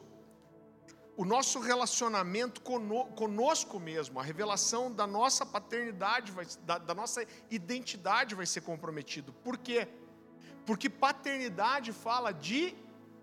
o 1.15 1.23
nosso 1.23 1.59
relacionamento 1.59 2.61
conosco 2.61 3.79
mesmo, 3.79 4.19
a 4.19 4.23
revelação 4.23 4.91
da 4.91 5.07
nossa 5.07 5.45
paternidade, 5.45 6.31
vai, 6.31 6.45
da, 6.63 6.77
da 6.77 6.93
nossa 6.93 7.25
identidade 7.49 8.35
vai 8.35 8.45
ser 8.45 8.61
comprometido. 8.61 9.33
Por 9.43 9.57
quê? 9.57 9.87
Porque 10.65 10.89
paternidade 10.89 11.91
fala 11.91 12.31
de 12.31 12.75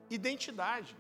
identidade. 0.09 0.96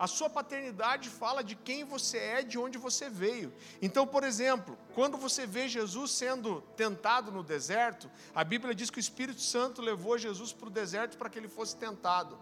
A 0.00 0.06
sua 0.06 0.30
paternidade 0.30 1.10
fala 1.10 1.44
de 1.44 1.54
quem 1.54 1.84
você 1.84 2.16
é, 2.16 2.42
de 2.42 2.58
onde 2.58 2.78
você 2.78 3.10
veio. 3.10 3.52
Então, 3.82 4.06
por 4.06 4.24
exemplo, 4.24 4.78
quando 4.94 5.18
você 5.18 5.46
vê 5.46 5.68
Jesus 5.68 6.12
sendo 6.12 6.62
tentado 6.74 7.30
no 7.30 7.42
deserto, 7.42 8.10
a 8.34 8.42
Bíblia 8.42 8.74
diz 8.74 8.88
que 8.88 8.96
o 8.96 9.00
Espírito 9.00 9.42
Santo 9.42 9.82
levou 9.82 10.16
Jesus 10.16 10.54
para 10.54 10.68
o 10.68 10.70
deserto 10.70 11.18
para 11.18 11.28
que 11.28 11.38
ele 11.38 11.48
fosse 11.48 11.76
tentado. 11.76 12.38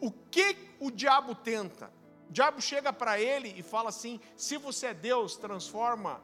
O 0.00 0.10
que 0.10 0.56
o 0.80 0.90
diabo 0.90 1.34
tenta? 1.34 1.92
O 2.28 2.32
diabo 2.32 2.60
chega 2.60 2.92
para 2.92 3.20
ele 3.20 3.54
e 3.56 3.62
fala 3.62 3.88
assim: 3.88 4.20
se 4.36 4.56
você 4.56 4.88
é 4.88 4.94
Deus, 4.94 5.36
transforma 5.36 6.22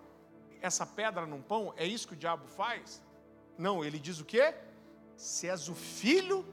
essa 0.60 0.86
pedra 0.86 1.26
num 1.26 1.42
pão. 1.42 1.72
É 1.76 1.86
isso 1.86 2.06
que 2.08 2.14
o 2.14 2.16
diabo 2.16 2.46
faz? 2.46 3.02
Não, 3.58 3.84
ele 3.84 3.98
diz 3.98 4.20
o 4.20 4.24
quê? 4.24 4.54
Se 5.16 5.48
és 5.48 5.68
o 5.68 5.74
filho 5.74 6.44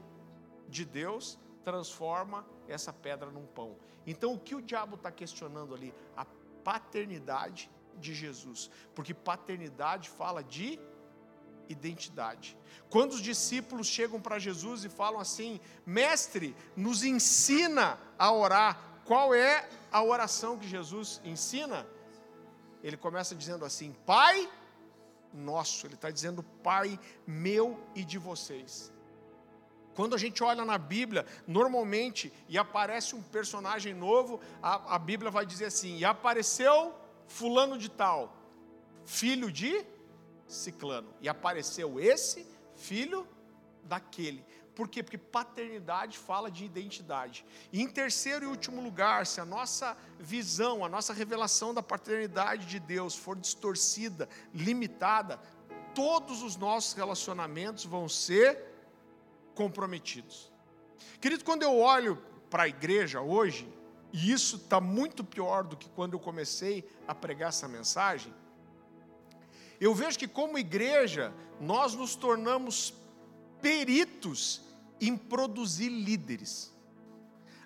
de 0.68 0.84
Deus, 0.84 1.38
transforma 1.64 2.46
essa 2.68 2.92
pedra 2.92 3.30
num 3.30 3.46
pão. 3.46 3.76
Então, 4.06 4.34
o 4.34 4.38
que 4.38 4.54
o 4.54 4.62
diabo 4.62 4.96
está 4.96 5.10
questionando 5.10 5.74
ali? 5.74 5.94
A 6.16 6.24
paternidade 6.64 7.70
de 7.96 8.14
Jesus, 8.14 8.70
porque 8.94 9.12
paternidade 9.12 10.08
fala 10.08 10.42
de 10.42 10.78
identidade. 11.70 12.56
Quando 12.90 13.12
os 13.12 13.22
discípulos 13.22 13.86
chegam 13.86 14.20
para 14.20 14.38
Jesus 14.38 14.84
e 14.84 14.88
falam 14.88 15.20
assim: 15.20 15.60
Mestre, 15.86 16.56
nos 16.76 17.04
ensina 17.04 17.98
a 18.18 18.32
orar. 18.32 19.02
Qual 19.04 19.34
é 19.34 19.68
a 19.90 20.02
oração 20.02 20.58
que 20.58 20.68
Jesus 20.68 21.20
ensina? 21.24 21.86
Ele 22.82 22.96
começa 22.96 23.34
dizendo 23.34 23.64
assim: 23.64 23.94
Pai 24.04 24.50
nosso. 25.32 25.86
Ele 25.86 25.94
está 25.94 26.10
dizendo: 26.10 26.42
Pai 26.42 26.98
meu 27.26 27.78
e 27.94 28.04
de 28.04 28.18
vocês. 28.18 28.92
Quando 29.94 30.14
a 30.14 30.18
gente 30.18 30.42
olha 30.42 30.64
na 30.64 30.78
Bíblia, 30.78 31.26
normalmente, 31.46 32.32
e 32.48 32.56
aparece 32.56 33.14
um 33.14 33.22
personagem 33.22 33.92
novo, 33.92 34.40
a, 34.62 34.94
a 34.94 34.98
Bíblia 34.98 35.30
vai 35.30 35.44
dizer 35.44 35.66
assim: 35.66 35.98
e 35.98 36.04
apareceu 36.04 36.94
Fulano 37.26 37.78
de 37.78 37.88
Tal, 37.88 38.34
filho 39.04 39.50
de 39.52 39.84
Ciclano. 40.50 41.14
E 41.20 41.28
apareceu 41.28 42.00
esse 42.00 42.46
filho 42.74 43.26
daquele. 43.84 44.44
Por 44.74 44.88
quê? 44.88 45.02
Porque 45.02 45.18
paternidade 45.18 46.16
fala 46.16 46.50
de 46.50 46.64
identidade. 46.64 47.44
E 47.72 47.82
em 47.82 47.88
terceiro 47.88 48.44
e 48.44 48.48
último 48.48 48.82
lugar, 48.82 49.26
se 49.26 49.40
a 49.40 49.44
nossa 49.44 49.96
visão, 50.18 50.84
a 50.84 50.88
nossa 50.88 51.12
revelação 51.12 51.74
da 51.74 51.82
paternidade 51.82 52.66
de 52.66 52.80
Deus 52.80 53.14
for 53.14 53.36
distorcida, 53.36 54.28
limitada, 54.54 55.38
todos 55.94 56.42
os 56.42 56.56
nossos 56.56 56.94
relacionamentos 56.94 57.84
vão 57.84 58.08
ser 58.08 58.58
comprometidos. 59.54 60.50
Querido, 61.20 61.44
quando 61.44 61.62
eu 61.62 61.78
olho 61.78 62.16
para 62.48 62.62
a 62.62 62.68
igreja 62.68 63.20
hoje, 63.20 63.68
e 64.12 64.32
isso 64.32 64.56
está 64.56 64.80
muito 64.80 65.22
pior 65.22 65.64
do 65.64 65.76
que 65.76 65.88
quando 65.90 66.14
eu 66.14 66.20
comecei 66.20 66.88
a 67.06 67.14
pregar 67.14 67.50
essa 67.50 67.68
mensagem, 67.68 68.32
eu 69.80 69.94
vejo 69.94 70.18
que, 70.18 70.28
como 70.28 70.58
igreja, 70.58 71.32
nós 71.60 71.94
nos 71.94 72.14
tornamos 72.14 72.92
peritos 73.62 74.62
em 75.00 75.16
produzir 75.16 75.88
líderes. 75.88 76.72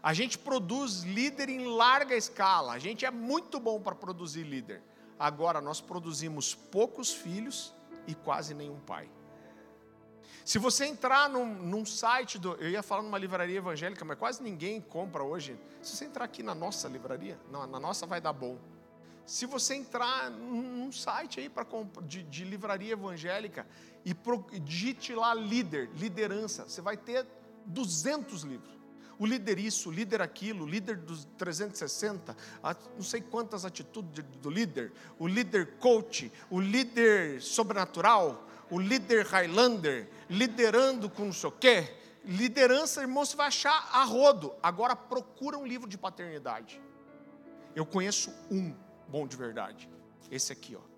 A 0.03 0.13
gente 0.13 0.39
produz 0.39 1.03
líder 1.03 1.49
em 1.49 1.67
larga 1.67 2.15
escala, 2.15 2.73
a 2.73 2.79
gente 2.79 3.05
é 3.05 3.11
muito 3.11 3.59
bom 3.59 3.81
para 3.81 3.95
produzir 3.95 4.45
líder. 4.45 4.83
Agora 5.19 5.61
nós 5.61 5.81
produzimos 5.81 6.55
poucos 6.55 7.13
filhos 7.13 7.73
e 8.07 8.15
quase 8.15 8.55
nenhum 8.55 8.79
pai. 8.81 9.09
Se 10.45 10.59
você 10.59 10.85
entrar 10.85 11.29
num, 11.31 11.47
num, 11.47 11.87
site, 11.87 12.39
do, 12.39 12.53
eu 12.57 12.69
ia 12.69 12.83
falar 12.83 13.03
numa 13.03 13.17
livraria 13.17 13.57
evangélica, 13.57 14.05
mas 14.05 14.19
quase 14.19 14.43
ninguém 14.43 14.79
compra 14.79 15.23
hoje. 15.23 15.59
Se 15.81 15.97
você 15.97 16.05
entrar 16.05 16.27
aqui 16.27 16.43
na 16.43 16.55
nossa 16.55 16.87
livraria, 16.87 17.41
não, 17.51 17.67
na 17.67 17.81
nossa 17.81 18.07
vai 18.07 18.21
dar 18.21 18.35
bom. 18.35 18.59
Se 19.27 19.47
você 19.47 19.75
entrar 19.75 20.31
num 20.31 20.93
site 20.93 21.41
aí 21.41 21.49
para 21.49 21.67
de, 22.03 22.23
de 22.23 22.45
livraria 22.45 22.93
evangélica 22.93 23.67
e 24.05 24.15
pro, 24.15 24.45
digite 24.63 25.15
lá 25.15 25.33
líder, 25.33 25.91
liderança, 25.95 26.65
você 26.65 26.83
vai 26.83 26.97
ter 26.97 27.27
200 27.65 28.43
livros. 28.43 28.75
O 29.19 29.25
líder 29.27 29.59
isso, 29.59 29.89
o 29.89 29.93
líder 29.93 30.21
aquilo, 30.21 30.65
o 30.65 30.69
líder 30.69 30.97
dos 30.97 31.25
360, 31.39 32.37
não 32.97 33.03
sei 33.03 33.21
quantas 33.21 33.65
atitudes 33.65 34.25
do 34.43 34.51
líder, 34.51 34.93
o 35.19 35.27
líder 35.27 35.79
coach, 35.79 36.31
o 36.51 36.61
líder 36.61 37.41
sobrenatural, 37.41 38.47
o 38.71 38.79
líder 38.79 39.25
Highlander, 39.27 40.11
liderando 40.29 41.09
com 41.09 41.27
não 41.27 41.33
sei 41.33 41.49
o 41.49 41.53
quê. 41.53 41.95
Liderança, 42.25 43.03
irmão, 43.03 43.25
você 43.25 43.37
vai 43.37 43.47
achar 43.47 43.89
a 43.93 44.03
rodo. 44.05 44.53
Agora 44.63 44.97
procura 44.97 45.57
um 45.57 45.67
livro 45.67 45.89
de 45.89 45.97
paternidade. 45.97 46.81
Eu 47.77 47.87
conheço 47.87 48.33
um 48.51 48.75
bom 49.09 49.27
de 49.27 49.37
verdade. 49.37 49.89
Esse 50.31 50.53
aqui, 50.53 50.77
ó. 50.77 50.95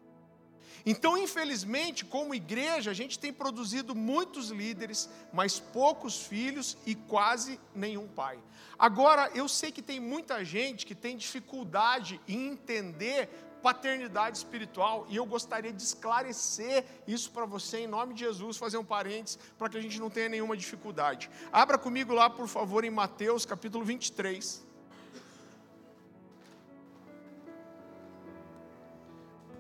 Então, 0.85 1.19
infelizmente, 1.19 2.05
como 2.05 2.33
igreja, 2.33 2.93
a 2.93 2.95
gente 2.95 3.19
tem 3.19 3.33
produzido 3.33 3.93
muitos 3.93 4.51
líderes, 4.51 5.11
mas 5.33 5.59
poucos 5.59 6.21
filhos 6.21 6.77
e 6.87 6.95
quase 6.95 7.59
nenhum 7.75 8.07
pai. 8.07 8.39
Agora, 8.79 9.29
eu 9.35 9.49
sei 9.49 9.73
que 9.73 9.83
tem 9.83 9.99
muita 9.99 10.45
gente 10.45 10.87
que 10.87 10.95
tem 10.95 11.17
dificuldade 11.17 12.21
em 12.29 12.49
entender 12.49 13.29
paternidade 13.63 14.37
espiritual, 14.37 15.07
e 15.09 15.17
eu 15.17 15.27
gostaria 15.27 15.73
de 15.73 15.83
esclarecer 15.83 16.85
isso 17.05 17.33
para 17.33 17.45
você 17.45 17.79
em 17.79 17.89
nome 17.89 18.15
de 18.15 18.21
Jesus, 18.21 18.57
fazer 18.57 18.79
um 18.79 18.85
parênteses, 18.85 19.41
para 19.59 19.69
que 19.69 19.77
a 19.77 19.81
gente 19.81 19.99
não 19.99 20.09
tenha 20.09 20.29
nenhuma 20.29 20.57
dificuldade. 20.57 21.29
Abra 21.51 21.77
comigo 21.77 22.15
lá, 22.15 22.31
por 22.31 22.47
favor, 22.47 22.85
em 22.85 22.91
Mateus 22.91 23.45
capítulo 23.45 23.85
23. 23.85 24.65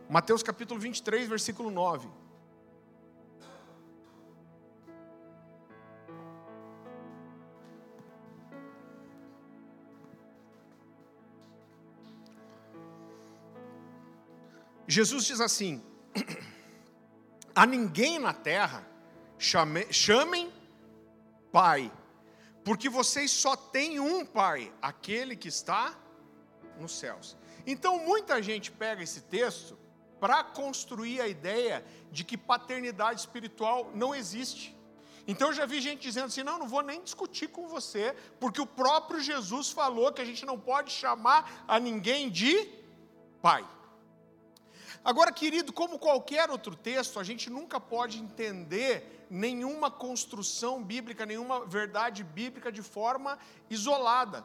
Mateus 0.08 0.42
capítulo 0.42 0.78
23, 0.78 1.28
versículo 1.28 1.70
9. 1.70 2.08
Jesus 14.86 15.24
diz 15.24 15.40
assim: 15.40 15.82
a 17.52 17.66
ninguém 17.66 18.20
na 18.20 18.32
terra 18.32 18.86
chame, 19.36 19.92
chamem 19.92 20.52
pai, 21.50 21.92
porque 22.64 22.88
vocês 22.88 23.32
só 23.32 23.56
têm 23.56 23.98
um 23.98 24.24
pai, 24.24 24.72
aquele 24.80 25.34
que 25.34 25.48
está 25.48 25.98
nos 26.78 26.92
céus. 26.92 27.36
Então 27.66 27.98
muita 27.98 28.40
gente 28.40 28.70
pega 28.70 29.02
esse 29.02 29.22
texto 29.22 29.76
para 30.20 30.42
construir 30.42 31.20
a 31.20 31.28
ideia 31.28 31.84
de 32.10 32.24
que 32.24 32.36
paternidade 32.36 33.20
espiritual 33.20 33.90
não 33.94 34.14
existe. 34.14 34.76
Então 35.26 35.48
eu 35.48 35.54
já 35.54 35.66
vi 35.66 35.80
gente 35.80 36.02
dizendo 36.02 36.26
assim: 36.26 36.42
não, 36.42 36.58
não 36.58 36.68
vou 36.68 36.82
nem 36.82 37.02
discutir 37.02 37.48
com 37.48 37.68
você, 37.68 38.14
porque 38.38 38.60
o 38.60 38.66
próprio 38.66 39.20
Jesus 39.20 39.70
falou 39.70 40.12
que 40.12 40.22
a 40.22 40.24
gente 40.24 40.46
não 40.46 40.58
pode 40.58 40.92
chamar 40.92 41.64
a 41.66 41.80
ninguém 41.80 42.30
de 42.30 42.68
pai. 43.42 43.66
Agora, 45.04 45.32
querido, 45.32 45.72
como 45.72 45.98
qualquer 45.98 46.50
outro 46.50 46.74
texto, 46.74 47.20
a 47.20 47.24
gente 47.24 47.48
nunca 47.48 47.78
pode 47.78 48.18
entender 48.18 49.26
nenhuma 49.30 49.90
construção 49.90 50.82
bíblica, 50.82 51.26
nenhuma 51.26 51.64
verdade 51.64 52.24
bíblica 52.24 52.72
de 52.72 52.82
forma 52.82 53.38
isolada 53.68 54.44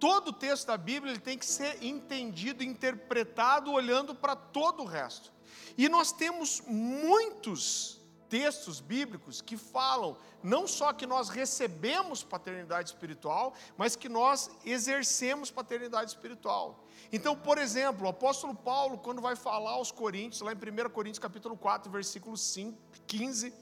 todo 0.00 0.28
o 0.28 0.32
texto 0.32 0.66
da 0.66 0.78
Bíblia 0.78 1.12
ele 1.12 1.20
tem 1.20 1.38
que 1.38 1.46
ser 1.46 1.84
entendido, 1.84 2.64
interpretado, 2.64 3.70
olhando 3.70 4.14
para 4.14 4.34
todo 4.34 4.82
o 4.82 4.86
resto. 4.86 5.30
E 5.76 5.88
nós 5.88 6.10
temos 6.10 6.62
muitos 6.66 8.00
textos 8.30 8.80
bíblicos 8.80 9.42
que 9.42 9.56
falam 9.56 10.16
não 10.42 10.66
só 10.66 10.92
que 10.92 11.06
nós 11.06 11.28
recebemos 11.28 12.22
paternidade 12.22 12.90
espiritual, 12.90 13.52
mas 13.76 13.94
que 13.94 14.08
nós 14.08 14.50
exercemos 14.64 15.50
paternidade 15.50 16.12
espiritual. 16.12 16.86
Então, 17.12 17.36
por 17.36 17.58
exemplo, 17.58 18.06
o 18.06 18.08
apóstolo 18.08 18.54
Paulo, 18.54 18.96
quando 18.98 19.20
vai 19.20 19.36
falar 19.36 19.72
aos 19.72 19.90
Coríntios, 19.90 20.40
lá 20.40 20.52
em 20.52 20.56
1 20.56 20.90
Coríntios 20.90 21.18
capítulo 21.18 21.56
4, 21.56 21.90
versículo 21.90 22.36
5, 22.36 22.78
15, 23.06 23.52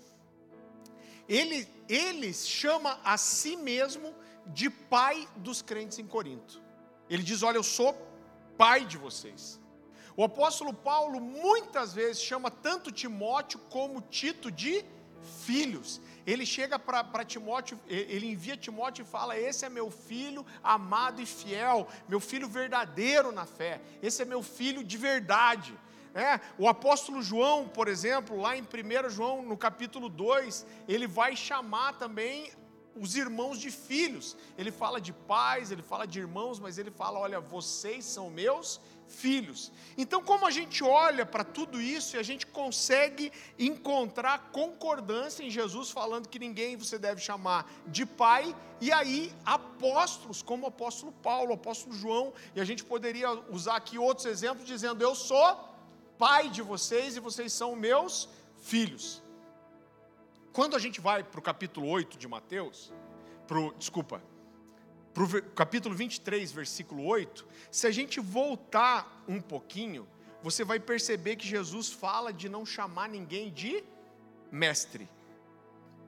ele, 1.28 1.68
ele 1.88 2.32
chama 2.32 3.00
a 3.02 3.16
si 3.16 3.56
mesmo 3.56 4.14
de 4.48 4.70
pai 4.70 5.28
dos 5.36 5.62
crentes 5.62 5.98
em 5.98 6.06
Corinto. 6.06 6.62
Ele 7.08 7.22
diz: 7.22 7.42
Olha, 7.42 7.56
eu 7.56 7.62
sou 7.62 7.94
pai 8.56 8.84
de 8.84 8.98
vocês. 8.98 9.60
O 10.16 10.24
apóstolo 10.24 10.74
Paulo 10.74 11.20
muitas 11.20 11.94
vezes 11.94 12.20
chama 12.20 12.50
tanto 12.50 12.90
Timóteo 12.90 13.60
como 13.70 14.00
Tito 14.00 14.50
de 14.50 14.84
filhos. 15.44 16.00
Ele 16.26 16.44
chega 16.44 16.78
para 16.78 17.24
Timóteo, 17.24 17.78
ele 17.86 18.26
envia 18.26 18.56
Timóteo 18.56 19.02
e 19.02 19.06
fala: 19.06 19.38
Esse 19.38 19.64
é 19.64 19.68
meu 19.68 19.90
filho 19.90 20.44
amado 20.62 21.22
e 21.22 21.26
fiel, 21.26 21.88
meu 22.08 22.20
filho 22.20 22.48
verdadeiro 22.48 23.32
na 23.32 23.46
fé, 23.46 23.80
esse 24.02 24.22
é 24.22 24.24
meu 24.24 24.42
filho 24.42 24.84
de 24.84 24.96
verdade. 24.96 25.72
É, 26.14 26.40
o 26.58 26.68
apóstolo 26.68 27.22
João, 27.22 27.68
por 27.68 27.86
exemplo, 27.86 28.40
lá 28.40 28.56
em 28.56 28.62
1 28.62 29.08
João, 29.10 29.42
no 29.42 29.56
capítulo 29.56 30.08
2, 30.08 30.66
ele 30.88 31.06
vai 31.06 31.36
chamar 31.36 31.96
também 31.96 32.50
os 33.00 33.16
irmãos 33.16 33.58
de 33.58 33.70
filhos. 33.70 34.36
Ele 34.56 34.70
fala 34.70 35.00
de 35.00 35.12
pais, 35.12 35.70
ele 35.70 35.82
fala 35.82 36.06
de 36.06 36.18
irmãos, 36.18 36.58
mas 36.58 36.78
ele 36.78 36.90
fala: 36.90 37.18
olha, 37.18 37.40
vocês 37.40 38.04
são 38.04 38.30
meus 38.30 38.80
filhos. 39.08 39.72
Então, 39.96 40.22
como 40.22 40.46
a 40.46 40.50
gente 40.50 40.84
olha 40.84 41.24
para 41.24 41.42
tudo 41.42 41.80
isso 41.80 42.16
e 42.16 42.18
a 42.18 42.22
gente 42.22 42.46
consegue 42.46 43.32
encontrar 43.58 44.50
concordância 44.52 45.42
em 45.42 45.50
Jesus 45.50 45.90
falando 45.90 46.28
que 46.28 46.38
ninguém 46.38 46.76
você 46.76 46.98
deve 46.98 47.20
chamar 47.20 47.70
de 47.86 48.04
pai, 48.04 48.54
e 48.80 48.92
aí 48.92 49.32
apóstolos, 49.44 50.42
como 50.42 50.64
o 50.64 50.68
apóstolo 50.68 51.12
Paulo, 51.12 51.50
o 51.50 51.54
apóstolo 51.54 51.94
João, 51.94 52.32
e 52.54 52.60
a 52.60 52.64
gente 52.64 52.84
poderia 52.84 53.30
usar 53.50 53.76
aqui 53.76 53.98
outros 53.98 54.26
exemplos 54.26 54.66
dizendo: 54.66 55.02
Eu 55.02 55.14
sou 55.14 55.68
pai 56.18 56.48
de 56.48 56.62
vocês 56.62 57.16
e 57.16 57.20
vocês 57.20 57.52
são 57.52 57.74
meus 57.74 58.28
filhos. 58.60 59.22
Quando 60.58 60.74
a 60.74 60.80
gente 60.80 61.00
vai 61.00 61.22
para 61.22 61.38
o 61.38 61.42
capítulo 61.42 61.86
8 61.86 62.18
de 62.18 62.26
Mateus, 62.26 62.92
pro, 63.46 63.72
desculpa, 63.78 64.20
para 65.14 65.22
o 65.22 65.42
capítulo 65.52 65.94
23, 65.94 66.50
versículo 66.50 67.04
8, 67.04 67.46
se 67.70 67.86
a 67.86 67.92
gente 67.92 68.18
voltar 68.18 69.22
um 69.28 69.40
pouquinho, 69.40 70.04
você 70.42 70.64
vai 70.64 70.80
perceber 70.80 71.36
que 71.36 71.46
Jesus 71.46 71.92
fala 71.92 72.32
de 72.32 72.48
não 72.48 72.66
chamar 72.66 73.08
ninguém 73.08 73.52
de 73.52 73.84
mestre. 74.50 75.08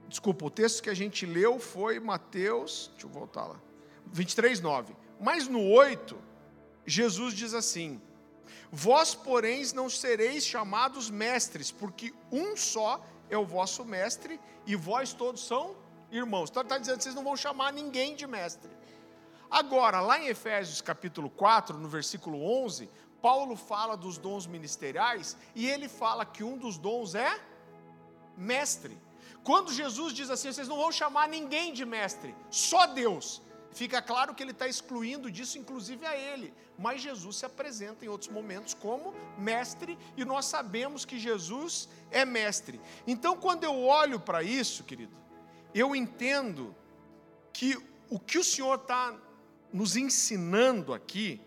Desculpa, 0.08 0.46
o 0.46 0.50
texto 0.50 0.82
que 0.82 0.90
a 0.90 0.94
gente 0.94 1.24
leu 1.24 1.60
foi 1.60 2.00
Mateus, 2.00 2.90
deixa 2.94 3.06
eu 3.06 3.10
voltar 3.10 3.46
lá, 3.46 3.60
23, 4.06 4.60
9. 4.60 4.96
Mas 5.20 5.46
no 5.46 5.62
8, 5.62 6.18
Jesus 6.84 7.34
diz 7.34 7.54
assim: 7.54 8.02
Vós, 8.72 9.14
porém, 9.14 9.62
não 9.76 9.88
sereis 9.88 10.44
chamados 10.44 11.08
mestres, 11.08 11.70
porque 11.70 12.12
um 12.32 12.56
só 12.56 13.00
o 13.36 13.44
vosso 13.44 13.84
mestre 13.84 14.40
e 14.66 14.74
vós 14.74 15.12
todos 15.12 15.44
são 15.46 15.76
irmãos. 16.10 16.50
Então 16.50 16.62
ele 16.62 16.66
está 16.66 16.78
dizendo 16.78 16.96
que 16.98 17.04
vocês 17.04 17.14
não 17.14 17.24
vão 17.24 17.36
chamar 17.36 17.72
ninguém 17.72 18.14
de 18.14 18.26
mestre. 18.26 18.70
Agora, 19.50 20.00
lá 20.00 20.18
em 20.18 20.26
Efésios 20.26 20.80
capítulo 20.80 21.28
4, 21.28 21.76
no 21.78 21.88
versículo 21.88 22.42
11, 22.64 22.88
Paulo 23.20 23.56
fala 23.56 23.96
dos 23.96 24.16
dons 24.16 24.46
ministeriais 24.46 25.36
e 25.54 25.68
ele 25.68 25.88
fala 25.88 26.24
que 26.24 26.42
um 26.44 26.56
dos 26.56 26.78
dons 26.78 27.14
é 27.14 27.38
mestre. 28.36 28.96
Quando 29.42 29.72
Jesus 29.72 30.12
diz 30.12 30.30
assim, 30.30 30.52
vocês 30.52 30.68
não 30.68 30.76
vão 30.76 30.92
chamar 30.92 31.28
ninguém 31.28 31.72
de 31.72 31.84
mestre, 31.84 32.34
só 32.50 32.86
Deus. 32.86 33.42
Fica 33.72 34.02
claro 34.02 34.34
que 34.34 34.42
ele 34.42 34.50
está 34.50 34.66
excluindo 34.66 35.30
disso, 35.30 35.58
inclusive 35.58 36.04
a 36.04 36.16
ele. 36.16 36.52
Mas 36.78 37.00
Jesus 37.00 37.36
se 37.36 37.46
apresenta 37.46 38.04
em 38.04 38.08
outros 38.08 38.30
momentos 38.30 38.74
como 38.74 39.14
mestre, 39.38 39.98
e 40.16 40.24
nós 40.24 40.46
sabemos 40.46 41.04
que 41.04 41.18
Jesus 41.18 41.88
é 42.10 42.24
mestre. 42.24 42.80
Então, 43.06 43.36
quando 43.36 43.64
eu 43.64 43.82
olho 43.84 44.18
para 44.18 44.42
isso, 44.42 44.82
querido, 44.84 45.16
eu 45.74 45.94
entendo 45.94 46.74
que 47.52 47.78
o 48.08 48.18
que 48.18 48.38
o 48.38 48.44
Senhor 48.44 48.74
está 48.74 49.16
nos 49.72 49.96
ensinando 49.96 50.92
aqui 50.92 51.40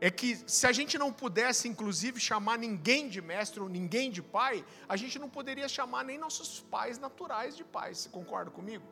é 0.00 0.10
que 0.10 0.38
se 0.46 0.66
a 0.66 0.72
gente 0.72 0.98
não 0.98 1.12
pudesse, 1.12 1.66
inclusive, 1.66 2.20
chamar 2.20 2.58
ninguém 2.58 3.08
de 3.08 3.20
mestre 3.20 3.60
ou 3.60 3.68
ninguém 3.68 4.10
de 4.10 4.22
pai, 4.22 4.64
a 4.88 4.96
gente 4.96 5.18
não 5.18 5.28
poderia 5.28 5.68
chamar 5.68 6.04
nem 6.04 6.18
nossos 6.18 6.60
pais 6.60 6.98
naturais 6.98 7.56
de 7.56 7.64
pais. 7.64 7.98
Você 7.98 8.08
concorda 8.10 8.50
comigo? 8.50 8.84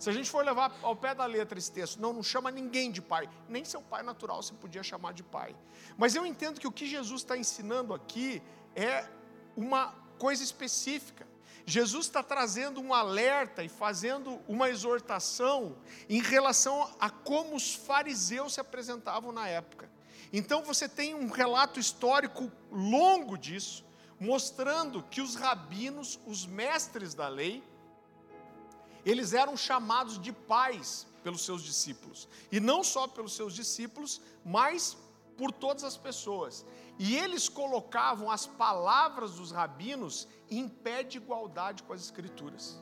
Se 0.00 0.08
a 0.08 0.12
gente 0.14 0.30
for 0.30 0.42
levar 0.42 0.74
ao 0.82 0.96
pé 0.96 1.14
da 1.14 1.26
letra 1.26 1.58
esse 1.58 1.70
texto, 1.70 2.00
não, 2.00 2.14
não 2.14 2.22
chama 2.22 2.50
ninguém 2.50 2.90
de 2.90 3.02
pai, 3.02 3.28
nem 3.46 3.66
seu 3.66 3.82
pai 3.82 4.02
natural 4.02 4.42
você 4.42 4.54
podia 4.54 4.82
chamar 4.82 5.12
de 5.12 5.22
pai. 5.22 5.54
Mas 5.98 6.14
eu 6.14 6.24
entendo 6.24 6.58
que 6.58 6.66
o 6.66 6.72
que 6.72 6.86
Jesus 6.86 7.20
está 7.20 7.36
ensinando 7.36 7.92
aqui 7.92 8.42
é 8.74 9.06
uma 9.54 9.94
coisa 10.18 10.42
específica. 10.42 11.28
Jesus 11.66 12.06
está 12.06 12.22
trazendo 12.22 12.80
um 12.80 12.94
alerta 12.94 13.62
e 13.62 13.68
fazendo 13.68 14.40
uma 14.48 14.70
exortação 14.70 15.76
em 16.08 16.22
relação 16.22 16.90
a 16.98 17.10
como 17.10 17.54
os 17.54 17.74
fariseus 17.74 18.54
se 18.54 18.60
apresentavam 18.60 19.32
na 19.32 19.48
época. 19.48 19.90
Então 20.32 20.62
você 20.62 20.88
tem 20.88 21.14
um 21.14 21.28
relato 21.28 21.78
histórico 21.78 22.50
longo 22.72 23.36
disso, 23.36 23.84
mostrando 24.18 25.02
que 25.02 25.20
os 25.20 25.34
rabinos, 25.34 26.18
os 26.26 26.46
mestres 26.46 27.12
da 27.12 27.28
lei, 27.28 27.62
eles 29.04 29.32
eram 29.32 29.56
chamados 29.56 30.20
de 30.20 30.32
pais 30.32 31.06
pelos 31.22 31.44
seus 31.44 31.62
discípulos. 31.62 32.28
E 32.50 32.60
não 32.60 32.82
só 32.82 33.06
pelos 33.06 33.34
seus 33.34 33.54
discípulos, 33.54 34.20
mas 34.44 34.96
por 35.36 35.52
todas 35.52 35.84
as 35.84 35.96
pessoas. 35.96 36.64
E 36.98 37.16
eles 37.16 37.48
colocavam 37.48 38.30
as 38.30 38.46
palavras 38.46 39.32
dos 39.32 39.50
rabinos 39.50 40.28
em 40.50 40.68
pé 40.68 41.02
de 41.02 41.16
igualdade 41.18 41.82
com 41.82 41.92
as 41.92 42.02
escrituras. 42.02 42.78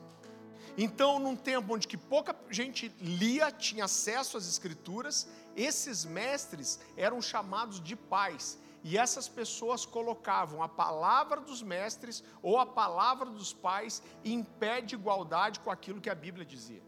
Então, 0.77 1.19
num 1.19 1.35
tempo 1.35 1.73
onde 1.73 1.87
que 1.87 1.97
pouca 1.97 2.35
gente 2.49 2.89
lia, 2.99 3.51
tinha 3.51 3.85
acesso 3.85 4.37
às 4.37 4.47
escrituras, 4.47 5.27
esses 5.55 6.05
mestres 6.05 6.79
eram 6.95 7.21
chamados 7.21 7.81
de 7.81 7.95
pais. 7.95 8.57
E 8.83 8.97
essas 8.97 9.27
pessoas 9.27 9.85
colocavam 9.85 10.63
a 10.63 10.69
palavra 10.69 11.41
dos 11.41 11.61
mestres 11.61 12.23
ou 12.41 12.57
a 12.57 12.65
palavra 12.65 13.29
dos 13.29 13.51
pais 13.53 14.01
em 14.23 14.43
pé 14.43 14.81
de 14.81 14.95
igualdade 14.95 15.59
com 15.59 15.69
aquilo 15.69 15.99
que 15.99 16.09
a 16.09 16.15
Bíblia 16.15 16.45
dizia. 16.45 16.81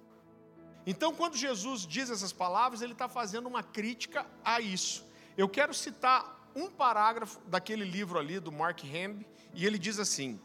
Então, 0.86 1.14
quando 1.14 1.36
Jesus 1.36 1.86
diz 1.86 2.10
essas 2.10 2.34
palavras, 2.34 2.82
ele 2.82 2.94
está 2.94 3.08
fazendo 3.08 3.48
uma 3.48 3.62
crítica 3.62 4.26
a 4.44 4.60
isso. 4.60 5.06
Eu 5.38 5.48
quero 5.48 5.74
citar 5.74 6.50
um 6.56 6.70
parágrafo 6.70 7.40
daquele 7.48 7.86
livro 7.86 8.18
ali, 8.18 8.40
do 8.40 8.52
Mark 8.52 8.84
Hamby, 8.84 9.28
e 9.54 9.66
ele 9.66 9.78
diz 9.78 10.00
assim: 10.00 10.40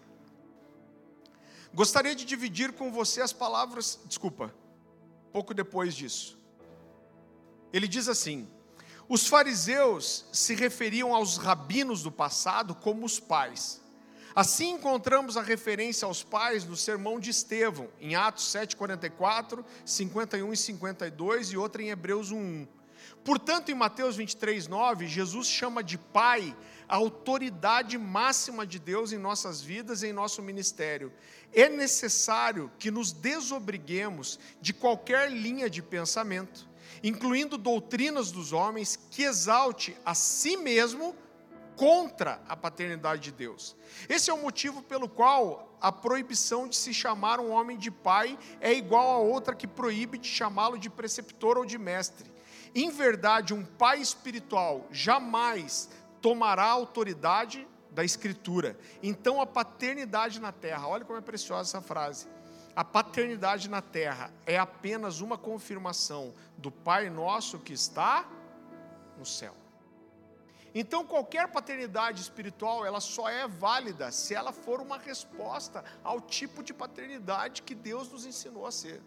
Gostaria 1.73 2.15
de 2.15 2.25
dividir 2.25 2.73
com 2.73 2.91
você 2.91 3.21
as 3.21 3.33
palavras, 3.33 4.01
desculpa, 4.05 4.55
pouco 5.33 5.55
depois 5.55 5.95
disso. 5.95 6.39
Ele 7.73 7.89
diz 7.89 8.09
assim: 8.09 8.49
os 9.09 9.27
fariseus 9.27 10.25
se 10.33 10.55
referiam 10.55 11.15
aos 11.15 11.37
rabinos 11.37 12.03
do 12.03 12.11
passado 12.11 12.75
como 12.75 13.07
os 13.07 13.21
pais. 13.21 13.81
Assim 14.35 14.73
encontramos 14.73 15.37
a 15.37 15.43
referência 15.43 16.05
aos 16.05 16.23
pais 16.23 16.65
no 16.65 16.77
sermão 16.77 17.19
de 17.19 17.31
Estevão, 17.31 17.89
em 18.01 18.15
Atos 18.17 18.45
7:44, 18.53 19.65
51 19.85 20.53
e 20.53 20.57
52 20.57 21.53
e 21.53 21.57
outra 21.57 21.83
em 21.83 21.89
Hebreus 21.89 22.33
1:1. 22.33 22.67
Portanto, 23.25 23.71
em 23.71 23.75
Mateus 23.75 24.17
23:9, 24.17 25.07
Jesus 25.07 25.47
chama 25.47 25.83
de 25.83 25.97
pai 25.97 26.55
a 26.89 26.97
autoridade 26.97 27.97
máxima 27.97 28.67
de 28.67 28.79
Deus 28.79 29.13
em 29.13 29.19
nossas 29.19 29.63
vidas 29.63 30.03
e 30.03 30.09
em 30.09 30.13
nosso 30.13 30.43
ministério. 30.43 31.13
É 31.53 31.69
necessário 31.69 32.71
que 32.79 32.91
nos 32.91 33.13
desobriguemos 33.13 34.39
de 34.61 34.73
qualquer 34.75 35.33
linha 35.33 35.71
de 35.71 35.83
pensamento 35.83 36.69
incluindo 37.03 37.59
doutrinas 37.59 38.31
dos 38.31 38.53
homens, 38.53 38.99
que 39.11 39.23
exalte 39.23 39.97
a 40.05 40.15
si 40.15 40.57
mesmo 40.57 41.15
contra 41.77 42.41
a 42.49 42.57
paternidade 42.57 43.23
de 43.23 43.33
Deus. 43.33 43.77
Esse 44.09 44.31
é 44.31 44.35
o 44.35 44.41
motivo 44.41 44.83
pelo 44.83 45.09
qual 45.09 45.77
a 45.81 45.93
proibição 45.93 46.67
de 46.67 46.77
se 46.77 46.93
chamar 46.93 47.39
um 47.39 47.51
homem 47.51 47.77
de 47.77 47.91
pai 47.91 48.39
é 48.61 48.73
igual 48.73 49.11
a 49.11 49.19
outra 49.19 49.55
que 49.55 49.67
proíbe 49.67 50.19
de 50.19 50.29
chamá-lo 50.29 50.79
de 50.79 50.89
preceptor 50.89 51.59
ou 51.59 51.67
de 51.67 51.79
mestre. 51.79 52.31
Em 52.75 52.91
verdade, 52.91 53.55
um 53.55 53.65
pai 53.65 54.01
espiritual 54.01 54.87
jamais 54.91 55.89
tomará 56.21 56.65
a 56.65 56.71
autoridade 56.71 57.67
da 57.91 58.05
Escritura. 58.05 58.79
Então, 59.03 59.41
a 59.41 59.47
paternidade 59.47 60.41
na 60.41 60.53
terra, 60.53 60.87
olha 60.87 61.05
como 61.05 61.19
é 61.19 61.23
preciosa 61.23 61.71
essa 61.71 61.81
frase 61.81 62.27
a 62.77 62.85
paternidade 62.85 63.71
na 63.71 63.81
terra 63.81 64.31
é 64.45 64.59
apenas 64.59 65.21
uma 65.23 65.39
confirmação 65.39 66.35
do 66.59 66.71
Pai 66.71 67.09
nosso 67.09 67.59
que 67.59 67.73
está 67.73 68.29
no 69.17 69.25
céu. 69.25 69.55
Então, 70.75 71.07
qualquer 71.07 71.49
paternidade 71.49 72.21
espiritual, 72.21 72.85
ela 72.85 73.01
só 73.01 73.31
é 73.31 73.49
válida 73.49 74.13
se 74.13 74.35
ela 74.35 74.53
for 74.53 74.79
uma 74.79 74.99
resposta 74.99 75.83
ao 76.05 76.21
tipo 76.21 76.63
de 76.63 76.75
paternidade 76.75 77.63
que 77.63 77.75
Deus 77.75 78.13
nos 78.13 78.27
ensinou 78.27 78.67
a 78.67 78.71
ser. 78.71 79.03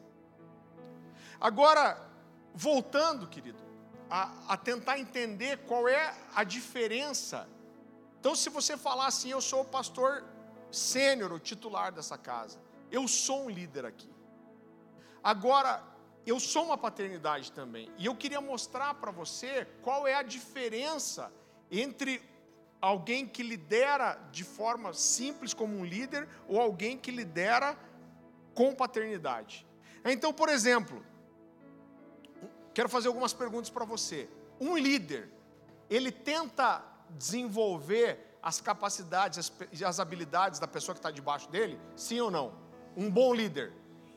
Agora, 1.40 2.02
voltando, 2.56 3.28
querido, 3.28 3.60
a, 4.10 4.32
a 4.48 4.58
tentar 4.58 4.98
entender 4.98 5.60
qual 5.68 5.88
é 5.88 6.16
a 6.34 6.44
diferença. 6.44 7.48
Então, 8.20 8.34
se 8.34 8.50
você 8.50 8.76
falar 8.76 9.06
assim, 9.06 9.30
eu 9.30 9.42
sou 9.42 9.62
o 9.62 9.66
pastor 9.66 10.24
sênior, 10.72 11.32
o 11.32 11.40
titular 11.40 11.92
dessa 11.92 12.18
casa. 12.18 12.58
Eu 12.92 13.08
sou 13.08 13.46
um 13.46 13.50
líder 13.50 13.86
aqui. 13.86 14.10
Agora, 15.24 15.84
eu 16.26 16.40
sou 16.40 16.66
uma 16.66 16.78
paternidade 16.78 17.52
também. 17.52 17.92
E 17.98 18.06
eu 18.06 18.16
queria 18.16 18.42
mostrar 18.42 18.94
para 18.96 19.12
você 19.12 19.66
qual 19.82 20.08
é 20.08 20.16
a 20.16 20.22
diferença 20.22 21.32
entre 21.72 22.22
alguém 22.82 23.28
que 23.28 23.44
lidera 23.44 24.16
de 24.32 24.44
forma 24.44 24.94
simples 24.94 25.54
como 25.54 25.76
um 25.76 25.86
líder 25.86 26.28
ou 26.48 26.60
alguém 26.60 26.98
que 26.98 27.12
lidera 27.12 27.78
com 28.54 28.74
paternidade. 28.74 29.68
Então, 30.06 30.34
por 30.34 30.50
exemplo, 30.50 31.04
quero 32.74 32.90
fazer 32.90 33.08
algumas 33.08 33.34
perguntas 33.34 33.70
para 33.70 33.86
você. 33.86 34.30
Um 34.60 34.78
líder, 34.78 35.30
ele 35.90 36.12
tenta 36.12 36.84
desenvolver 37.10 38.38
as 38.42 38.62
capacidades, 38.62 39.38
as, 39.40 39.82
as 39.82 40.00
habilidades 40.00 40.60
da 40.60 40.68
pessoa 40.68 40.94
que 40.94 41.00
está 41.00 41.12
debaixo 41.12 41.50
dele? 41.50 41.80
Sim 41.96 42.22
ou 42.22 42.32
não? 42.32 42.69
Um 43.00 43.10
bom 43.10 43.34
líder 43.34 43.72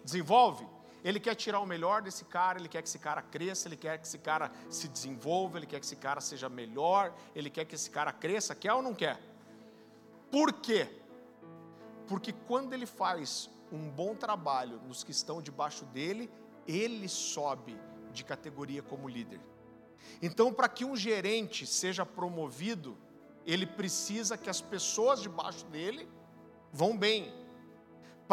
desenvolve, 0.05 0.67
ele 1.05 1.21
quer 1.21 1.37
tirar 1.37 1.61
o 1.61 1.67
melhor 1.67 2.03
desse 2.03 2.25
cara, 2.25 2.59
ele 2.59 2.69
quer 2.69 2.83
que 2.83 2.89
esse 2.89 2.99
cara 2.99 3.23
cresça, 3.23 3.69
ele 3.69 3.77
quer 3.77 3.97
que 3.99 4.07
esse 4.07 4.19
cara 4.19 4.51
se 4.69 4.89
desenvolva, 4.89 5.59
ele 5.59 5.67
quer 5.67 5.79
que 5.79 5.87
esse 5.87 5.97
cara 5.97 6.21
seja 6.21 6.49
melhor, 6.49 7.15
ele 7.35 7.49
quer 7.49 7.65
que 7.65 7.77
esse 7.77 7.89
cara 7.91 8.13
cresça, 8.13 8.57
quer 8.57 8.73
ou 8.73 8.83
não 8.83 8.93
quer? 8.93 9.21
Por 10.33 10.53
quê? 10.53 10.89
Porque 12.09 12.33
quando 12.33 12.73
ele 12.73 12.87
faz 12.87 13.49
um 13.71 13.89
bom 13.89 14.17
trabalho 14.17 14.81
nos 14.87 15.05
que 15.05 15.13
estão 15.13 15.41
debaixo 15.41 15.85
dele, 15.87 16.29
ele 16.67 17.09
sobe 17.09 17.79
de 18.13 18.25
categoria 18.25 18.83
como 18.83 19.09
líder. 19.09 19.41
Então, 20.21 20.53
para 20.53 20.69
que 20.69 20.85
um 20.85 20.97
gerente 20.97 21.67
seja 21.67 22.05
promovido, 22.05 22.99
ele 23.47 23.67
precisa 23.67 24.37
que 24.37 24.51
as 24.51 24.61
pessoas 24.61 25.21
debaixo 25.21 25.65
dele 25.67 26.09
vão 26.73 26.97
bem, 26.97 27.33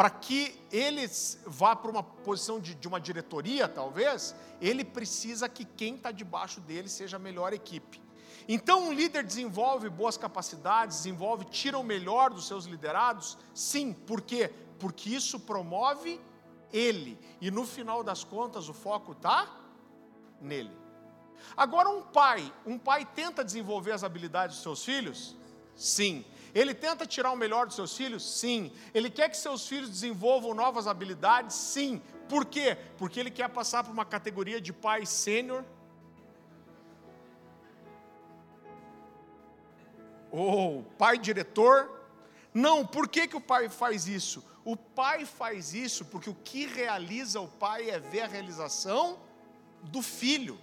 para 0.00 0.08
que 0.08 0.58
ele 0.72 1.06
vá 1.44 1.76
para 1.76 1.90
uma 1.90 2.02
posição 2.02 2.58
de, 2.58 2.74
de, 2.74 2.88
uma 2.88 2.98
diretoria, 2.98 3.68
talvez, 3.68 4.34
ele 4.58 4.82
precisa 4.82 5.46
que 5.46 5.62
quem 5.62 5.96
está 5.96 6.10
debaixo 6.10 6.58
dele 6.62 6.88
seja 6.88 7.18
a 7.18 7.20
melhor 7.20 7.52
equipe. 7.52 8.00
Então, 8.48 8.88
um 8.88 8.94
líder 8.94 9.22
desenvolve 9.22 9.90
boas 9.90 10.16
capacidades, 10.16 10.96
desenvolve, 10.96 11.44
tira 11.44 11.78
o 11.78 11.84
melhor 11.84 12.30
dos 12.30 12.46
seus 12.46 12.64
liderados? 12.64 13.36
Sim, 13.52 13.92
por 13.92 14.22
quê? 14.22 14.50
Porque 14.78 15.10
isso 15.10 15.38
promove 15.38 16.18
ele, 16.72 17.18
e 17.38 17.50
no 17.50 17.66
final 17.66 18.02
das 18.02 18.24
contas 18.24 18.70
o 18.70 18.72
foco 18.72 19.12
está 19.12 19.54
nele. 20.40 20.72
Agora, 21.54 21.90
um 21.90 22.00
pai, 22.00 22.50
um 22.64 22.78
pai 22.78 23.04
tenta 23.04 23.44
desenvolver 23.44 23.92
as 23.92 24.02
habilidades 24.02 24.56
dos 24.56 24.62
seus 24.62 24.82
filhos? 24.82 25.36
Sim. 25.76 26.24
Ele 26.54 26.74
tenta 26.74 27.06
tirar 27.06 27.30
o 27.30 27.36
melhor 27.36 27.66
dos 27.66 27.76
seus 27.76 27.96
filhos? 27.96 28.38
Sim. 28.38 28.72
Ele 28.92 29.10
quer 29.10 29.28
que 29.28 29.36
seus 29.36 29.66
filhos 29.66 29.88
desenvolvam 29.88 30.54
novas 30.54 30.86
habilidades? 30.86 31.54
Sim. 31.56 32.02
Por 32.28 32.44
quê? 32.44 32.76
Porque 32.98 33.18
ele 33.18 33.30
quer 33.30 33.48
passar 33.48 33.84
por 33.84 33.92
uma 33.92 34.04
categoria 34.04 34.60
de 34.60 34.72
pai 34.72 35.06
sênior. 35.06 35.64
Ou 40.30 40.84
pai 40.96 41.18
diretor? 41.18 41.90
Não, 42.54 42.86
por 42.86 43.08
que, 43.08 43.26
que 43.26 43.36
o 43.36 43.40
pai 43.40 43.68
faz 43.68 44.06
isso? 44.06 44.44
O 44.64 44.76
pai 44.76 45.24
faz 45.24 45.74
isso 45.74 46.04
porque 46.04 46.28
o 46.28 46.34
que 46.34 46.66
realiza 46.66 47.40
o 47.40 47.48
pai 47.48 47.90
é 47.90 47.98
ver 47.98 48.22
a 48.22 48.26
realização 48.26 49.18
do 49.82 50.02
filho. 50.02 50.58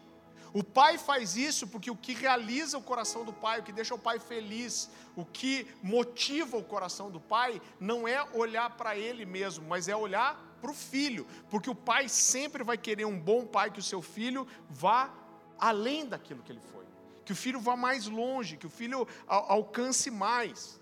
O 0.59 0.63
pai 0.63 0.97
faz 0.97 1.37
isso 1.37 1.67
porque 1.67 1.91
o 1.91 1.95
que 1.95 2.13
realiza 2.15 2.79
o 2.79 2.81
coração 2.81 3.23
do 3.23 3.31
pai, 3.31 3.59
o 3.59 3.63
que 3.63 3.71
deixa 3.71 3.93
o 3.93 3.99
pai 3.99 4.17
feliz, 4.17 4.89
o 5.15 5.23
que 5.23 5.67
motiva 5.83 6.57
o 6.57 6.63
coração 6.63 7.11
do 7.11 7.19
pai, 7.19 7.61
não 7.79 8.07
é 8.07 8.23
olhar 8.33 8.67
para 8.75 8.97
ele 8.97 9.23
mesmo, 9.23 9.67
mas 9.67 9.87
é 9.87 9.95
olhar 9.95 10.31
para 10.59 10.71
o 10.71 10.73
filho, 10.73 11.27
porque 11.51 11.69
o 11.69 11.75
pai 11.75 12.09
sempre 12.09 12.63
vai 12.63 12.75
querer 12.75 13.05
um 13.05 13.19
bom 13.19 13.45
pai, 13.45 13.69
que 13.69 13.77
o 13.77 13.83
seu 13.83 14.01
filho 14.01 14.47
vá 14.67 15.13
além 15.59 16.07
daquilo 16.07 16.41
que 16.41 16.51
ele 16.51 16.65
foi, 16.71 16.85
que 17.23 17.33
o 17.33 17.35
filho 17.35 17.59
vá 17.59 17.75
mais 17.75 18.07
longe, 18.07 18.57
que 18.57 18.65
o 18.65 18.69
filho 18.81 19.07
alcance 19.27 20.09
mais. 20.09 20.81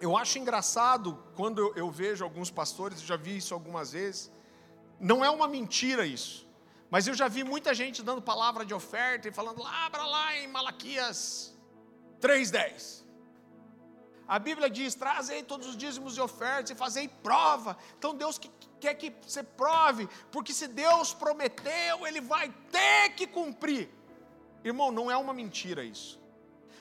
Eu 0.00 0.16
acho 0.16 0.40
engraçado 0.40 1.22
quando 1.36 1.72
eu, 1.76 1.88
vejo 1.88 2.24
alguns 2.24 2.50
pastores, 2.50 3.00
já 3.00 3.16
vi 3.16 3.36
isso 3.36 3.54
algumas 3.54 3.92
vezes, 3.92 4.28
Não 4.98 5.24
é 5.24 5.30
uma 5.30 5.46
mentira 5.46 6.04
isso. 6.04 6.50
Mas 6.92 7.06
eu 7.06 7.14
já 7.14 7.26
vi 7.26 7.42
muita 7.42 7.72
gente 7.72 8.02
dando 8.02 8.20
palavra 8.20 8.66
de 8.66 8.74
oferta 8.74 9.26
e 9.26 9.32
falando, 9.32 9.66
abra 9.66 10.04
lá 10.04 10.36
em 10.36 10.46
Malaquias 10.46 11.56
3,10. 12.20 13.02
A 14.28 14.38
Bíblia 14.38 14.68
diz: 14.68 14.94
trazei 14.94 15.42
todos 15.42 15.68
os 15.68 15.76
dízimos 15.82 16.18
e 16.18 16.20
ofertas 16.20 16.70
e 16.70 16.74
fazei 16.74 17.08
prova. 17.08 17.78
Então 17.96 18.14
Deus 18.14 18.38
quer 18.78 18.92
que 18.92 19.10
você 19.22 19.42
prove, 19.42 20.06
porque 20.30 20.52
se 20.52 20.68
Deus 20.68 21.14
prometeu, 21.14 22.06
Ele 22.06 22.20
vai 22.20 22.54
ter 22.70 23.14
que 23.16 23.26
cumprir. 23.26 23.88
Irmão, 24.62 24.92
não 24.92 25.10
é 25.10 25.16
uma 25.16 25.32
mentira 25.32 25.82
isso. 25.82 26.20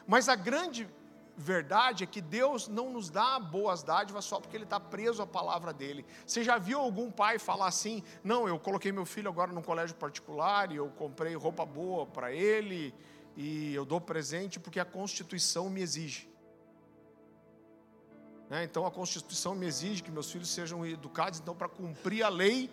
Mas 0.06 0.28
a 0.28 0.36
grande 0.36 0.90
verdade 1.38 2.04
é 2.04 2.08
que 2.08 2.22
Deus 2.22 2.68
não 2.68 2.92
nos 2.92 3.10
dá 3.10 3.40
boas 3.40 3.84
dádivas 3.84 4.26
só 4.26 4.40
porque 4.40 4.56
Ele 4.56 4.64
está 4.64 4.80
preso 4.80 5.22
à 5.22 5.28
palavra 5.28 5.74
dele. 5.74 6.06
Você 6.26 6.44
já 6.44 6.58
viu 6.58 6.80
algum 6.80 7.10
pai 7.10 7.40
falar 7.40 7.68
assim: 7.68 8.04
não, 8.24 8.48
eu 8.48 8.60
coloquei 8.60 8.92
meu 8.92 9.06
filho 9.06 9.30
agora 9.30 9.52
num 9.52 9.62
colégio 9.62 9.96
particular 9.96 10.72
e 10.72 10.76
eu 10.76 10.90
comprei 10.90 11.36
roupa 11.36 11.66
boa 11.66 12.06
para 12.06 12.32
ele 12.32 12.94
e 13.36 13.74
eu 13.74 13.86
dou 13.86 14.02
presente 14.02 14.60
porque 14.60 14.80
a 14.80 14.86
Constituição 14.86 15.70
me 15.70 15.82
exige. 15.82 16.30
Né? 18.50 18.66
Então 18.66 18.86
a 18.86 18.92
Constituição 18.92 19.56
me 19.56 19.66
exige 19.66 20.04
que 20.04 20.12
meus 20.12 20.30
filhos 20.30 20.50
sejam 20.50 20.86
educados, 20.86 21.40
então 21.40 21.56
para 21.56 21.70
cumprir 21.70 22.24
a 22.24 22.30
lei, 22.30 22.70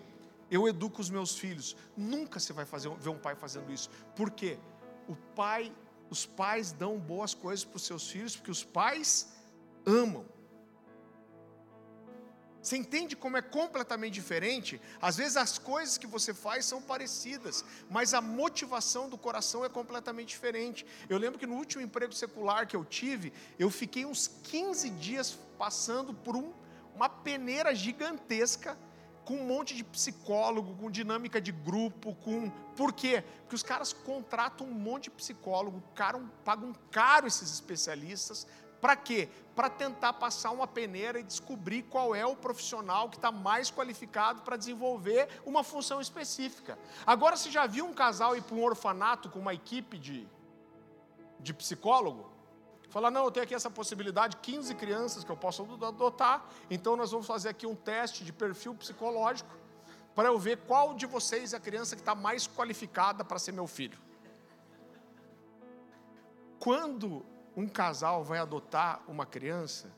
eu 0.51 0.67
educo 0.67 1.01
os 1.01 1.09
meus 1.09 1.39
filhos. 1.39 1.77
Nunca 1.97 2.41
você 2.41 2.53
vai 2.53 2.65
fazer, 2.65 2.91
ver 2.97 3.11
um 3.11 3.19
pai 3.19 3.37
fazendo 3.37 3.73
isso. 3.73 3.89
Por 4.17 4.31
quê? 4.31 4.59
O 5.07 5.15
pai, 5.15 5.73
os 6.11 6.27
pais 6.27 6.73
dão 6.73 6.99
boas 6.99 7.35
coisas 7.35 7.65
para 7.65 7.77
os 7.77 7.83
seus 7.83 8.11
filhos, 8.11 8.37
porque 8.37 8.51
os 8.51 8.65
pais 8.65 9.29
amam. 9.87 10.27
Você 12.61 12.77
entende 12.77 13.17
como 13.17 13.37
é 13.37 13.43
completamente 13.43 14.15
diferente? 14.15 14.81
Às 15.01 15.17
vezes 15.17 15.37
as 15.37 15.59
coisas 15.59 15.97
que 15.97 16.07
você 16.07 16.35
faz 16.35 16.67
são 16.67 16.83
parecidas, 16.83 17.65
mas 17.89 18.13
a 18.13 18.21
motivação 18.21 19.09
do 19.09 19.17
coração 19.17 19.65
é 19.65 19.69
completamente 19.69 20.29
diferente. 20.29 20.85
Eu 21.09 21.19
lembro 21.19 21.39
que 21.39 21.47
no 21.47 21.55
último 21.55 21.83
emprego 21.83 22.13
secular 22.13 22.67
que 22.67 22.77
eu 22.77 22.85
tive, 22.85 23.33
eu 23.59 23.71
fiquei 23.71 24.05
uns 24.05 24.29
15 24.45 24.91
dias 24.91 25.39
passando 25.57 26.13
por 26.13 26.37
um, 26.37 26.53
uma 26.95 27.09
peneira 27.09 27.75
gigantesca 27.75 28.77
com 29.29 29.35
um 29.35 29.45
monte 29.45 29.77
de 29.77 29.85
psicólogo, 29.85 30.75
com 30.77 30.91
dinâmica 30.91 31.39
de 31.39 31.53
grupo, 31.53 32.15
com. 32.15 32.49
Por 32.75 32.95
quê? 32.95 33.23
Porque 33.43 33.55
os 33.55 33.63
caras 33.63 33.93
contratam 33.93 34.67
um 34.67 34.73
monte 34.73 35.05
de 35.05 35.11
psicólogo, 35.11 35.83
caram, 35.95 36.31
pagam 36.43 36.75
caro 36.91 37.27
esses 37.27 37.53
especialistas, 37.53 38.47
para 38.81 38.97
quê? 38.97 39.29
Para 39.55 39.69
tentar 39.69 40.15
passar 40.15 40.51
uma 40.51 40.67
peneira 40.67 41.21
e 41.21 41.23
descobrir 41.23 41.83
qual 41.83 42.15
é 42.15 42.25
o 42.25 42.37
profissional 42.37 43.11
que 43.11 43.17
está 43.17 43.31
mais 43.31 43.71
qualificado 43.71 44.41
para 44.41 44.57
desenvolver 44.57 45.29
uma 45.45 45.63
função 45.63 46.01
específica. 46.01 46.79
Agora, 47.07 47.37
você 47.37 47.51
já 47.51 47.67
viu 47.67 47.85
um 47.85 47.93
casal 47.93 48.35
ir 48.35 48.43
para 48.43 48.57
um 48.57 48.65
orfanato 48.65 49.29
com 49.29 49.41
uma 49.41 49.53
equipe 49.53 49.99
de, 49.99 50.27
de 51.39 51.53
psicólogo? 51.53 52.38
Falar, 52.89 53.11
não, 53.11 53.25
eu 53.25 53.31
tenho 53.31 53.45
aqui 53.45 53.55
essa 53.55 53.71
possibilidade, 53.71 54.37
15 54.39 54.75
crianças 54.75 55.23
que 55.23 55.31
eu 55.31 55.37
posso 55.37 55.63
adotar, 55.85 56.47
então 56.71 56.97
nós 56.97 57.11
vamos 57.11 57.27
fazer 57.27 57.51
aqui 57.51 57.67
um 57.67 57.75
teste 57.75 58.25
de 58.25 58.33
perfil 58.33 58.75
psicológico 58.75 59.55
para 60.15 60.29
eu 60.29 60.39
ver 60.39 60.59
qual 60.67 60.95
de 60.95 61.07
vocês 61.07 61.53
é 61.53 61.59
a 61.59 61.61
criança 61.61 61.95
que 61.95 62.03
está 62.03 62.15
mais 62.15 62.49
qualificada 62.49 63.23
para 63.25 63.39
ser 63.39 63.53
meu 63.53 63.67
filho. 63.67 63.99
Quando 66.59 67.25
um 67.55 67.69
casal 67.69 68.25
vai 68.25 68.39
adotar 68.39 69.03
uma 69.07 69.27
criança, 69.27 69.93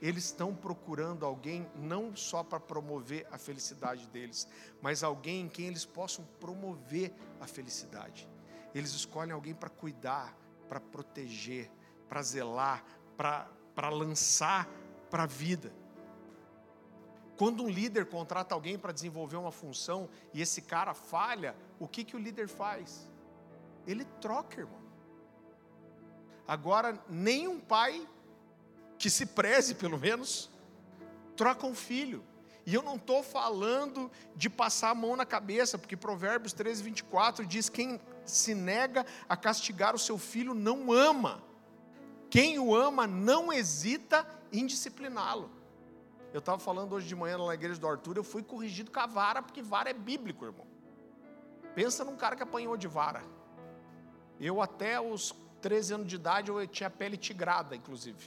eles 0.00 0.24
estão 0.24 0.54
procurando 0.54 1.24
alguém 1.24 1.66
não 1.76 2.14
só 2.16 2.42
para 2.42 2.58
promover 2.58 3.26
a 3.30 3.38
felicidade 3.38 4.06
deles, 4.08 4.48
mas 4.82 5.04
alguém 5.04 5.42
em 5.42 5.48
quem 5.48 5.68
eles 5.68 5.84
possam 5.84 6.24
promover 6.40 7.14
a 7.40 7.46
felicidade. 7.46 8.28
Eles 8.74 8.92
escolhem 8.92 9.32
alguém 9.32 9.54
para 9.54 9.70
cuidar, 9.70 10.36
para 10.68 10.80
proteger, 10.80 11.70
para 12.12 12.20
zelar, 12.20 12.84
para 13.16 13.88
lançar 13.88 14.68
para 15.10 15.22
a 15.22 15.26
vida. 15.26 15.72
Quando 17.38 17.62
um 17.62 17.70
líder 17.70 18.04
contrata 18.04 18.54
alguém 18.54 18.78
para 18.78 18.92
desenvolver 18.92 19.36
uma 19.38 19.50
função 19.50 20.10
e 20.34 20.42
esse 20.42 20.60
cara 20.60 20.92
falha, 20.92 21.56
o 21.80 21.88
que, 21.88 22.04
que 22.04 22.14
o 22.14 22.18
líder 22.18 22.48
faz? 22.48 23.10
Ele 23.86 24.04
troca, 24.20 24.60
irmão. 24.60 24.78
Agora, 26.46 27.02
nenhum 27.08 27.58
pai 27.58 28.06
que 28.98 29.08
se 29.08 29.24
preze, 29.24 29.74
pelo 29.74 29.96
menos, 29.98 30.50
troca 31.34 31.66
um 31.66 31.74
filho. 31.74 32.22
E 32.66 32.74
eu 32.74 32.82
não 32.82 32.96
estou 32.96 33.22
falando 33.22 34.10
de 34.36 34.50
passar 34.50 34.90
a 34.90 34.94
mão 34.94 35.16
na 35.16 35.24
cabeça, 35.24 35.78
porque 35.78 35.96
Provérbios 35.96 36.52
13, 36.52 36.82
24 36.82 37.46
diz: 37.46 37.70
quem 37.70 37.98
se 38.26 38.54
nega 38.54 39.06
a 39.26 39.34
castigar 39.34 39.94
o 39.94 39.98
seu 39.98 40.18
filho 40.18 40.52
não 40.52 40.92
ama. 40.92 41.50
Quem 42.32 42.58
o 42.58 42.74
ama 42.74 43.06
não 43.06 43.52
hesita 43.52 44.26
em 44.50 44.64
discipliná-lo. 44.64 45.50
Eu 46.32 46.38
estava 46.38 46.58
falando 46.58 46.94
hoje 46.94 47.06
de 47.06 47.14
manhã 47.14 47.36
na 47.36 47.52
igreja 47.52 47.78
do 47.78 47.86
Arthur, 47.86 48.16
eu 48.16 48.24
fui 48.24 48.42
corrigido 48.42 48.90
com 48.90 49.00
a 49.00 49.06
vara, 49.06 49.42
porque 49.42 49.60
vara 49.60 49.90
é 49.90 49.92
bíblico, 49.92 50.46
irmão. 50.46 50.66
Pensa 51.74 52.06
num 52.06 52.16
cara 52.16 52.34
que 52.34 52.42
apanhou 52.42 52.74
de 52.74 52.88
vara. 52.88 53.22
Eu 54.40 54.62
até 54.62 54.98
os 54.98 55.34
13 55.60 55.92
anos 55.92 56.06
de 56.06 56.16
idade 56.16 56.50
eu 56.50 56.66
tinha 56.66 56.88
pele 56.88 57.18
tigrada, 57.18 57.76
inclusive. 57.76 58.24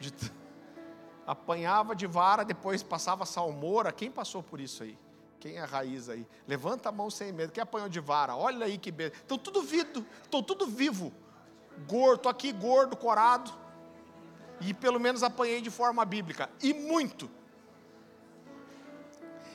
De... 0.00 0.10
Apanhava 1.26 1.94
de 1.94 2.06
vara, 2.06 2.46
depois 2.46 2.82
passava 2.82 3.26
salmoura. 3.26 3.92
Quem 3.92 4.10
passou 4.10 4.42
por 4.42 4.62
isso 4.62 4.82
aí? 4.82 4.98
Quem 5.38 5.58
é 5.58 5.64
raiz 5.64 6.08
aí? 6.08 6.26
Levanta 6.48 6.88
a 6.88 6.92
mão 6.92 7.10
sem 7.10 7.30
medo. 7.30 7.52
Quem 7.52 7.62
apanhou 7.62 7.90
de 7.90 8.00
vara? 8.00 8.34
Olha 8.34 8.64
aí 8.64 8.78
que 8.78 8.90
beleza. 8.90 9.16
Estão 9.16 9.36
tudo 9.36 9.60
vivo, 9.60 10.06
estão 10.24 10.42
tudo 10.42 10.66
vivo. 10.66 11.12
Gordo, 11.86 12.16
estou 12.16 12.30
aqui 12.30 12.52
gordo, 12.52 12.96
corado. 12.96 13.52
E 14.60 14.72
pelo 14.72 15.00
menos 15.00 15.22
apanhei 15.22 15.60
de 15.60 15.70
forma 15.70 16.04
bíblica. 16.04 16.48
E 16.62 16.72
muito. 16.72 17.30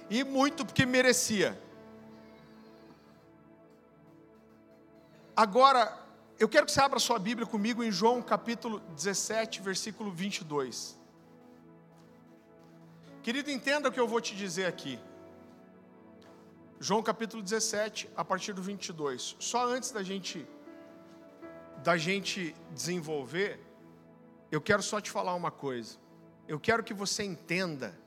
E 0.09 0.23
muito 0.23 0.65
porque 0.65 0.85
merecia. 0.85 1.61
Agora, 5.35 5.97
eu 6.39 6.49
quero 6.49 6.65
que 6.65 6.71
você 6.71 6.81
abra 6.81 6.99
sua 6.99 7.19
Bíblia 7.19 7.45
comigo 7.45 7.83
em 7.83 7.91
João 7.91 8.21
capítulo 8.21 8.79
17, 8.95 9.61
versículo 9.61 10.11
22. 10.11 10.97
Querido, 13.21 13.51
entenda 13.51 13.89
o 13.89 13.91
que 13.91 13.99
eu 13.99 14.07
vou 14.07 14.21
te 14.21 14.35
dizer 14.35 14.65
aqui. 14.65 14.99
João 16.79 17.01
capítulo 17.01 17.41
17, 17.41 18.09
a 18.15 18.23
partir 18.23 18.53
do 18.53 18.61
22. 18.61 19.35
Só 19.39 19.67
antes 19.67 19.91
da 19.91 20.03
gente 20.03 20.47
da 21.83 21.97
gente 21.97 22.55
desenvolver, 22.71 23.59
eu 24.51 24.61
quero 24.61 24.81
só 24.81 24.99
te 24.99 25.11
falar 25.11 25.35
uma 25.35 25.51
coisa. 25.51 25.97
Eu 26.47 26.59
quero 26.59 26.83
que 26.83 26.93
você 26.93 27.23
entenda 27.23 27.97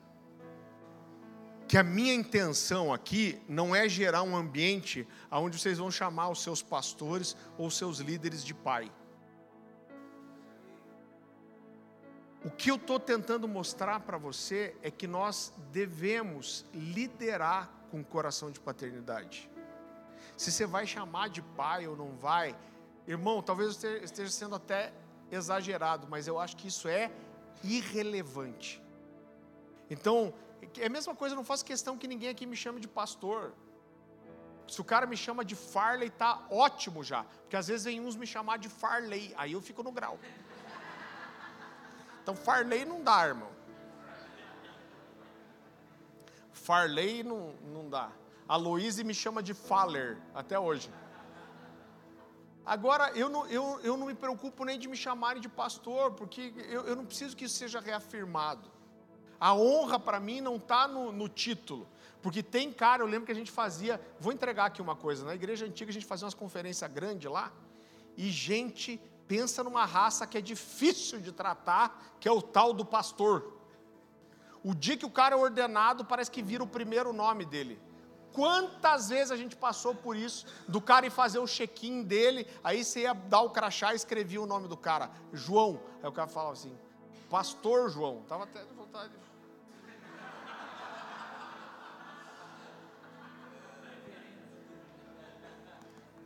que 1.67 1.77
a 1.77 1.83
minha 1.83 2.13
intenção 2.13 2.93
aqui 2.93 3.41
não 3.47 3.73
é 3.73 3.87
gerar 3.87 4.23
um 4.23 4.35
ambiente 4.35 5.07
onde 5.31 5.57
vocês 5.57 5.77
vão 5.77 5.89
chamar 5.89 6.29
os 6.29 6.43
seus 6.43 6.61
pastores 6.61 7.35
ou 7.57 7.71
seus 7.71 7.99
líderes 7.99 8.43
de 8.43 8.53
pai. 8.53 8.91
O 12.43 12.49
que 12.49 12.71
eu 12.71 12.75
estou 12.75 12.99
tentando 12.99 13.47
mostrar 13.47 13.99
para 13.99 14.17
você 14.17 14.75
é 14.81 14.89
que 14.89 15.05
nós 15.05 15.53
devemos 15.71 16.65
liderar 16.73 17.69
com 17.91 18.03
coração 18.03 18.49
de 18.49 18.59
paternidade. 18.59 19.49
Se 20.35 20.51
você 20.51 20.65
vai 20.65 20.87
chamar 20.87 21.29
de 21.29 21.41
pai 21.41 21.87
ou 21.87 21.95
não 21.95 22.17
vai, 22.17 22.55
irmão, 23.07 23.41
talvez 23.41 23.83
eu 23.83 24.03
esteja 24.03 24.31
sendo 24.31 24.55
até 24.55 24.93
exagerado, 25.31 26.07
mas 26.09 26.27
eu 26.27 26.39
acho 26.39 26.55
que 26.57 26.67
isso 26.67 26.87
é 26.87 27.11
irrelevante. 27.63 28.81
Então, 29.89 30.33
é 30.79 30.85
a 30.85 30.89
mesma 30.89 31.15
coisa, 31.15 31.33
eu 31.33 31.37
não 31.37 31.43
faço 31.43 31.65
questão 31.65 31.97
que 31.97 32.07
ninguém 32.07 32.29
aqui 32.29 32.45
me 32.45 32.55
chame 32.55 32.79
de 32.79 32.87
pastor. 32.87 33.53
Se 34.67 34.79
o 34.79 34.83
cara 34.83 35.05
me 35.05 35.17
chama 35.17 35.43
de 35.43 35.55
Farley, 35.55 36.09
tá 36.09 36.45
ótimo 36.49 37.03
já. 37.03 37.23
Porque 37.23 37.57
às 37.57 37.67
vezes 37.67 37.85
vem 37.85 37.99
uns 37.99 38.15
me 38.15 38.25
chamar 38.25 38.57
de 38.57 38.69
Farley, 38.69 39.33
aí 39.37 39.51
eu 39.53 39.61
fico 39.61 39.83
no 39.83 39.91
grau. 39.91 40.17
Então 42.23 42.35
Farley 42.35 42.85
não 42.85 43.03
dá, 43.03 43.27
irmão. 43.27 43.49
Farley 46.53 47.23
não, 47.23 47.53
não 47.63 47.89
dá. 47.89 48.11
A 48.47 48.55
Louise 48.55 49.03
me 49.03 49.13
chama 49.13 49.41
de 49.41 49.53
Faller, 49.53 50.17
até 50.35 50.59
hoje. 50.59 50.91
Agora, 52.65 53.11
eu 53.15 53.27
não, 53.27 53.45
eu, 53.47 53.79
eu 53.83 53.97
não 53.97 54.07
me 54.07 54.13
preocupo 54.13 54.63
nem 54.63 54.77
de 54.77 54.87
me 54.87 54.95
chamarem 54.95 55.41
de 55.41 55.49
pastor, 55.49 56.11
porque 56.11 56.53
eu, 56.69 56.83
eu 56.83 56.95
não 56.95 57.05
preciso 57.05 57.35
que 57.35 57.45
isso 57.45 57.55
seja 57.55 57.79
reafirmado. 57.79 58.69
A 59.39 59.55
honra 59.55 59.99
para 59.99 60.19
mim 60.19 60.39
não 60.39 60.57
está 60.57 60.87
no, 60.87 61.11
no, 61.11 61.27
título. 61.27 61.87
Porque 62.21 62.43
tem 62.43 62.71
cara, 62.71 63.01
eu 63.01 63.07
lembro 63.07 63.25
que 63.25 63.31
a 63.31 63.35
gente 63.35 63.49
fazia. 63.49 63.99
Vou 64.19 64.31
entregar 64.31 64.65
aqui 64.65 64.81
uma 64.81 64.95
coisa. 64.95 65.25
Na 65.25 65.33
igreja 65.33 65.65
antiga 65.65 65.89
a 65.89 65.93
gente 65.93 66.05
fazia 66.05 66.25
umas 66.25 66.35
conferências 66.35 66.91
grandes 66.91 67.31
lá. 67.31 67.51
E 68.15 68.29
gente 68.29 69.01
pensa 69.27 69.63
numa 69.63 69.83
raça 69.83 70.27
que 70.27 70.37
é 70.37 70.41
difícil 70.41 71.19
de 71.19 71.31
tratar, 71.31 72.15
que 72.19 72.27
é 72.27 72.31
o 72.31 72.41
tal 72.41 72.71
do 72.73 72.85
pastor. 72.85 73.51
O 74.63 74.75
dia 74.75 74.95
que 74.95 75.05
o 75.05 75.09
cara 75.09 75.35
é 75.35 75.37
ordenado, 75.39 76.05
parece 76.05 76.29
que 76.29 76.43
vira 76.43 76.63
o 76.63 76.67
primeiro 76.67 77.11
nome 77.11 77.43
dele. 77.43 77.81
Quantas 78.33 79.09
vezes 79.09 79.31
a 79.31 79.35
gente 79.35 79.55
passou 79.55 79.93
por 79.93 80.15
isso, 80.15 80.45
do 80.67 80.81
cara 80.81 81.05
ir 81.05 81.09
fazer 81.09 81.39
o 81.39 81.47
check-in 81.47 82.03
dele, 82.03 82.47
aí 82.63 82.83
você 82.83 83.01
ia 83.01 83.13
dar 83.13 83.41
o 83.41 83.49
crachá 83.49 83.93
e 83.93 83.95
escrevia 83.95 84.41
o 84.41 84.45
nome 84.45 84.67
do 84.67 84.77
cara, 84.77 85.11
João. 85.33 85.81
Aí 86.01 86.09
o 86.09 86.13
cara 86.13 86.27
falava 86.27 86.53
assim, 86.53 86.75
Pastor 87.29 87.89
João. 87.89 88.21
Estava 88.21 88.43
até 88.43 88.63
de 88.63 88.73
vontade. 88.73 89.11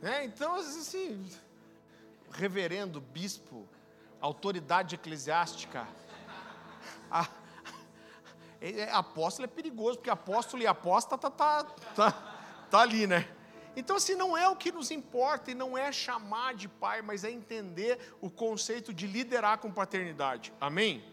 É, 0.02 0.24
então, 0.24 0.54
assim, 0.54 1.28
reverendo, 2.30 3.00
bispo, 3.00 3.66
autoridade 4.20 4.94
eclesiástica, 4.94 5.86
a, 7.10 7.28
apóstolo 8.92 9.44
é 9.44 9.48
perigoso, 9.48 9.98
porque 9.98 10.10
apóstolo 10.10 10.62
e 10.62 10.66
apóstata 10.66 11.30
tá, 11.30 11.64
tá, 11.64 11.74
tá, 11.94 12.66
tá 12.70 12.80
ali, 12.80 13.06
né? 13.06 13.28
Então, 13.76 13.96
assim, 13.96 14.14
não 14.14 14.36
é 14.36 14.48
o 14.48 14.56
que 14.56 14.72
nos 14.72 14.90
importa 14.90 15.50
e 15.50 15.54
não 15.54 15.76
é 15.76 15.92
chamar 15.92 16.54
de 16.54 16.66
pai, 16.66 17.02
mas 17.02 17.24
é 17.24 17.30
entender 17.30 18.16
o 18.22 18.30
conceito 18.30 18.92
de 18.92 19.06
liderar 19.06 19.58
com 19.58 19.70
paternidade. 19.70 20.52
Amém? 20.58 21.04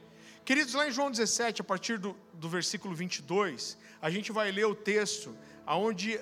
Queridos, 0.46 0.74
lá 0.74 0.88
em 0.88 0.92
João 0.92 1.12
17, 1.12 1.62
a 1.62 1.64
partir 1.64 1.98
do, 1.98 2.16
do 2.34 2.48
versículo 2.48 2.96
22, 2.96 3.78
a 4.02 4.10
gente 4.10 4.32
vai 4.32 4.50
ler 4.52 4.66
o 4.66 4.76
texto 4.76 5.36
onde 5.68 6.20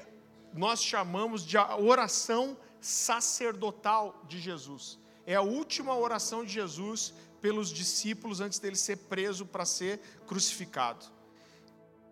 nós 0.54 0.84
chamamos 0.84 1.46
de 1.46 1.58
a 1.58 1.78
oração 1.78 2.58
sacerdotal 2.80 4.20
de 4.28 4.40
Jesus. 4.40 5.00
É 5.26 5.36
a 5.36 5.42
última 5.42 5.96
oração 5.96 6.44
de 6.44 6.52
Jesus 6.52 7.14
pelos 7.42 7.70
discípulos 7.70 8.40
antes 8.40 8.60
dele 8.60 8.76
ser 8.76 8.98
preso 8.98 9.46
para 9.46 9.66
ser 9.66 10.00
crucificado. 10.28 11.06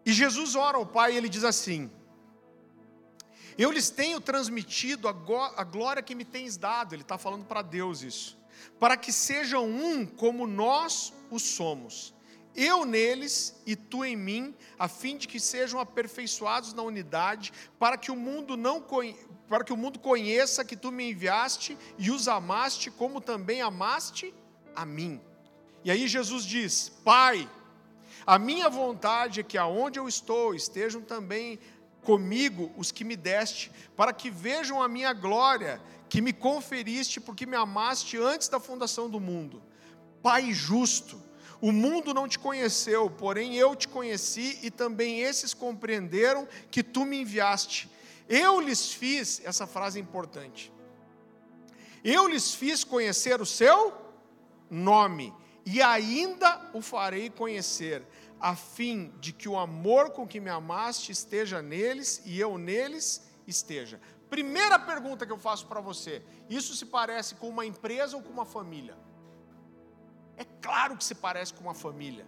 E 0.05 0.11
Jesus 0.11 0.55
ora 0.55 0.77
ao 0.77 0.85
Pai 0.85 1.13
e 1.13 1.17
ele 1.17 1.29
diz 1.29 1.43
assim: 1.43 1.89
Eu 3.57 3.71
lhes 3.71 3.89
tenho 3.89 4.19
transmitido 4.19 5.07
a 5.07 5.63
glória 5.63 6.01
que 6.01 6.15
me 6.15 6.25
tens 6.25 6.57
dado. 6.57 6.95
Ele 6.95 7.03
está 7.03 7.17
falando 7.17 7.45
para 7.45 7.61
Deus 7.61 8.01
isso. 8.01 8.37
Para 8.79 8.97
que 8.97 9.11
sejam 9.11 9.65
um 9.69 10.05
como 10.05 10.47
nós 10.47 11.13
o 11.29 11.39
somos. 11.39 12.13
Eu 12.55 12.83
neles 12.83 13.61
e 13.65 13.75
tu 13.75 14.03
em 14.03 14.15
mim, 14.15 14.55
a 14.77 14.87
fim 14.87 15.15
de 15.15 15.27
que 15.27 15.39
sejam 15.39 15.79
aperfeiçoados 15.79 16.73
na 16.73 16.81
unidade, 16.81 17.53
para 17.77 17.97
que 17.97 18.11
o 18.11 18.15
mundo 18.15 18.57
não 18.57 18.83
para 19.47 19.63
que 19.63 19.71
o 19.71 19.77
mundo 19.77 19.99
conheça 19.99 20.65
que 20.65 20.75
tu 20.75 20.91
me 20.91 21.11
enviaste 21.11 21.77
e 21.97 22.11
os 22.11 22.27
amaste 22.27 22.91
como 22.91 23.21
também 23.21 23.61
amaste 23.61 24.33
a 24.79 24.85
mim. 24.85 25.19
E 25.83 25.91
aí 25.91 26.07
Jesus 26.07 26.45
diz: 26.45 26.89
Pai, 27.03 27.49
a 28.25 28.39
minha 28.39 28.69
vontade 28.69 29.41
é 29.41 29.43
que 29.43 29.57
aonde 29.57 29.99
eu 29.99 30.07
estou 30.07 30.55
estejam 30.55 31.01
também 31.01 31.59
comigo 32.01 32.71
os 32.77 32.91
que 32.91 33.03
me 33.03 33.17
deste, 33.17 33.71
para 33.95 34.13
que 34.13 34.29
vejam 34.29 34.81
a 34.81 34.87
minha 34.87 35.11
glória, 35.11 35.81
que 36.07 36.21
me 36.21 36.31
conferiste 36.31 37.19
porque 37.19 37.45
me 37.45 37.57
amaste 37.57 38.17
antes 38.17 38.47
da 38.47 38.59
fundação 38.59 39.09
do 39.09 39.19
mundo. 39.19 39.61
Pai 40.23 40.53
justo, 40.53 41.21
o 41.59 41.73
mundo 41.73 42.13
não 42.13 42.25
te 42.25 42.39
conheceu, 42.39 43.09
porém 43.09 43.55
eu 43.55 43.75
te 43.75 43.87
conheci 43.87 44.59
e 44.63 44.71
também 44.71 45.19
esses 45.19 45.53
compreenderam 45.53 46.47
que 46.71 46.81
tu 46.81 47.05
me 47.05 47.19
enviaste. 47.19 47.89
Eu 48.29 48.61
lhes 48.61 48.93
fiz, 48.93 49.41
essa 49.43 49.67
frase 49.67 49.99
é 49.99 50.01
importante. 50.01 50.71
Eu 52.01 52.27
lhes 52.27 52.55
fiz 52.55 52.85
conhecer 52.85 53.41
o 53.41 53.45
seu 53.45 54.08
nome 54.69 55.33
e 55.65 55.81
ainda 55.81 56.69
o 56.73 56.81
farei 56.81 57.29
conhecer, 57.29 58.03
a 58.39 58.55
fim 58.55 59.13
de 59.19 59.33
que 59.33 59.49
o 59.49 59.57
amor 59.57 60.11
com 60.11 60.27
que 60.27 60.39
me 60.39 60.49
amaste 60.49 61.11
esteja 61.11 61.61
neles 61.61 62.21
e 62.25 62.39
eu 62.39 62.57
neles 62.57 63.21
esteja. 63.45 63.99
Primeira 64.29 64.79
pergunta 64.79 65.25
que 65.25 65.31
eu 65.31 65.37
faço 65.37 65.67
para 65.67 65.81
você: 65.81 66.23
isso 66.49 66.75
se 66.75 66.85
parece 66.85 67.35
com 67.35 67.49
uma 67.49 67.65
empresa 67.65 68.15
ou 68.15 68.23
com 68.23 68.31
uma 68.31 68.45
família? 68.45 68.97
É 70.37 70.45
claro 70.61 70.95
que 70.95 71.03
se 71.03 71.15
parece 71.15 71.53
com 71.53 71.61
uma 71.61 71.73
família. 71.73 72.25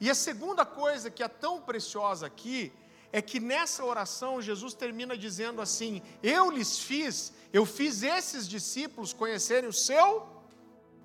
E 0.00 0.10
a 0.10 0.14
segunda 0.14 0.66
coisa 0.66 1.10
que 1.10 1.22
é 1.22 1.28
tão 1.28 1.60
preciosa 1.60 2.26
aqui 2.26 2.72
é 3.12 3.22
que 3.22 3.38
nessa 3.38 3.84
oração 3.84 4.42
Jesus 4.42 4.74
termina 4.74 5.16
dizendo 5.16 5.62
assim: 5.62 6.02
Eu 6.22 6.50
lhes 6.50 6.78
fiz, 6.78 7.32
eu 7.52 7.64
fiz 7.64 8.02
esses 8.02 8.48
discípulos 8.48 9.12
conhecerem 9.12 9.68
o 9.68 9.72
seu 9.72 10.35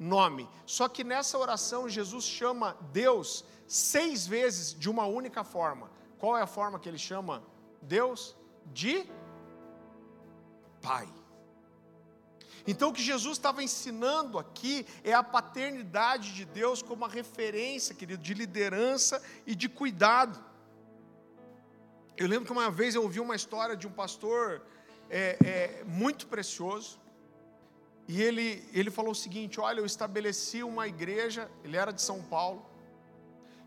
nome. 0.01 0.49
Só 0.65 0.89
que 0.89 1.03
nessa 1.03 1.37
oração 1.37 1.87
Jesus 1.87 2.25
chama 2.25 2.75
Deus 2.91 3.45
seis 3.67 4.25
vezes 4.25 4.73
de 4.73 4.89
uma 4.89 5.05
única 5.05 5.43
forma. 5.43 5.91
Qual 6.17 6.35
é 6.35 6.41
a 6.41 6.47
forma 6.47 6.79
que 6.79 6.89
ele 6.89 6.97
chama 6.97 7.43
Deus? 7.81 8.35
De 8.65 9.05
Pai. 10.81 11.07
Então 12.65 12.89
o 12.89 12.93
que 12.93 13.01
Jesus 13.01 13.37
estava 13.37 13.63
ensinando 13.63 14.39
aqui 14.39 14.85
é 15.03 15.13
a 15.13 15.23
paternidade 15.23 16.33
de 16.33 16.45
Deus 16.45 16.81
como 16.81 17.03
uma 17.03 17.07
referência, 17.07 17.93
querido, 17.93 18.21
de 18.21 18.33
liderança 18.33 19.21
e 19.45 19.53
de 19.55 19.67
cuidado. 19.69 20.43
Eu 22.17 22.27
lembro 22.27 22.45
que 22.45 22.51
uma 22.51 22.69
vez 22.69 22.95
eu 22.95 23.03
ouvi 23.03 23.19
uma 23.19 23.35
história 23.35 23.75
de 23.75 23.87
um 23.87 23.91
pastor 23.91 24.63
é, 25.09 25.37
é, 25.43 25.83
muito 25.85 26.27
precioso, 26.27 26.99
e 28.11 28.21
ele, 28.21 28.47
ele 28.73 28.91
falou 28.91 29.11
o 29.11 29.21
seguinte: 29.23 29.59
Olha, 29.67 29.79
eu 29.79 29.85
estabeleci 29.85 30.59
uma 30.63 30.85
igreja, 30.93 31.49
ele 31.63 31.77
era 31.77 31.91
de 31.93 32.01
São 32.01 32.21
Paulo, 32.21 32.61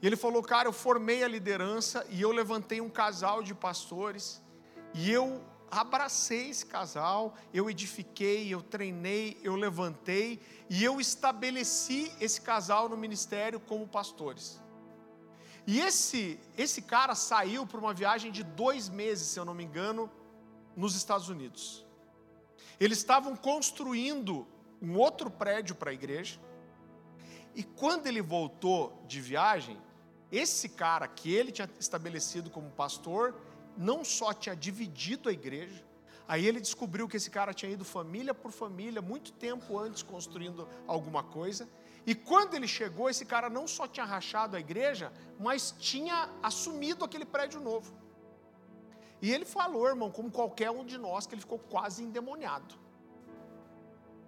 e 0.03 0.07
ele 0.07 0.17
falou, 0.17 0.43
cara, 0.43 0.69
eu 0.69 0.73
formei 0.87 1.25
a 1.25 1.29
liderança 1.29 2.07
e 2.11 2.21
eu 2.21 2.31
levantei 2.31 2.79
um 2.79 2.91
casal 2.91 3.43
de 3.43 3.55
pastores, 3.55 4.43
e 4.93 5.11
eu 5.11 5.43
abracei 5.71 6.51
esse 6.51 6.67
casal, 6.67 7.35
eu 7.55 7.71
edifiquei, 7.71 8.53
eu 8.53 8.63
treinei, 8.63 9.41
eu 9.43 9.57
levantei, 9.57 10.43
e 10.69 10.85
eu 10.85 11.01
estabeleci 11.01 12.13
esse 12.21 12.43
casal 12.43 12.87
no 12.87 12.99
ministério 12.99 13.59
como 13.59 13.89
pastores. 13.89 14.61
E 15.67 15.81
esse, 15.81 16.39
esse 16.55 16.83
cara 16.83 17.15
saiu 17.15 17.67
para 17.67 17.81
uma 17.81 17.95
viagem 17.95 18.31
de 18.31 18.43
dois 18.43 18.91
meses, 18.91 19.29
se 19.29 19.41
eu 19.41 19.45
não 19.47 19.55
me 19.55 19.65
engano, 19.65 20.11
nos 20.77 20.95
Estados 20.95 21.31
Unidos. 21.31 21.87
Eles 22.85 22.99
estavam 22.99 23.35
construindo 23.35 24.47
um 24.83 24.99
outro 24.99 25.31
prédio 25.31 25.75
para 25.75 25.91
a 25.91 25.95
igreja. 25.95 26.39
E 27.55 27.63
quando 27.63 28.07
ele 28.07 28.21
voltou 28.21 29.03
de 29.09 29.23
viagem, 29.23 29.79
esse 30.31 30.69
cara 30.69 31.09
que 31.09 31.33
ele 31.33 31.51
tinha 31.51 31.67
estabelecido 31.81 32.51
como 32.51 32.69
pastor, 32.73 33.41
não 33.75 34.05
só 34.05 34.35
tinha 34.35 34.55
dividido 34.55 35.31
a 35.31 35.33
igreja, 35.33 35.83
aí 36.29 36.47
ele 36.47 36.61
descobriu 36.61 37.09
que 37.09 37.17
esse 37.17 37.31
cara 37.31 37.55
tinha 37.55 37.73
ido 37.73 37.87
família 37.87 38.35
por 38.35 38.53
família, 38.53 39.01
muito 39.01 39.33
tempo 39.33 39.79
antes 39.79 40.03
construindo 40.03 40.69
alguma 40.87 41.23
coisa. 41.23 41.67
E 42.07 42.15
quando 42.15 42.53
ele 42.53 42.69
chegou, 42.69 43.09
esse 43.09 43.25
cara 43.25 43.49
não 43.49 43.67
só 43.67 43.89
tinha 43.89 44.05
rachado 44.05 44.59
a 44.59 44.61
igreja, 44.61 45.11
mas 45.41 45.75
tinha 45.79 46.29
assumido 46.43 47.03
aquele 47.03 47.25
prédio 47.25 47.63
novo. 47.63 48.04
E 49.25 49.33
ele 49.33 49.47
falou, 49.47 49.87
irmão, 49.89 50.11
como 50.11 50.31
qualquer 50.31 50.71
um 50.71 50.85
de 50.85 50.99
nós, 50.99 51.27
que 51.27 51.35
ele 51.35 51.41
ficou 51.41 51.59
quase 51.59 52.03
endemoniado. 52.05 52.75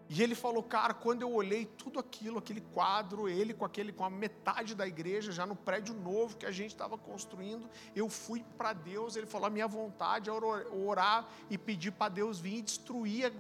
E 0.09 0.23
ele 0.23 0.35
falou, 0.35 0.63
cara, 0.63 0.95
quando 0.95 1.21
eu 1.21 1.31
olhei 1.31 1.67
tudo 1.67 1.99
aquilo, 1.99 2.39
aquele 2.39 2.63
quadro, 2.63 3.29
ele 3.29 3.53
com 3.53 3.67
aquele 3.67 3.93
com 3.93 4.07
a 4.07 4.09
metade 4.09 4.75
da 4.75 4.89
igreja 4.89 5.33
já 5.33 5.45
no 5.45 5.55
prédio 5.55 5.93
novo 5.93 6.39
que 6.39 6.47
a 6.47 6.51
gente 6.51 6.71
estava 6.71 6.97
construindo, 6.97 7.69
eu 7.95 8.09
fui 8.09 8.43
para 8.57 8.73
Deus. 8.73 9.17
Ele 9.17 9.27
falou, 9.27 9.49
a 9.49 9.51
minha 9.51 9.69
vontade 9.69 10.31
é 10.31 10.33
orar 10.33 11.29
e 11.51 11.59
pedir 11.59 11.91
para 11.91 12.09
Deus 12.09 12.41
vir 12.41 12.61
e 12.61 12.63
destruir, 12.63 13.31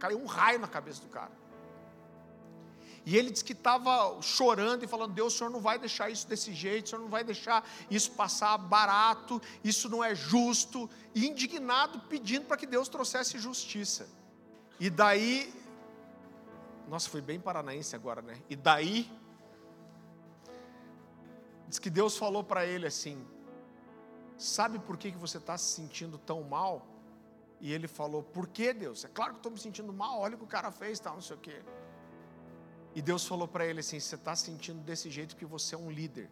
caiu 0.00 0.18
um 0.18 0.26
raio 0.26 0.58
na 0.58 0.66
cabeça 0.66 1.00
do 1.02 1.08
cara. 1.08 1.30
E 3.06 3.16
ele 3.16 3.30
disse 3.30 3.44
que 3.44 3.52
estava 3.52 4.20
chorando 4.20 4.82
e 4.82 4.88
falando: 4.88 5.14
Deus, 5.14 5.32
o 5.32 5.38
senhor 5.38 5.50
não 5.50 5.60
vai 5.60 5.78
deixar 5.78 6.10
isso 6.10 6.26
desse 6.26 6.52
jeito, 6.52 6.86
o 6.86 6.88
senhor 6.88 7.02
não 7.02 7.08
vai 7.08 7.22
deixar 7.22 7.64
isso 7.88 8.10
passar 8.10 8.58
barato, 8.58 9.40
isso 9.62 9.88
não 9.88 10.02
é 10.02 10.12
justo. 10.12 10.90
E 11.14 11.24
indignado, 11.24 12.00
pedindo 12.08 12.46
para 12.46 12.56
que 12.56 12.66
Deus 12.66 12.88
trouxesse 12.88 13.38
justiça. 13.38 14.08
E 14.80 14.90
daí, 14.90 15.54
nossa, 16.88 17.08
foi 17.08 17.20
bem 17.20 17.38
paranaense 17.38 17.94
agora, 17.94 18.20
né? 18.20 18.42
E 18.50 18.56
daí, 18.56 19.08
diz 21.68 21.78
que 21.78 21.88
Deus 21.88 22.16
falou 22.16 22.42
para 22.42 22.66
ele 22.66 22.88
assim: 22.88 23.24
Sabe 24.36 24.80
por 24.80 24.96
que, 24.96 25.12
que 25.12 25.18
você 25.18 25.38
está 25.38 25.56
se 25.56 25.76
sentindo 25.76 26.18
tão 26.18 26.42
mal? 26.42 26.84
E 27.60 27.72
ele 27.72 27.86
falou: 27.86 28.24
Por 28.24 28.48
que 28.48 28.72
Deus? 28.72 29.04
É 29.04 29.08
claro 29.08 29.34
que 29.34 29.38
estou 29.38 29.52
me 29.52 29.60
sentindo 29.60 29.92
mal, 29.92 30.18
olha 30.18 30.34
o 30.34 30.38
que 30.38 30.44
o 30.44 30.48
cara 30.48 30.72
fez, 30.72 30.98
tal, 30.98 31.14
não 31.14 31.22
sei 31.22 31.36
o 31.36 31.38
quê. 31.38 31.62
E 32.96 33.02
Deus 33.02 33.26
falou 33.26 33.46
para 33.46 33.66
ele 33.66 33.80
assim: 33.80 34.00
Você 34.00 34.14
está 34.14 34.34
sentindo 34.34 34.80
desse 34.80 35.10
jeito 35.10 35.34
porque 35.34 35.44
você 35.44 35.74
é 35.74 35.78
um 35.78 35.90
líder. 35.90 36.30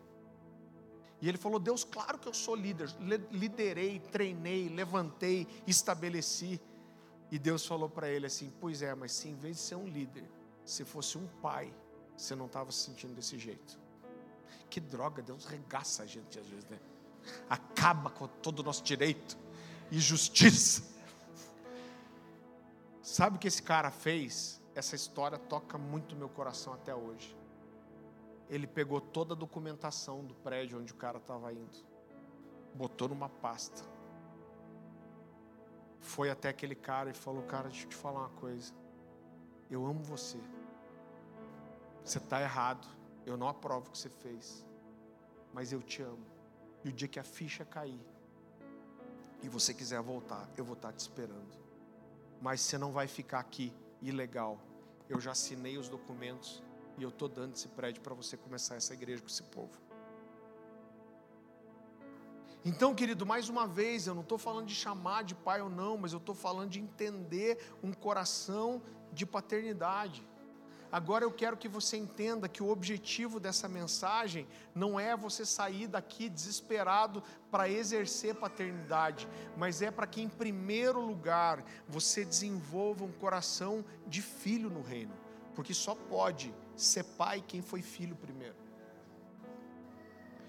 E 1.20 1.28
ele 1.28 1.36
falou: 1.36 1.60
Deus, 1.60 1.84
claro 1.84 2.18
que 2.18 2.26
eu 2.26 2.32
sou 2.32 2.56
líder. 2.56 2.88
Liderei, 3.30 4.00
treinei, 4.00 4.70
levantei, 4.70 5.46
estabeleci. 5.66 6.58
E 7.30 7.38
Deus 7.38 7.66
falou 7.66 7.90
para 7.90 8.08
ele 8.08 8.24
assim: 8.24 8.50
Pois 8.62 8.80
é, 8.80 8.94
mas 8.94 9.12
se 9.12 9.28
em 9.28 9.34
vez 9.34 9.56
de 9.56 9.62
ser 9.62 9.74
um 9.74 9.86
líder, 9.86 10.24
se 10.64 10.86
fosse 10.86 11.18
um 11.18 11.26
pai, 11.42 11.70
você 12.16 12.34
não 12.34 12.46
estava 12.46 12.72
se 12.72 12.78
sentindo 12.78 13.14
desse 13.14 13.38
jeito. 13.38 13.78
Que 14.70 14.80
droga, 14.80 15.20
Deus 15.22 15.44
regaça 15.44 16.02
a 16.02 16.06
gente 16.06 16.38
às 16.38 16.46
vezes, 16.46 16.64
né? 16.70 16.80
Acaba 17.48 18.08
com 18.08 18.26
todo 18.26 18.60
o 18.60 18.62
nosso 18.62 18.82
direito. 18.82 19.36
e 19.90 20.00
justiça. 20.00 20.82
Sabe 23.02 23.36
o 23.36 23.38
que 23.38 23.48
esse 23.48 23.62
cara 23.62 23.90
fez? 23.90 24.63
Essa 24.74 24.96
história 24.96 25.38
toca 25.38 25.78
muito 25.78 26.16
meu 26.16 26.28
coração 26.28 26.72
até 26.72 26.94
hoje. 26.94 27.36
Ele 28.48 28.66
pegou 28.66 29.00
toda 29.00 29.34
a 29.34 29.36
documentação 29.36 30.24
do 30.24 30.34
prédio 30.34 30.78
onde 30.78 30.92
o 30.92 30.96
cara 30.96 31.18
estava 31.18 31.52
indo, 31.52 31.78
botou 32.74 33.08
numa 33.08 33.28
pasta, 33.28 33.82
foi 36.04 36.30
até 36.30 36.50
aquele 36.50 36.74
cara 36.74 37.10
e 37.10 37.14
falou: 37.14 37.42
Cara, 37.44 37.68
deixa 37.68 37.86
eu 37.86 37.88
te 37.88 37.96
falar 37.96 38.20
uma 38.20 38.28
coisa. 38.40 38.72
Eu 39.70 39.86
amo 39.86 40.02
você. 40.02 40.38
Você 42.04 42.18
está 42.18 42.40
errado. 42.40 42.86
Eu 43.24 43.38
não 43.38 43.48
aprovo 43.48 43.88
o 43.88 43.90
que 43.90 43.98
você 43.98 44.10
fez. 44.10 44.66
Mas 45.52 45.72
eu 45.72 45.82
te 45.82 46.02
amo. 46.02 46.26
E 46.84 46.90
o 46.90 46.92
dia 46.92 47.08
que 47.08 47.18
a 47.18 47.24
ficha 47.24 47.64
cair 47.64 47.98
e 49.42 49.48
você 49.48 49.72
quiser 49.72 50.00
voltar, 50.02 50.48
eu 50.56 50.64
vou 50.64 50.74
estar 50.74 50.92
te 50.92 51.00
esperando. 51.00 51.58
Mas 52.40 52.60
você 52.60 52.76
não 52.76 52.92
vai 52.92 53.08
ficar 53.08 53.40
aqui 53.40 53.72
ilegal. 54.08 54.58
Eu 55.08 55.20
já 55.20 55.32
assinei 55.32 55.78
os 55.78 55.88
documentos 55.88 56.62
e 56.96 57.02
eu 57.02 57.08
estou 57.08 57.28
dando 57.28 57.54
esse 57.54 57.68
prédio 57.68 58.02
para 58.02 58.14
você 58.14 58.36
começar 58.36 58.76
essa 58.76 58.94
igreja 58.94 59.20
com 59.20 59.28
esse 59.28 59.42
povo. 59.42 59.84
Então, 62.64 62.94
querido, 62.94 63.26
mais 63.26 63.50
uma 63.50 63.66
vez, 63.66 64.06
eu 64.06 64.14
não 64.14 64.22
estou 64.22 64.38
falando 64.38 64.66
de 64.66 64.74
chamar 64.74 65.22
de 65.22 65.34
pai 65.34 65.60
ou 65.60 65.68
não, 65.68 65.98
mas 65.98 66.12
eu 66.12 66.18
estou 66.18 66.34
falando 66.34 66.70
de 66.70 66.80
entender 66.80 67.58
um 67.82 67.92
coração 67.92 68.82
de 69.12 69.26
paternidade. 69.26 70.26
Agora 70.94 71.24
eu 71.24 71.32
quero 71.32 71.56
que 71.56 71.66
você 71.66 71.96
entenda 71.96 72.48
que 72.48 72.62
o 72.62 72.68
objetivo 72.68 73.40
dessa 73.40 73.68
mensagem 73.68 74.46
não 74.72 75.00
é 75.00 75.16
você 75.16 75.44
sair 75.44 75.88
daqui 75.88 76.28
desesperado 76.28 77.20
para 77.50 77.68
exercer 77.68 78.36
paternidade, 78.36 79.26
mas 79.56 79.82
é 79.82 79.90
para 79.90 80.06
que, 80.06 80.22
em 80.22 80.28
primeiro 80.28 81.00
lugar, 81.00 81.64
você 81.88 82.24
desenvolva 82.24 83.02
um 83.02 83.10
coração 83.10 83.84
de 84.06 84.22
filho 84.22 84.70
no 84.70 84.82
reino, 84.82 85.12
porque 85.52 85.74
só 85.74 85.96
pode 85.96 86.54
ser 86.76 87.02
pai 87.02 87.42
quem 87.44 87.60
foi 87.60 87.82
filho 87.82 88.14
primeiro. 88.14 88.54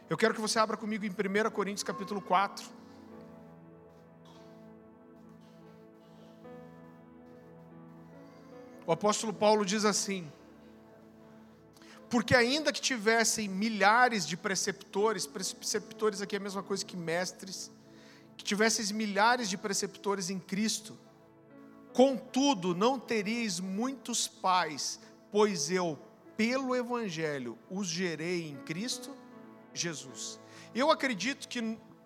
Eu 0.07 0.15
quero 0.15 0.35
que 0.35 0.41
você 0.41 0.59
abra 0.59 0.77
comigo 0.77 1.03
em 1.05 1.09
1 1.09 1.49
Coríntios 1.49 1.81
capítulo 1.81 2.21
4. 2.21 2.63
O 8.85 8.91
apóstolo 8.91 9.33
Paulo 9.33 9.65
diz 9.65 9.83
assim: 9.83 10.31
Porque 12.09 12.35
ainda 12.35 12.71
que 12.71 12.81
tivessem 12.81 13.47
milhares 13.47 14.27
de 14.27 14.37
preceptores, 14.37 15.25
preceptores 15.25 16.21
aqui 16.21 16.35
é 16.35 16.39
a 16.39 16.41
mesma 16.41 16.61
coisa 16.61 16.85
que 16.85 16.95
mestres, 16.95 17.71
que 18.37 18.43
tivesseis 18.43 18.91
milhares 18.91 19.49
de 19.49 19.57
preceptores 19.57 20.29
em 20.29 20.39
Cristo, 20.39 20.97
contudo 21.93 22.75
não 22.75 22.99
teríeis 22.99 23.59
muitos 23.59 24.27
pais, 24.27 24.99
pois 25.31 25.71
eu, 25.71 25.97
pelo 26.37 26.75
Evangelho, 26.75 27.57
os 27.69 27.87
gerei 27.87 28.49
em 28.49 28.57
Cristo 28.57 29.15
Jesus. 29.73 30.39
Eu 30.73 30.91
acredito 30.91 31.47
que 31.47 31.61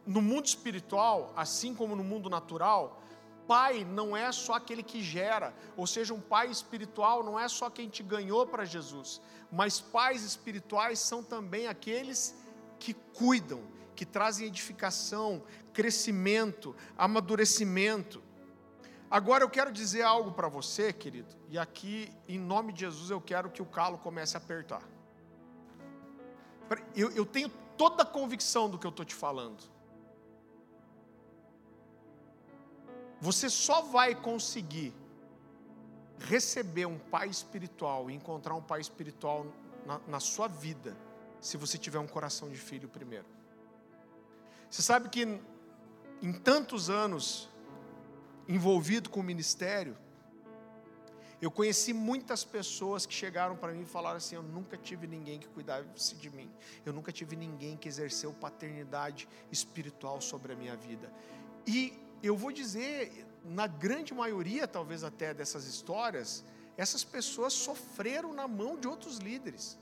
no 0.05 0.21
mundo 0.21 0.45
espiritual, 0.45 1.33
assim 1.35 1.73
como 1.73 1.95
no 1.95 2.03
mundo 2.03 2.29
natural, 2.29 2.98
pai 3.49 3.83
não 3.83 4.15
é 4.15 4.31
só 4.31 4.53
aquele 4.53 4.83
que 4.83 5.01
gera, 5.01 5.55
ou 5.75 5.87
seja, 5.87 6.13
um 6.13 6.21
pai 6.21 6.51
espiritual 6.51 7.23
não 7.23 7.39
é 7.39 7.47
só 7.47 7.67
quem 7.67 7.89
te 7.89 8.03
ganhou 8.03 8.45
para 8.45 8.63
Jesus, 8.63 9.19
mas 9.51 9.81
pais 9.81 10.23
espirituais 10.23 10.99
são 10.99 11.23
também 11.23 11.65
aqueles 11.65 12.35
que 12.77 12.93
cuidam, 12.93 13.63
que 13.95 14.05
trazem 14.05 14.45
edificação, 14.45 15.41
crescimento, 15.73 16.75
amadurecimento. 16.95 18.21
Agora 19.09 19.43
eu 19.43 19.49
quero 19.49 19.71
dizer 19.71 20.03
algo 20.03 20.31
para 20.31 20.47
você, 20.47 20.93
querido, 20.93 21.35
e 21.49 21.57
aqui, 21.57 22.13
em 22.27 22.37
nome 22.37 22.71
de 22.71 22.81
Jesus, 22.81 23.09
eu 23.09 23.19
quero 23.19 23.49
que 23.49 23.63
o 23.63 23.65
calo 23.65 23.97
comece 23.97 24.37
a 24.37 24.39
apertar. 24.39 24.83
Eu, 26.95 27.09
eu 27.13 27.25
tenho 27.25 27.49
toda 27.75 28.03
a 28.03 28.05
convicção 28.05 28.69
do 28.69 28.77
que 28.77 28.85
eu 28.85 28.91
estou 28.91 29.03
te 29.03 29.15
falando. 29.15 29.78
Você 33.21 33.49
só 33.49 33.81
vai 33.81 34.15
conseguir 34.15 34.93
receber 36.19 36.85
um 36.85 36.97
pai 36.97 37.27
espiritual 37.27 38.09
e 38.09 38.13
encontrar 38.13 38.55
um 38.55 38.61
pai 38.61 38.81
espiritual 38.81 39.45
na, 39.85 39.99
na, 40.07 40.19
sua 40.19 40.47
vida 40.47 40.95
se 41.39 41.57
você 41.57 41.77
tiver 41.77 41.99
um 41.99 42.07
coração 42.07 42.49
de 42.49 42.57
filho 42.57 42.87
primeiro. 42.89 43.25
Você 44.69 44.81
sabe 44.81 45.09
que 45.09 45.39
em 46.21 46.33
tantos 46.33 46.89
anos 46.89 47.49
envolvido 48.47 49.09
com 49.09 49.21
o 49.21 49.23
ministério, 49.23 49.97
eu 51.41 51.49
conheci 51.49 51.93
muitas 51.93 52.43
pessoas 52.43 53.05
que 53.05 53.13
chegaram 53.13 53.55
para 53.55 53.71
mim 53.71 53.83
e 53.83 53.85
falaram 53.85 54.17
assim: 54.17 54.35
Eu 54.35 54.43
nunca 54.43 54.75
tive 54.75 55.07
ninguém 55.07 55.39
que 55.39 55.47
cuidasse 55.47 56.15
de 56.15 56.29
mim, 56.29 56.51
eu 56.85 56.91
nunca 56.91 57.11
tive 57.11 57.35
ninguém 57.35 57.77
que 57.77 57.87
exerceu 57.87 58.33
paternidade 58.33 59.27
espiritual 59.49 60.19
sobre 60.19 60.51
a 60.51 60.55
minha 60.55 60.75
vida. 60.75 61.11
E 61.65 61.97
eu 62.21 62.35
vou 62.35 62.51
dizer, 62.51 63.25
na 63.43 63.67
grande 63.67 64.13
maioria, 64.13 64.67
talvez 64.67 65.03
até 65.03 65.33
dessas 65.33 65.65
histórias, 65.65 66.43
essas 66.77 67.03
pessoas 67.03 67.53
sofreram 67.53 68.33
na 68.33 68.47
mão 68.47 68.77
de 68.77 68.87
outros 68.87 69.17
líderes. 69.17 69.77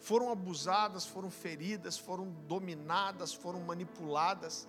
Foram 0.00 0.30
abusadas, 0.30 1.06
foram 1.06 1.30
feridas, 1.30 1.96
foram 1.96 2.30
dominadas, 2.46 3.32
foram 3.32 3.60
manipuladas. 3.60 4.68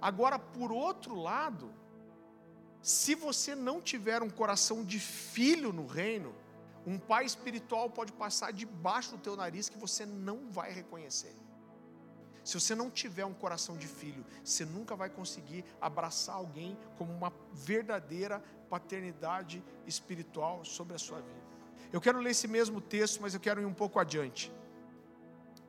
Agora, 0.00 0.38
por 0.38 0.72
outro 0.72 1.14
lado, 1.14 1.72
se 2.80 3.14
você 3.14 3.54
não 3.54 3.80
tiver 3.80 4.22
um 4.22 4.30
coração 4.30 4.84
de 4.84 4.98
filho 4.98 5.72
no 5.72 5.86
reino, 5.86 6.34
um 6.84 6.98
pai 6.98 7.24
espiritual 7.24 7.88
pode 7.88 8.12
passar 8.12 8.52
debaixo 8.52 9.12
do 9.12 9.18
teu 9.18 9.36
nariz 9.36 9.68
que 9.68 9.78
você 9.78 10.04
não 10.04 10.50
vai 10.50 10.72
reconhecer. 10.72 11.34
Se 12.44 12.58
você 12.58 12.74
não 12.74 12.90
tiver 12.90 13.24
um 13.24 13.32
coração 13.32 13.76
de 13.76 13.86
filho, 13.86 14.24
você 14.42 14.64
nunca 14.64 14.96
vai 14.96 15.08
conseguir 15.08 15.64
abraçar 15.80 16.36
alguém 16.36 16.76
como 16.98 17.12
uma 17.12 17.32
verdadeira 17.52 18.42
paternidade 18.68 19.62
espiritual 19.86 20.64
sobre 20.64 20.94
a 20.94 20.98
sua 20.98 21.20
vida. 21.20 21.42
Eu 21.92 22.00
quero 22.00 22.18
ler 22.18 22.30
esse 22.30 22.48
mesmo 22.48 22.80
texto, 22.80 23.20
mas 23.20 23.34
eu 23.34 23.40
quero 23.40 23.60
ir 23.60 23.64
um 23.64 23.74
pouco 23.74 23.98
adiante. 23.98 24.52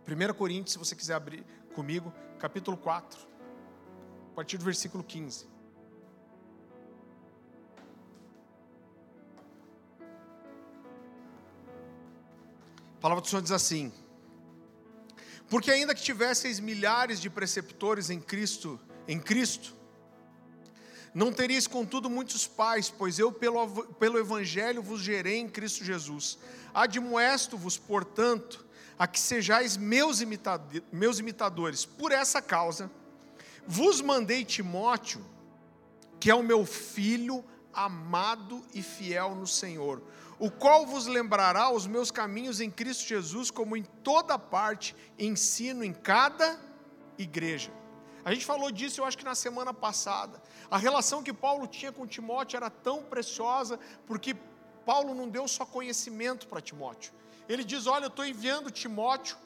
1 0.07 0.33
Coríntios, 0.33 0.73
se 0.73 0.79
você 0.79 0.95
quiser 0.95 1.13
abrir 1.13 1.45
comigo, 1.75 2.11
capítulo 2.39 2.75
4, 2.77 3.27
a 4.31 4.35
partir 4.35 4.57
do 4.57 4.65
versículo 4.65 5.03
15. 5.03 5.47
A 12.97 13.01
palavra 13.01 13.21
do 13.21 13.27
Senhor 13.27 13.41
diz 13.41 13.51
assim: 13.51 13.91
Porque 15.53 15.69
ainda 15.69 15.93
que 15.93 16.01
tivesseis 16.01 16.59
milhares 16.59 17.21
de 17.21 17.29
preceptores 17.29 18.09
em 18.09 18.19
Cristo, 18.19 18.79
em 19.07 19.19
Cristo, 19.19 19.75
não 21.13 21.31
teríeis 21.31 21.67
contudo 21.67 22.09
muitos 22.09 22.47
pais, 22.47 22.89
pois 22.89 23.19
eu 23.19 23.31
pelo, 23.31 23.85
pelo 23.99 24.17
evangelho 24.17 24.81
vos 24.81 24.99
gerei 24.99 25.37
em 25.37 25.47
Cristo 25.47 25.85
Jesus. 25.85 26.39
Admoesto-vos, 26.73 27.77
portanto, 27.77 28.65
a 28.97 29.05
que 29.05 29.19
sejais 29.19 29.77
meus, 29.77 30.23
meus 30.91 31.19
imitadores. 31.19 31.85
Por 31.85 32.11
essa 32.11 32.41
causa, 32.41 32.89
vos 33.67 34.01
mandei 34.01 34.43
Timóteo, 34.43 35.23
que 36.19 36.31
é 36.31 36.33
o 36.33 36.41
meu 36.41 36.65
filho 36.65 37.45
amado 37.71 38.65
e 38.73 38.81
fiel 38.81 39.35
no 39.35 39.45
Senhor 39.45 40.01
o 40.43 40.51
qual 40.51 40.85
vos 40.85 41.07
lembrará 41.07 41.69
os 41.69 41.87
meus 41.87 42.11
caminhos 42.11 42.59
em 42.59 42.69
Cristo 42.69 43.07
Jesus, 43.07 43.49
como 43.49 43.77
em 43.77 43.83
toda 44.03 44.37
parte 44.37 44.93
ensino 45.17 45.85
em 45.85 45.93
cada 45.93 46.59
igreja. 47.17 47.71
A 48.25 48.33
gente 48.33 48.45
falou 48.45 48.69
disso, 48.69 48.99
eu 48.99 49.05
acho 49.05 49.17
que 49.17 49.23
na 49.23 49.35
semana 49.35 49.73
passada. 49.73 50.43
A 50.69 50.77
relação 50.77 51.23
que 51.23 51.31
Paulo 51.31 51.65
tinha 51.65 51.93
com 51.93 52.05
Timóteo 52.05 52.57
era 52.57 52.69
tão 52.69 53.03
preciosa, 53.03 53.79
porque 54.05 54.35
Paulo 54.85 55.15
não 55.15 55.29
deu 55.29 55.47
só 55.47 55.65
conhecimento 55.65 56.45
para 56.45 56.59
Timóteo. 56.59 57.13
Ele 57.47 57.63
diz: 57.63 57.87
Olha, 57.87 58.03
eu 58.03 58.09
estou 58.09 58.25
enviando 58.25 58.69
Timóteo, 58.69 59.37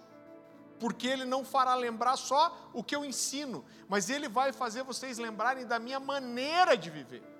porque 0.79 1.05
ele 1.05 1.25
não 1.25 1.45
fará 1.45 1.75
lembrar 1.75 2.17
só 2.17 2.71
o 2.73 2.83
que 2.83 2.95
eu 2.95 3.05
ensino, 3.05 3.63
mas 3.87 4.09
ele 4.09 4.27
vai 4.27 4.51
fazer 4.51 4.81
vocês 4.81 5.19
lembrarem 5.19 5.63
da 5.63 5.77
minha 5.77 5.99
maneira 5.99 6.75
de 6.75 6.89
viver. 6.89 7.36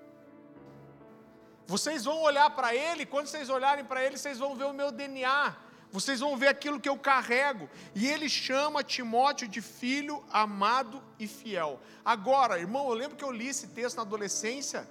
Vocês 1.67 2.05
vão 2.05 2.21
olhar 2.21 2.49
para 2.51 2.73
ele, 2.73 3.05
quando 3.05 3.27
vocês 3.27 3.49
olharem 3.49 3.83
para 3.83 4.01
ele, 4.03 4.17
vocês 4.17 4.39
vão 4.39 4.55
ver 4.55 4.63
o 4.63 4.73
meu 4.73 4.89
DNA, 4.89 5.55
vocês 5.91 6.21
vão 6.21 6.37
ver 6.37 6.47
aquilo 6.47 6.79
que 6.79 6.87
eu 6.87 6.97
carrego. 6.97 7.69
E 7.93 8.07
ele 8.07 8.29
chama 8.29 8.83
Timóteo 8.83 9.49
de 9.49 9.61
filho 9.61 10.23
amado 10.31 11.03
e 11.19 11.27
fiel. 11.27 11.81
Agora, 12.05 12.57
irmão, 12.57 12.87
eu 12.87 12.93
lembro 12.93 13.17
que 13.17 13.23
eu 13.23 13.31
li 13.31 13.49
esse 13.49 13.67
texto 13.67 13.97
na 13.97 14.03
adolescência, 14.03 14.87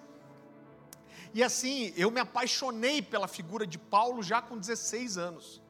e 1.33 1.43
assim, 1.43 1.93
eu 1.97 2.11
me 2.11 2.21
apaixonei 2.21 3.01
pela 3.01 3.27
figura 3.27 3.67
de 3.67 3.79
Paulo 3.79 4.23
já 4.23 4.41
com 4.43 4.57
16 4.59 5.19
anos. 5.19 5.63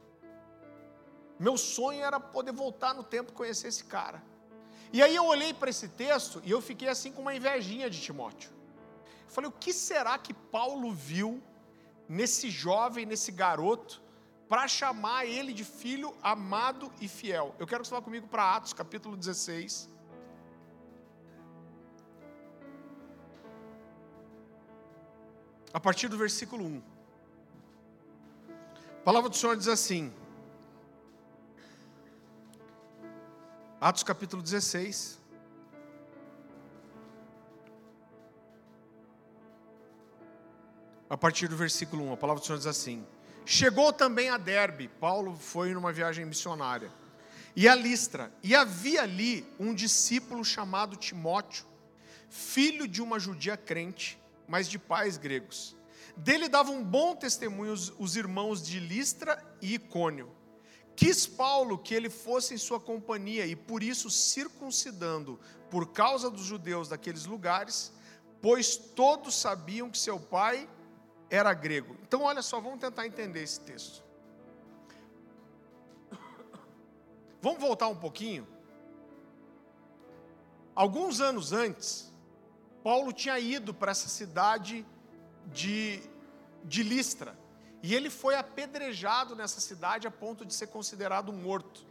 Meu 1.38 1.56
sonho 1.56 2.02
era 2.02 2.18
poder 2.18 2.52
voltar 2.52 2.94
no 2.94 3.04
tempo 3.04 3.30
e 3.30 3.34
conhecer 3.34 3.68
esse 3.68 3.84
cara. 3.84 4.22
E 4.92 5.02
aí 5.02 5.14
eu 5.14 5.24
olhei 5.24 5.52
para 5.52 5.68
esse 5.68 5.88
texto 5.88 6.40
e 6.44 6.50
eu 6.50 6.60
fiquei 6.60 6.88
assim 6.88 7.12
com 7.12 7.22
uma 7.22 7.34
invejinha 7.34 7.90
de 7.90 8.00
Timóteo. 8.00 8.55
Eu 9.26 9.30
falei, 9.30 9.50
o 9.50 9.52
que 9.52 9.72
será 9.72 10.16
que 10.18 10.32
Paulo 10.32 10.92
viu 10.92 11.42
nesse 12.08 12.48
jovem, 12.48 13.04
nesse 13.04 13.30
garoto, 13.32 14.00
para 14.48 14.68
chamar 14.68 15.26
ele 15.26 15.52
de 15.52 15.64
filho 15.64 16.14
amado 16.22 16.90
e 17.00 17.08
fiel? 17.08 17.54
Eu 17.58 17.66
quero 17.66 17.82
que 17.82 17.88
você 17.88 17.94
vá 17.94 18.00
comigo 18.00 18.28
para 18.28 18.54
Atos 18.56 18.72
capítulo 18.72 19.16
16. 19.16 19.90
A 25.74 25.80
partir 25.80 26.08
do 26.08 26.16
versículo 26.16 26.64
1. 26.64 26.82
A 29.00 29.04
palavra 29.04 29.28
do 29.28 29.36
Senhor 29.36 29.56
diz 29.56 29.68
assim: 29.68 30.12
Atos 33.80 34.02
capítulo 34.02 34.42
16. 34.42 35.25
A 41.08 41.16
partir 41.16 41.46
do 41.46 41.56
versículo 41.56 42.04
1, 42.08 42.14
a 42.14 42.16
palavra 42.16 42.40
do 42.40 42.46
Senhor 42.46 42.58
diz 42.58 42.66
assim: 42.66 43.06
Chegou 43.44 43.92
também 43.92 44.28
a 44.28 44.36
Derbe, 44.36 44.88
Paulo 44.88 45.36
foi 45.36 45.72
numa 45.72 45.92
viagem 45.92 46.24
missionária, 46.24 46.90
e 47.54 47.68
a 47.68 47.76
Listra, 47.76 48.32
e 48.42 48.56
havia 48.56 49.02
ali 49.02 49.46
um 49.58 49.72
discípulo 49.72 50.44
chamado 50.44 50.96
Timóteo, 50.96 51.64
filho 52.28 52.88
de 52.88 53.00
uma 53.00 53.20
judia 53.20 53.56
crente, 53.56 54.18
mas 54.48 54.68
de 54.68 54.80
pais 54.80 55.16
gregos. 55.16 55.76
Dele 56.16 56.48
davam 56.48 56.78
um 56.78 56.84
bom 56.84 57.14
testemunho 57.14 57.72
os, 57.72 57.92
os 57.98 58.16
irmãos 58.16 58.66
de 58.66 58.80
Listra 58.80 59.40
e 59.62 59.74
Icônio. 59.74 60.34
Quis 60.96 61.24
Paulo 61.24 61.78
que 61.78 61.94
ele 61.94 62.10
fosse 62.10 62.54
em 62.54 62.58
sua 62.58 62.80
companhia 62.80 63.46
e 63.46 63.54
por 63.54 63.80
isso 63.80 64.10
circuncidando 64.10 65.38
por 65.70 65.92
causa 65.92 66.28
dos 66.30 66.46
judeus 66.46 66.88
daqueles 66.88 67.26
lugares, 67.26 67.92
pois 68.40 68.76
todos 68.76 69.36
sabiam 69.36 69.90
que 69.90 69.98
seu 69.98 70.18
pai 70.18 70.68
era 71.30 71.52
grego. 71.52 71.96
Então, 72.02 72.22
olha 72.22 72.42
só, 72.42 72.60
vamos 72.60 72.80
tentar 72.80 73.06
entender 73.06 73.42
esse 73.42 73.60
texto. 73.60 74.04
Vamos 77.40 77.60
voltar 77.60 77.88
um 77.88 77.96
pouquinho. 77.96 78.46
Alguns 80.74 81.20
anos 81.20 81.52
antes, 81.52 82.12
Paulo 82.82 83.12
tinha 83.12 83.38
ido 83.38 83.72
para 83.72 83.92
essa 83.92 84.08
cidade 84.08 84.86
de, 85.46 86.02
de 86.64 86.82
Listra. 86.82 87.38
E 87.82 87.94
ele 87.94 88.10
foi 88.10 88.34
apedrejado 88.34 89.34
nessa 89.34 89.60
cidade 89.60 90.06
a 90.06 90.10
ponto 90.10 90.44
de 90.44 90.52
ser 90.52 90.66
considerado 90.66 91.32
morto. 91.32 91.86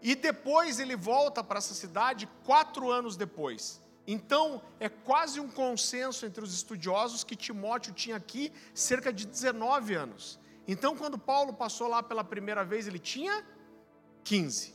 E 0.00 0.14
depois 0.14 0.78
ele 0.78 0.96
volta 0.96 1.42
para 1.42 1.58
essa 1.58 1.74
cidade 1.74 2.28
quatro 2.44 2.90
anos 2.90 3.16
depois. 3.16 3.82
Então, 4.06 4.62
é 4.78 4.88
quase 4.88 5.40
um 5.40 5.48
consenso 5.48 6.26
entre 6.26 6.44
os 6.44 6.52
estudiosos 6.52 7.24
que 7.24 7.34
Timóteo 7.34 7.92
tinha 7.92 8.16
aqui 8.16 8.52
cerca 8.74 9.12
de 9.12 9.26
19 9.26 9.94
anos. 9.94 10.38
Então, 10.68 10.96
quando 10.96 11.18
Paulo 11.18 11.54
passou 11.54 11.88
lá 11.88 12.02
pela 12.02 12.22
primeira 12.22 12.64
vez, 12.64 12.86
ele 12.86 12.98
tinha 12.98 13.44
15. 14.22 14.74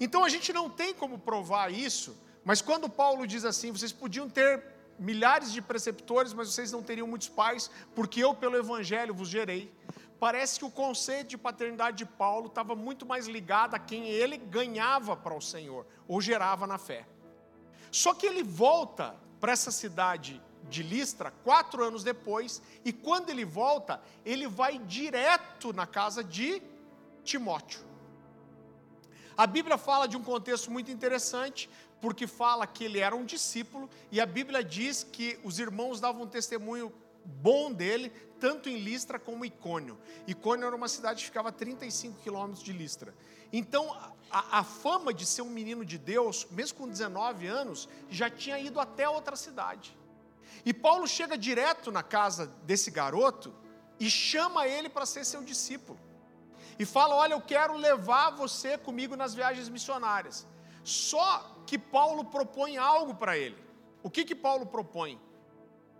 Então, 0.00 0.24
a 0.24 0.28
gente 0.28 0.52
não 0.52 0.68
tem 0.70 0.94
como 0.94 1.18
provar 1.18 1.70
isso, 1.72 2.16
mas 2.44 2.62
quando 2.62 2.88
Paulo 2.88 3.26
diz 3.26 3.44
assim, 3.44 3.70
vocês 3.70 3.92
podiam 3.92 4.28
ter 4.28 4.64
milhares 4.98 5.52
de 5.52 5.60
preceptores, 5.60 6.32
mas 6.32 6.52
vocês 6.52 6.72
não 6.72 6.82
teriam 6.82 7.06
muitos 7.06 7.28
pais, 7.28 7.70
porque 7.94 8.22
eu, 8.22 8.34
pelo 8.34 8.56
Evangelho, 8.56 9.14
vos 9.14 9.28
gerei. 9.28 9.72
Parece 10.18 10.58
que 10.58 10.64
o 10.64 10.70
conceito 10.70 11.28
de 11.28 11.38
paternidade 11.38 11.98
de 11.98 12.06
Paulo 12.06 12.46
estava 12.46 12.74
muito 12.74 13.04
mais 13.04 13.26
ligado 13.26 13.74
a 13.74 13.78
quem 13.78 14.08
ele 14.08 14.38
ganhava 14.38 15.14
para 15.14 15.34
o 15.34 15.40
Senhor, 15.40 15.86
ou 16.08 16.20
gerava 16.20 16.66
na 16.66 16.78
fé. 16.78 17.06
Só 17.90 18.14
que 18.14 18.26
ele 18.26 18.42
volta 18.42 19.14
para 19.40 19.52
essa 19.52 19.70
cidade 19.70 20.42
de 20.68 20.82
Listra 20.82 21.30
quatro 21.44 21.84
anos 21.84 22.02
depois, 22.02 22.60
e 22.84 22.92
quando 22.92 23.30
ele 23.30 23.44
volta, 23.44 24.00
ele 24.24 24.48
vai 24.48 24.78
direto 24.78 25.72
na 25.72 25.86
casa 25.86 26.24
de 26.24 26.62
Timóteo. 27.24 27.84
A 29.36 29.46
Bíblia 29.46 29.76
fala 29.76 30.08
de 30.08 30.16
um 30.16 30.22
contexto 30.22 30.70
muito 30.70 30.90
interessante, 30.90 31.68
porque 32.00 32.26
fala 32.26 32.66
que 32.66 32.84
ele 32.84 32.98
era 32.98 33.14
um 33.14 33.24
discípulo, 33.24 33.88
e 34.10 34.20
a 34.20 34.26
Bíblia 34.26 34.64
diz 34.64 35.04
que 35.04 35.38
os 35.44 35.58
irmãos 35.58 36.00
davam 36.00 36.22
um 36.22 36.26
testemunho 36.26 36.92
bom 37.24 37.72
dele, 37.72 38.10
tanto 38.40 38.68
em 38.68 38.78
Listra 38.78 39.18
como 39.18 39.44
em 39.44 39.48
Icônio. 39.48 39.98
Icônio 40.26 40.66
era 40.66 40.76
uma 40.76 40.88
cidade 40.88 41.20
que 41.20 41.26
ficava 41.26 41.48
a 41.48 41.52
35 41.52 42.20
quilômetros 42.22 42.64
de 42.64 42.72
Listra. 42.72 43.14
Então, 43.52 43.96
a, 44.30 44.58
a, 44.60 44.64
fama 44.64 45.12
de 45.12 45.24
ser 45.24 45.42
um 45.42 45.50
menino 45.50 45.84
de 45.84 45.98
Deus, 45.98 46.46
mesmo 46.50 46.78
com 46.78 46.88
19 46.88 47.46
anos, 47.46 47.88
já 48.10 48.28
tinha 48.28 48.58
ido 48.58 48.80
até 48.80 49.08
outra 49.08 49.36
cidade. 49.36 49.96
E 50.64 50.74
Paulo 50.74 51.06
chega 51.06 51.38
direto 51.38 51.92
na 51.92 52.02
casa 52.02 52.46
desse 52.64 52.90
garoto 52.90 53.54
e 54.00 54.10
chama 54.10 54.66
ele 54.66 54.88
para 54.88 55.06
ser 55.06 55.24
seu 55.24 55.42
discípulo. 55.42 55.98
E 56.78 56.84
fala: 56.84 57.14
Olha, 57.14 57.34
eu 57.34 57.40
quero 57.40 57.76
levar 57.76 58.30
você 58.30 58.76
comigo 58.76 59.16
nas 59.16 59.34
viagens 59.34 59.68
missionárias. 59.68 60.46
Só 60.82 61.62
que 61.66 61.78
Paulo 61.78 62.24
propõe 62.24 62.76
algo 62.76 63.14
para 63.14 63.36
ele. 63.36 63.56
O 64.02 64.10
que, 64.10 64.24
que 64.24 64.34
Paulo 64.34 64.66
propõe? 64.66 65.20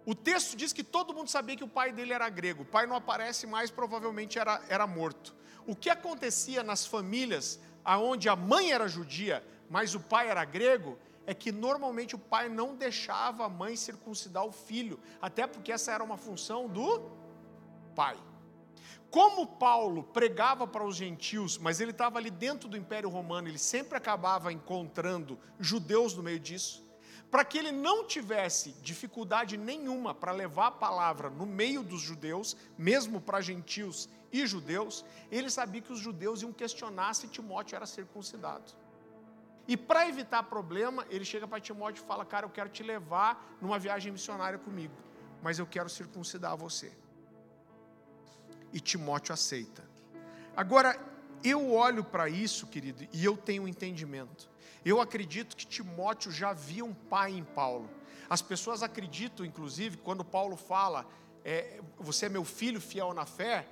O 0.04 0.14
texto 0.14 0.56
diz 0.56 0.72
que 0.72 0.84
todo 0.84 1.12
mundo 1.12 1.28
sabia 1.28 1.56
que 1.56 1.64
o 1.64 1.68
pai 1.68 1.92
dele 1.92 2.12
era 2.12 2.28
grego. 2.28 2.62
O 2.62 2.66
pai 2.66 2.86
não 2.86 2.94
aparece 2.94 3.46
mais, 3.46 3.70
provavelmente 3.70 4.38
era, 4.38 4.62
era 4.68 4.86
morto. 4.86 5.34
O 5.66 5.74
que 5.74 5.90
acontecia 5.90 6.62
nas 6.62 6.86
famílias 6.86 7.58
onde 7.86 8.28
a 8.28 8.34
mãe 8.34 8.72
era 8.72 8.88
judia, 8.88 9.44
mas 9.70 9.94
o 9.94 10.00
pai 10.00 10.28
era 10.28 10.44
grego, 10.44 10.98
é 11.26 11.34
que 11.34 11.50
normalmente 11.50 12.14
o 12.14 12.18
pai 12.18 12.48
não 12.48 12.74
deixava 12.74 13.44
a 13.44 13.48
mãe 13.48 13.76
circuncidar 13.76 14.44
o 14.44 14.52
filho, 14.52 14.98
até 15.20 15.46
porque 15.46 15.72
essa 15.72 15.92
era 15.92 16.02
uma 16.02 16.16
função 16.16 16.68
do 16.68 17.10
pai. 17.94 18.16
Como 19.10 19.46
Paulo 19.46 20.02
pregava 20.02 20.66
para 20.66 20.84
os 20.84 20.96
gentios, 20.96 21.58
mas 21.58 21.80
ele 21.80 21.90
estava 21.90 22.18
ali 22.18 22.30
dentro 22.30 22.68
do 22.68 22.76
Império 22.76 23.08
Romano, 23.08 23.48
ele 23.48 23.58
sempre 23.58 23.96
acabava 23.96 24.52
encontrando 24.52 25.38
judeus 25.58 26.14
no 26.14 26.22
meio 26.22 26.38
disso, 26.38 26.84
para 27.30 27.44
que 27.44 27.58
ele 27.58 27.72
não 27.72 28.06
tivesse 28.06 28.72
dificuldade 28.82 29.56
nenhuma 29.56 30.14
para 30.14 30.32
levar 30.32 30.68
a 30.68 30.72
palavra 30.72 31.30
no 31.30 31.46
meio 31.46 31.82
dos 31.82 32.00
judeus, 32.00 32.56
mesmo 32.78 33.20
para 33.20 33.40
gentios 33.40 34.08
e 34.32 34.46
judeus, 34.46 35.04
ele 35.30 35.50
sabia 35.50 35.80
que 35.80 35.92
os 35.92 35.98
judeus 35.98 36.42
iam 36.42 36.52
questionar 36.52 37.14
se 37.14 37.28
Timóteo 37.28 37.76
era 37.76 37.86
circuncidado. 37.86 38.72
E 39.68 39.76
para 39.76 40.08
evitar 40.08 40.42
problema, 40.44 41.04
ele 41.10 41.24
chega 41.24 41.46
para 41.46 41.60
Timóteo 41.60 42.02
e 42.02 42.06
fala: 42.06 42.24
Cara, 42.24 42.46
eu 42.46 42.50
quero 42.50 42.68
te 42.68 42.82
levar 42.82 43.56
numa 43.60 43.78
viagem 43.78 44.12
missionária 44.12 44.58
comigo, 44.58 44.94
mas 45.42 45.58
eu 45.58 45.66
quero 45.66 45.88
circuncidar 45.88 46.56
você 46.56 46.92
e 48.76 48.80
Timóteo 48.80 49.32
aceita. 49.32 49.82
Agora, 50.54 50.98
eu 51.42 51.72
olho 51.72 52.04
para 52.04 52.28
isso, 52.28 52.66
querido, 52.66 53.08
e 53.10 53.24
eu 53.24 53.34
tenho 53.34 53.62
um 53.62 53.68
entendimento. 53.68 54.50
Eu 54.84 55.00
acredito 55.00 55.56
que 55.56 55.66
Timóteo 55.66 56.30
já 56.30 56.52
via 56.52 56.84
um 56.84 56.92
pai 56.92 57.32
em 57.32 57.42
Paulo. 57.42 57.88
As 58.28 58.42
pessoas 58.42 58.82
acreditam, 58.82 59.46
inclusive, 59.46 59.96
quando 59.96 60.24
Paulo 60.24 60.56
fala, 60.56 61.06
é, 61.42 61.80
você 61.98 62.26
é 62.26 62.28
meu 62.28 62.44
filho 62.44 62.80
fiel 62.80 63.14
na 63.14 63.24
fé, 63.24 63.66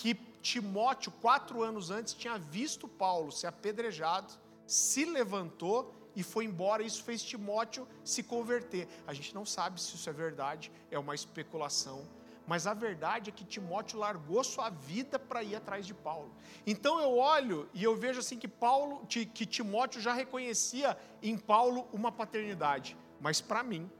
que 0.00 0.14
Timóteo, 0.40 1.12
quatro 1.20 1.62
anos 1.62 1.90
antes, 1.90 2.14
tinha 2.14 2.38
visto 2.38 2.86
Paulo 2.86 3.32
ser 3.32 3.48
apedrejado, 3.48 4.32
se 4.66 5.04
levantou 5.04 5.92
e 6.14 6.22
foi 6.22 6.44
embora. 6.44 6.82
Isso 6.82 7.02
fez 7.02 7.22
Timóteo 7.22 7.86
se 8.04 8.22
converter. 8.22 8.88
A 9.06 9.12
gente 9.12 9.34
não 9.34 9.44
sabe 9.44 9.80
se 9.80 9.94
isso 9.96 10.08
é 10.08 10.12
verdade, 10.12 10.70
é 10.90 10.98
uma 10.98 11.14
especulação 11.14 12.06
mas 12.48 12.66
a 12.66 12.72
verdade 12.72 13.28
é 13.28 13.32
que 13.32 13.44
Timóteo 13.44 13.98
largou 13.98 14.42
sua 14.42 14.70
vida 14.70 15.18
para 15.18 15.42
ir 15.42 15.54
atrás 15.54 15.84
de 15.84 15.92
Paulo. 15.92 16.32
Então 16.66 16.98
eu 16.98 17.18
olho 17.18 17.68
e 17.74 17.84
eu 17.84 17.94
vejo 17.94 18.20
assim 18.20 18.38
que 18.38 18.48
Paulo, 18.48 19.06
que 19.06 19.44
Timóteo 19.44 20.00
já 20.00 20.14
reconhecia 20.14 20.96
em 21.22 21.36
Paulo 21.36 21.86
uma 21.92 22.10
paternidade, 22.10 22.96
mas 23.20 23.38
para 23.42 23.62
mim, 23.62 23.90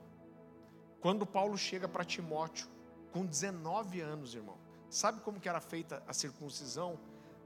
quando 0.99 1.27
Paulo 1.27 1.59
chega 1.59 1.87
para 1.87 2.07
Timóteo 2.07 2.67
com 3.13 3.27
19 3.27 4.01
anos, 4.01 4.35
irmão, 4.35 4.57
sabe 4.89 5.21
como 5.21 5.41
que 5.41 5.49
era 5.49 5.61
feita 5.61 6.03
a 6.07 6.13
circuncisão? 6.13 6.99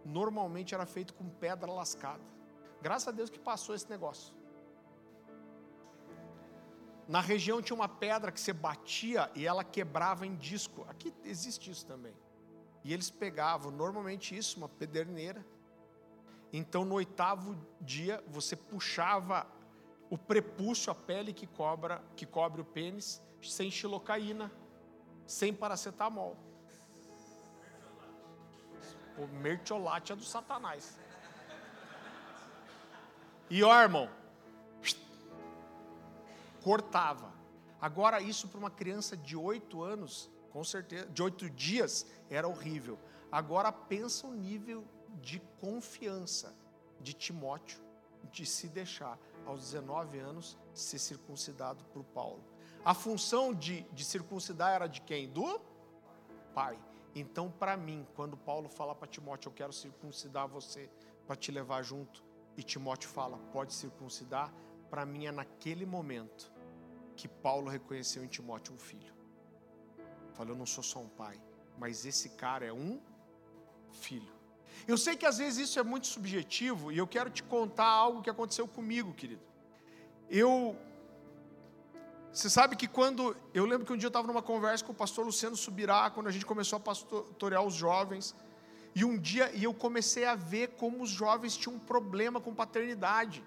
Normalmente 0.05 0.75
era 0.75 0.87
feito 0.87 1.15
com 1.15 1.29
pedra 1.29 1.71
lascada. 1.71 2.23
Graças 2.81 3.09
a 3.09 3.13
Deus 3.13 3.31
que 3.31 3.39
passou 3.39 3.75
esse 3.75 3.89
negócio. 3.89 4.35
Na 7.09 7.21
região 7.21 7.61
tinha 7.61 7.75
uma 7.75 7.89
pedra 7.89 8.33
que 8.33 8.41
você 8.41 8.53
batia 8.53 9.31
e 9.35 9.47
ela 9.47 9.65
quebrava 9.65 10.27
em 10.27 10.35
disco. 10.35 10.85
Aqui 10.89 11.13
existe 11.25 11.71
isso 11.71 11.87
também. 11.87 12.15
E 12.85 12.93
eles 12.93 13.11
pegavam, 13.11 13.71
normalmente 13.71 14.37
isso, 14.37 14.59
uma 14.59 14.69
pederneira. 14.69 15.45
Então 16.53 16.85
no 16.85 16.95
oitavo 16.97 17.57
dia 17.81 18.23
você 18.27 18.57
puxava 18.57 19.47
o 20.11 20.19
prepúcio, 20.19 20.93
a 20.93 20.95
pele 20.95 21.33
que, 21.33 21.47
cobra, 21.47 22.03
que 22.15 22.27
cobre 22.27 22.61
o 22.61 22.65
pênis, 22.65 23.23
sem 23.41 23.71
xilocaína, 23.71 24.53
sem 25.27 25.55
paracetamol. 25.55 26.37
O 29.19 29.27
mertiolate 29.27 30.13
é 30.13 30.17
do 30.17 30.25
satanás. 30.25 30.99
E 33.51 33.63
ó, 33.63 33.81
irmão, 33.81 34.09
cortava. 36.63 37.33
Agora, 37.81 38.21
isso 38.21 38.49
para 38.49 38.59
uma 38.59 38.71
criança 38.71 39.17
de 39.17 39.37
oito 39.37 39.83
anos, 39.83 40.31
com 40.51 40.63
certeza, 40.63 41.07
de 41.07 41.23
oito 41.23 41.51
dias, 41.51 42.07
era 42.31 42.47
horrível. 42.49 42.99
Agora, 43.31 43.73
pensa 43.73 44.27
o 44.27 44.33
nível 44.33 44.85
de 45.21 45.41
confiança 45.61 46.55
de 47.01 47.13
Timóteo 47.13 47.81
de 48.31 48.47
se 48.47 48.69
deixar, 48.69 49.19
aos 49.45 49.61
19 49.61 50.19
anos, 50.19 50.57
ser 50.73 50.99
circuncidado 50.99 51.85
por 51.87 52.05
Paulo. 52.05 52.43
A 52.85 52.95
função 52.95 53.53
de, 53.53 53.83
de 53.93 54.05
circuncidar 54.05 54.75
era 54.75 54.87
de 54.87 55.01
quem? 55.01 55.29
Do 55.29 55.61
pai. 56.55 56.79
Então, 57.15 57.51
para 57.51 57.77
mim, 57.77 58.07
quando 58.15 58.37
Paulo 58.37 58.69
fala 58.69 58.95
para 58.95 59.07
Timóteo, 59.07 59.49
eu 59.49 59.53
quero 59.53 59.73
circuncidar 59.73 60.49
você 60.49 60.91
para 61.27 61.37
te 61.37 61.53
levar 61.53 61.83
junto, 61.83 62.25
e 62.57 62.63
Timóteo 62.63 63.09
fala, 63.09 63.39
pode 63.53 63.73
circuncidar, 63.73 64.53
para 64.91 65.07
mim 65.07 65.27
é 65.27 65.33
naquele 65.33 65.87
momento 65.87 66.53
que 67.17 67.29
Paulo 67.29 67.71
reconheceu 67.71 68.25
em 68.25 68.29
Timóteo 68.29 68.75
um 68.75 68.79
filho. 68.79 69.15
Falou, 70.33 70.55
eu 70.55 70.59
não 70.59 70.67
sou 70.67 70.83
só 70.83 70.99
um 71.01 71.09
pai, 71.09 71.41
mas 71.79 72.05
esse 72.05 72.31
cara 72.31 72.65
é 72.65 72.73
um 72.73 73.01
filho. 73.91 74.33
Eu 74.87 74.97
sei 74.97 75.17
que 75.17 75.27
às 75.27 75.39
vezes 75.39 75.69
isso 75.69 75.79
é 75.79 75.83
muito 75.83 76.07
subjetivo 76.07 76.91
e 76.91 76.99
eu 76.99 77.07
quero 77.07 77.31
te 77.31 77.43
contar 77.43 77.87
algo 77.87 78.23
que 78.23 78.31
aconteceu 78.31 78.67
comigo, 78.67 79.13
querido. 79.13 79.43
Eu. 80.29 80.77
Você 82.33 82.49
sabe 82.49 82.77
que 82.77 82.89
quando. 82.89 83.37
Eu 83.53 83.67
lembro 83.67 83.85
que 83.87 83.93
um 83.93 83.97
dia 83.97 84.07
eu 84.07 84.09
estava 84.09 84.27
numa 84.27 84.41
conversa 84.41 84.83
com 84.83 84.93
o 84.93 84.95
pastor 84.95 85.27
Luciano 85.27 85.55
Subirá, 85.55 86.09
quando 86.09 86.29
a 86.29 86.31
gente 86.31 86.47
começou 86.47 86.79
a 86.79 86.81
pastorear 86.81 87.63
os 87.63 87.75
jovens. 87.75 88.35
E 88.95 89.05
um 89.05 89.19
dia 89.19 89.51
e 89.55 89.65
eu 89.65 89.75
comecei 89.75 90.25
a 90.25 90.35
ver 90.35 90.69
como 90.79 91.03
os 91.03 91.11
jovens 91.11 91.57
tinham 91.57 91.77
um 91.77 91.79
problema 91.79 92.41
com 92.41 92.55
paternidade. 92.55 93.45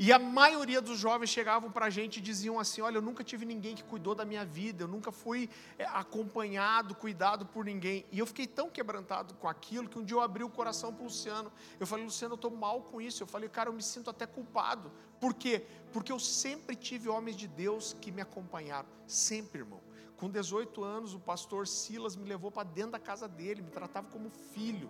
E 0.00 0.12
a 0.12 0.18
maioria 0.18 0.80
dos 0.80 0.96
jovens 0.96 1.28
chegavam 1.28 1.72
para 1.72 1.86
a 1.86 1.90
gente 1.90 2.18
e 2.18 2.20
diziam 2.20 2.60
assim: 2.60 2.80
Olha, 2.80 2.98
eu 2.98 3.02
nunca 3.02 3.24
tive 3.24 3.44
ninguém 3.44 3.74
que 3.74 3.82
cuidou 3.82 4.14
da 4.14 4.24
minha 4.24 4.44
vida, 4.44 4.84
eu 4.84 4.88
nunca 4.88 5.10
fui 5.10 5.50
é, 5.76 5.84
acompanhado, 5.86 6.94
cuidado 6.94 7.44
por 7.44 7.64
ninguém. 7.64 8.06
E 8.12 8.20
eu 8.20 8.26
fiquei 8.26 8.46
tão 8.46 8.70
quebrantado 8.70 9.34
com 9.34 9.48
aquilo 9.48 9.88
que 9.88 9.98
um 9.98 10.04
dia 10.04 10.16
eu 10.16 10.20
abri 10.20 10.44
o 10.44 10.48
coração 10.48 10.94
para 10.94 11.00
o 11.02 11.06
Luciano. 11.06 11.50
Eu 11.80 11.86
falei: 11.86 12.04
Luciano, 12.04 12.34
eu 12.34 12.36
estou 12.36 12.50
mal 12.52 12.82
com 12.82 13.00
isso. 13.00 13.24
Eu 13.24 13.26
falei: 13.26 13.48
Cara, 13.48 13.70
eu 13.70 13.72
me 13.72 13.82
sinto 13.82 14.08
até 14.08 14.24
culpado. 14.24 14.92
Por 15.20 15.34
quê? 15.34 15.66
Porque 15.92 16.12
eu 16.12 16.20
sempre 16.20 16.76
tive 16.76 17.08
homens 17.08 17.36
de 17.36 17.48
Deus 17.48 17.92
que 18.00 18.12
me 18.12 18.22
acompanharam. 18.22 18.88
Sempre, 19.04 19.62
irmão. 19.62 19.80
Com 20.16 20.30
18 20.30 20.82
anos, 20.84 21.12
o 21.12 21.18
pastor 21.18 21.66
Silas 21.66 22.14
me 22.14 22.28
levou 22.28 22.52
para 22.52 22.62
dentro 22.62 22.92
da 22.92 23.00
casa 23.00 23.26
dele, 23.26 23.62
me 23.62 23.70
tratava 23.70 24.08
como 24.08 24.30
filho. 24.30 24.88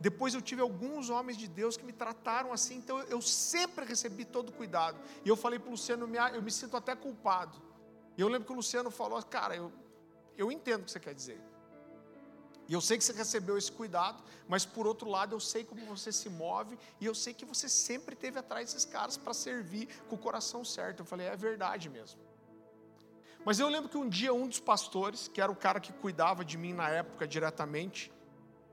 Depois 0.00 0.32
eu 0.32 0.40
tive 0.40 0.62
alguns 0.62 1.10
homens 1.10 1.36
de 1.36 1.46
Deus 1.46 1.76
que 1.76 1.84
me 1.84 1.92
trataram 1.92 2.52
assim, 2.54 2.76
então 2.76 2.98
eu 3.02 3.20
sempre 3.20 3.84
recebi 3.84 4.24
todo 4.24 4.50
cuidado. 4.50 4.98
E 5.24 5.28
eu 5.28 5.36
falei 5.36 5.58
para 5.58 5.68
o 5.68 5.72
Luciano, 5.72 6.08
eu 6.34 6.42
me 6.42 6.50
sinto 6.50 6.74
até 6.74 6.96
culpado. 6.96 7.60
E 8.16 8.20
eu 8.20 8.28
lembro 8.28 8.46
que 8.46 8.52
o 8.52 8.56
Luciano 8.56 8.90
falou, 8.90 9.22
cara, 9.22 9.54
eu, 9.54 9.70
eu 10.38 10.50
entendo 10.50 10.82
o 10.82 10.84
que 10.86 10.90
você 10.90 11.00
quer 11.00 11.14
dizer. 11.14 11.40
E 12.66 12.72
eu 12.72 12.80
sei 12.80 12.96
que 12.96 13.04
você 13.04 13.12
recebeu 13.12 13.58
esse 13.58 13.70
cuidado, 13.70 14.22
mas 14.48 14.64
por 14.64 14.86
outro 14.86 15.08
lado 15.08 15.34
eu 15.34 15.40
sei 15.40 15.64
como 15.64 15.84
você 15.84 16.10
se 16.10 16.30
move 16.30 16.78
e 17.00 17.04
eu 17.04 17.14
sei 17.14 17.34
que 17.34 17.44
você 17.44 17.68
sempre 17.68 18.14
teve 18.14 18.38
atrás 18.38 18.72
desses 18.72 18.84
caras 18.84 19.16
para 19.16 19.34
servir 19.34 19.88
com 20.08 20.14
o 20.14 20.18
coração 20.18 20.64
certo. 20.64 21.00
Eu 21.00 21.04
falei, 21.04 21.26
é 21.26 21.36
verdade 21.36 21.90
mesmo. 21.90 22.20
Mas 23.44 23.58
eu 23.58 23.68
lembro 23.68 23.88
que 23.88 23.98
um 23.98 24.08
dia 24.08 24.32
um 24.32 24.46
dos 24.46 24.60
pastores, 24.60 25.28
que 25.28 25.40
era 25.40 25.50
o 25.50 25.56
cara 25.56 25.80
que 25.80 25.92
cuidava 25.92 26.44
de 26.44 26.56
mim 26.56 26.72
na 26.72 26.88
época 26.88 27.26
diretamente, 27.26 28.12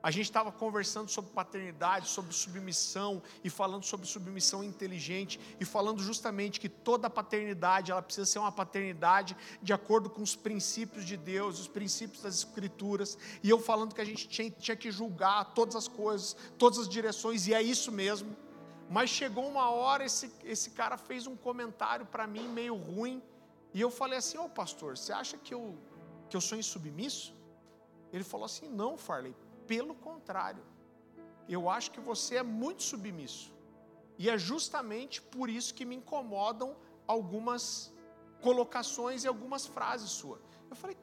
a 0.02 0.12
gente 0.12 0.26
estava 0.26 0.52
conversando 0.52 1.10
sobre 1.10 1.32
paternidade, 1.32 2.08
sobre 2.08 2.34
submissão 2.34 3.22
e 3.43 3.50
falando 3.50 3.84
sobre 3.84 4.06
submissão 4.06 4.64
inteligente 4.64 5.39
e 5.60 5.66
falando 5.66 6.02
justamente 6.02 6.60
que 6.60 6.70
toda 6.70 7.10
paternidade 7.10 7.91
ela 7.91 8.02
precisa 8.02 8.26
ser 8.26 8.39
uma 8.39 8.52
paternidade 8.52 9.36
de 9.62 9.74
acordo 9.74 10.10
com 10.10 10.22
os 10.22 10.36
princípios 10.36 11.04
de 11.04 11.18
Deus, 11.18 11.60
os 11.60 11.68
princípios 11.68 12.22
das 12.22 12.36
Escrituras. 12.36 13.18
E 13.41 13.50
eu 13.50 13.60
falando 13.60 13.95
que 13.95 14.02
a 14.02 14.06
gente 14.06 14.28
tinha, 14.28 14.50
tinha 14.52 14.78
que 14.78 14.91
julgar 14.91 15.54
todas 15.54 15.76
as 15.76 15.88
coisas, 15.88 16.36
todas 16.58 16.80
as 16.80 16.88
direções 16.88 17.48
e 17.48 17.54
é 17.54 17.62
isso 17.62 17.91
mesmo. 17.91 18.36
Mas 18.89 19.10
chegou 19.10 19.45
uma 19.48 19.70
hora 19.70 20.06
esse 20.06 20.32
esse 20.43 20.70
cara 20.70 20.98
fez 20.98 21.28
um 21.28 21.36
comentário 21.36 22.06
para 22.06 22.26
mim 22.26 22.48
meio 22.48 22.76
ruim 22.76 23.22
e 23.74 23.82
eu 23.82 23.89
falei 23.89 24.20
assim: 24.20 24.38
"Ô 24.38 24.45
oh, 24.45 24.50
pastor, 24.50 24.98
você 24.98 25.12
acha 25.12 25.38
que 25.38 25.54
eu 25.54 25.76
que 26.30 26.38
eu 26.38 26.41
sou 26.41 26.58
insubmisso?" 26.58 27.36
Ele 28.14 28.24
falou 28.24 28.45
assim: 28.45 28.70
"Não, 28.70 28.98
Farley, 28.98 29.36
pelo 29.68 29.93
contrário, 29.93 30.63
eu 31.47 31.70
acho 31.70 31.91
que 31.91 31.99
você 31.99 32.38
é 32.38 32.43
muito 32.43 32.84
submisso. 32.84 33.53
E 34.18 34.30
é 34.30 34.38
justamente 34.38 35.22
por 35.22 35.49
isso 35.49 35.74
que 35.74 35.86
me 35.86 35.95
incomodam 35.95 36.76
algumas 37.05 37.93
colocações 38.41 39.24
e 39.24 39.28
algumas 39.28 39.65
frases 39.65 40.09
suas. 40.09 40.41
Eu 40.70 40.76
falei, 40.76 40.97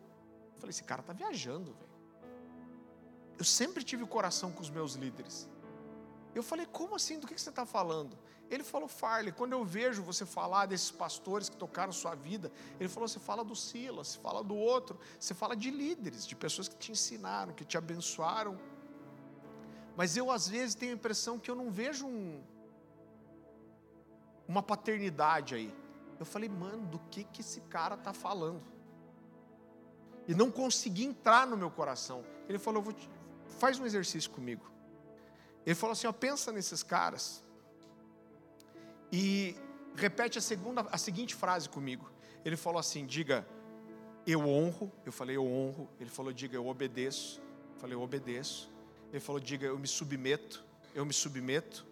eu 0.55 0.59
falei, 0.61 0.71
esse 0.71 0.85
cara 0.85 1.01
está 1.01 1.13
viajando, 1.13 1.73
velho. 1.73 1.95
Eu 3.39 3.45
sempre 3.45 3.83
tive 3.83 4.07
coração 4.07 4.53
com 4.53 4.61
os 4.61 4.71
meus 4.71 4.95
líderes. 4.95 5.49
Eu 6.35 6.43
falei, 6.43 6.67
como 6.67 6.95
assim? 6.97 7.19
Do 7.19 7.27
que 7.27 7.41
você 7.41 7.51
está 7.51 7.65
falando? 7.65 8.19
Ele 8.55 8.63
falou, 8.63 8.87
Farley, 8.87 9.33
quando 9.33 9.53
eu 9.53 9.65
vejo 9.65 10.01
você 10.03 10.25
falar 10.25 10.67
desses 10.67 10.91
pastores 10.91 11.49
que 11.49 11.57
tocaram 11.57 11.93
sua 11.93 12.15
vida, 12.15 12.53
ele 12.79 12.89
falou, 12.89 13.09
você 13.09 13.19
fala 13.19 13.45
do 13.45 13.57
Silas, 13.57 14.09
você 14.09 14.19
fala 14.21 14.45
do 14.45 14.55
outro, 14.55 14.99
você 15.19 15.35
fala 15.35 15.57
de 15.57 15.71
líderes, 15.71 16.25
de 16.27 16.37
pessoas 16.37 16.69
que 16.69 16.77
te 16.77 16.93
ensinaram, 16.93 17.53
que 17.53 17.65
te 17.65 17.77
abençoaram. 17.77 18.57
Mas 19.97 20.17
eu, 20.17 20.31
às 20.31 20.49
vezes, 20.49 20.75
tenho 20.77 20.93
a 20.93 20.95
impressão 20.95 21.39
que 21.39 21.51
eu 21.51 21.55
não 21.55 21.69
vejo 21.69 22.07
um, 22.07 22.41
uma 24.47 24.63
paternidade 24.63 25.57
aí. 25.57 25.75
Eu 26.19 26.25
falei, 26.25 26.49
mano, 26.49 26.87
do 26.87 26.99
que, 27.11 27.25
que 27.25 27.41
esse 27.41 27.61
cara 27.63 27.97
está 27.97 28.13
falando? 28.13 28.63
E 30.29 30.35
não 30.35 30.51
consegui 30.51 31.05
entrar 31.05 31.47
no 31.47 31.57
meu 31.57 31.71
coração. 31.71 32.25
Ele 32.49 32.59
falou, 32.59 32.93
te... 32.93 33.11
faz 33.59 33.79
um 33.81 33.85
exercício 33.85 34.31
comigo. 34.31 34.71
Ele 35.67 35.75
falou 35.75 35.93
assim: 35.93 36.07
ó, 36.07 36.13
pensa 36.13 36.53
nesses 36.53 36.83
caras 36.83 37.44
e 39.17 39.57
repete 39.95 40.39
a, 40.39 40.41
segunda, 40.41 40.81
a 40.91 40.99
seguinte 40.99 41.37
frase 41.37 41.69
comigo. 41.69 42.11
Ele 42.45 42.57
falou 42.57 42.81
assim: 42.81 43.07
diga, 43.07 43.47
eu 44.27 44.41
honro. 44.41 44.91
Eu 45.07 45.13
falei, 45.13 45.37
eu 45.37 45.47
honro. 45.47 45.89
Ele 46.01 46.11
falou, 46.11 46.33
diga, 46.33 46.57
eu 46.57 46.67
obedeço. 46.67 47.41
Eu 47.75 47.81
falei, 47.81 47.95
eu 47.95 48.03
obedeço. 48.03 48.73
Ele 49.13 49.21
falou, 49.21 49.41
diga, 49.41 49.67
eu 49.67 49.79
me 49.79 49.87
submeto. 49.87 50.65
Eu 50.93 51.07
me 51.07 51.13
submeto 51.13 51.87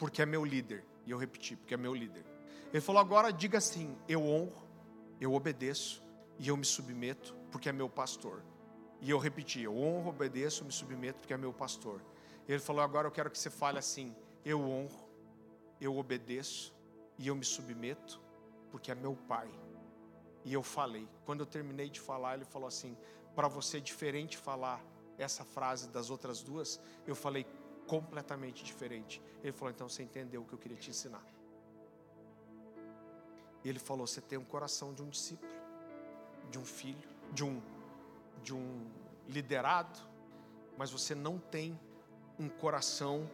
porque 0.00 0.20
é 0.20 0.26
meu 0.26 0.44
líder. 0.44 0.84
E 1.06 1.12
eu 1.12 1.18
repeti, 1.18 1.54
porque 1.54 1.74
é 1.74 1.76
meu 1.76 1.94
líder. 1.94 2.24
Ele 2.72 2.80
falou, 2.80 3.00
agora 3.00 3.32
diga 3.32 3.58
assim: 3.58 3.96
eu 4.08 4.26
honro, 4.26 4.66
eu 5.20 5.34
obedeço 5.34 6.02
e 6.40 6.48
eu 6.48 6.56
me 6.56 6.64
submeto 6.64 7.36
porque 7.52 7.68
é 7.68 7.72
meu 7.72 7.88
pastor. 7.88 8.42
E 9.00 9.08
eu 9.10 9.18
repeti, 9.18 9.60
eu 9.60 9.78
honro, 9.78 10.08
obedeço, 10.08 10.64
me 10.64 10.72
submeto 10.72 11.20
porque 11.20 11.32
é 11.32 11.36
meu 11.36 11.52
pastor. 11.52 12.02
Ele 12.48 12.58
falou, 12.58 12.82
agora 12.82 13.06
eu 13.06 13.12
quero 13.12 13.30
que 13.30 13.38
você 13.38 13.48
fale 13.48 13.78
assim: 13.78 14.12
eu 14.44 14.60
honro, 14.60 15.07
eu 15.80 15.96
obedeço 15.96 16.74
e 17.18 17.28
eu 17.28 17.34
me 17.34 17.44
submeto, 17.44 18.20
porque 18.70 18.90
é 18.90 18.94
meu 18.94 19.16
pai. 19.16 19.50
E 20.44 20.52
eu 20.52 20.62
falei. 20.62 21.08
Quando 21.24 21.40
eu 21.40 21.46
terminei 21.46 21.90
de 21.90 22.00
falar, 22.00 22.34
ele 22.34 22.44
falou 22.44 22.68
assim: 22.68 22.96
para 23.34 23.48
você 23.48 23.78
é 23.78 23.80
diferente 23.80 24.36
falar 24.36 24.84
essa 25.18 25.44
frase 25.44 25.88
das 25.88 26.10
outras 26.10 26.42
duas, 26.42 26.80
eu 27.06 27.14
falei 27.14 27.46
completamente 27.86 28.64
diferente. 28.64 29.22
Ele 29.42 29.52
falou: 29.52 29.72
então 29.72 29.88
você 29.88 30.02
entendeu 30.02 30.42
o 30.42 30.44
que 30.44 30.52
eu 30.52 30.58
queria 30.58 30.76
te 30.76 30.90
ensinar. 30.90 31.24
Ele 33.64 33.78
falou: 33.78 34.06
você 34.06 34.20
tem 34.20 34.38
um 34.38 34.44
coração 34.44 34.94
de 34.94 35.02
um 35.02 35.08
discípulo, 35.08 35.52
de 36.50 36.58
um 36.58 36.64
filho, 36.64 37.08
de 37.32 37.44
um, 37.44 37.60
de 38.42 38.54
um 38.54 38.86
liderado, 39.28 39.98
mas 40.76 40.90
você 40.90 41.14
não 41.14 41.38
tem 41.38 41.78
um 42.38 42.48
coração 42.48 43.28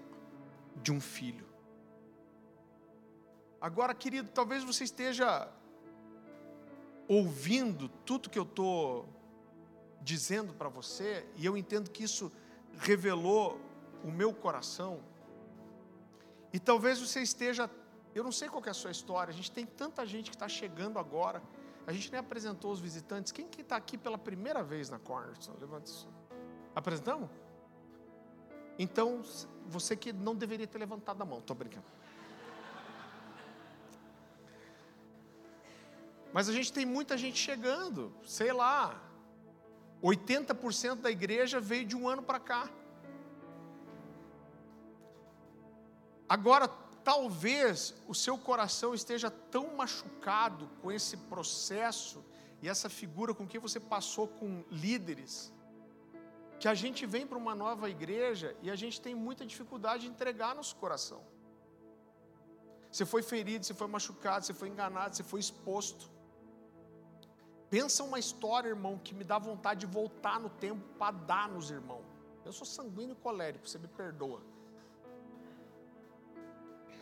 de 0.82 0.90
um 0.90 1.00
filho. 1.00 1.53
Agora, 3.64 3.94
querido, 3.94 4.28
talvez 4.28 4.62
você 4.62 4.84
esteja 4.84 5.48
ouvindo 7.08 7.88
tudo 8.04 8.28
que 8.28 8.38
eu 8.38 8.42
estou 8.42 9.08
dizendo 10.02 10.52
para 10.52 10.68
você, 10.68 11.26
e 11.34 11.46
eu 11.46 11.56
entendo 11.56 11.88
que 11.88 12.04
isso 12.04 12.30
revelou 12.78 13.58
o 14.04 14.10
meu 14.10 14.34
coração. 14.34 15.00
E 16.52 16.60
talvez 16.60 17.00
você 17.00 17.22
esteja, 17.22 17.70
eu 18.14 18.22
não 18.22 18.30
sei 18.30 18.50
qual 18.50 18.62
é 18.66 18.68
a 18.68 18.74
sua 18.74 18.90
história, 18.90 19.32
a 19.32 19.34
gente 19.34 19.50
tem 19.50 19.64
tanta 19.64 20.04
gente 20.04 20.30
que 20.30 20.36
está 20.36 20.46
chegando 20.46 20.98
agora, 20.98 21.42
a 21.86 21.92
gente 21.94 22.12
nem 22.12 22.20
apresentou 22.20 22.70
os 22.70 22.80
visitantes. 22.80 23.32
Quem 23.32 23.48
que 23.48 23.62
está 23.62 23.76
aqui 23.76 23.96
pela 23.96 24.18
primeira 24.18 24.62
vez 24.62 24.90
na 24.90 24.98
Cornerstone? 24.98 25.56
Levanta 25.58 25.90
isso. 25.90 26.06
Apresentamos? 26.74 27.30
Então, 28.78 29.22
você 29.66 29.96
que 29.96 30.12
não 30.12 30.34
deveria 30.34 30.66
ter 30.66 30.76
levantado 30.76 31.22
a 31.22 31.24
mão, 31.24 31.38
estou 31.38 31.56
brincando. 31.56 31.86
Mas 36.34 36.48
a 36.48 36.52
gente 36.52 36.72
tem 36.72 36.84
muita 36.84 37.16
gente 37.16 37.38
chegando, 37.38 38.12
sei 38.26 38.52
lá, 38.52 39.00
80% 40.02 40.96
da 40.96 41.08
igreja 41.08 41.60
veio 41.60 41.86
de 41.86 41.96
um 41.96 42.08
ano 42.08 42.24
para 42.24 42.40
cá. 42.40 42.68
Agora, 46.28 46.66
talvez 47.04 47.94
o 48.08 48.14
seu 48.16 48.36
coração 48.36 48.92
esteja 48.92 49.30
tão 49.30 49.76
machucado 49.76 50.68
com 50.82 50.90
esse 50.90 51.16
processo 51.16 52.24
e 52.60 52.68
essa 52.68 52.88
figura 52.88 53.32
com 53.32 53.46
que 53.46 53.60
você 53.60 53.78
passou 53.78 54.26
com 54.26 54.64
líderes, 54.72 55.52
que 56.58 56.66
a 56.66 56.74
gente 56.74 57.06
vem 57.06 57.24
para 57.28 57.38
uma 57.38 57.54
nova 57.54 57.88
igreja 57.88 58.56
e 58.60 58.72
a 58.72 58.74
gente 58.74 59.00
tem 59.00 59.14
muita 59.14 59.46
dificuldade 59.46 60.02
de 60.02 60.08
entregar 60.08 60.56
nosso 60.56 60.74
coração. 60.74 61.22
Você 62.90 63.06
foi 63.06 63.22
ferido, 63.22 63.64
você 63.64 63.74
foi 63.74 63.86
machucado, 63.86 64.44
você 64.44 64.52
foi 64.52 64.68
enganado, 64.68 65.14
você 65.14 65.22
foi 65.22 65.38
exposto. 65.38 66.13
Pensa 67.74 68.04
uma 68.04 68.20
história, 68.20 68.68
irmão, 68.68 69.00
que 69.02 69.12
me 69.12 69.24
dá 69.24 69.36
vontade 69.36 69.80
de 69.80 69.86
voltar 69.86 70.38
no 70.38 70.48
tempo 70.48 70.80
para 70.96 71.10
dar 71.10 71.48
nos 71.48 71.72
irmãos. 71.72 72.04
Eu 72.44 72.52
sou 72.52 72.64
sanguíneo 72.64 73.14
e 73.14 73.16
colérico, 73.16 73.68
você 73.68 73.80
me 73.80 73.88
perdoa. 73.88 74.40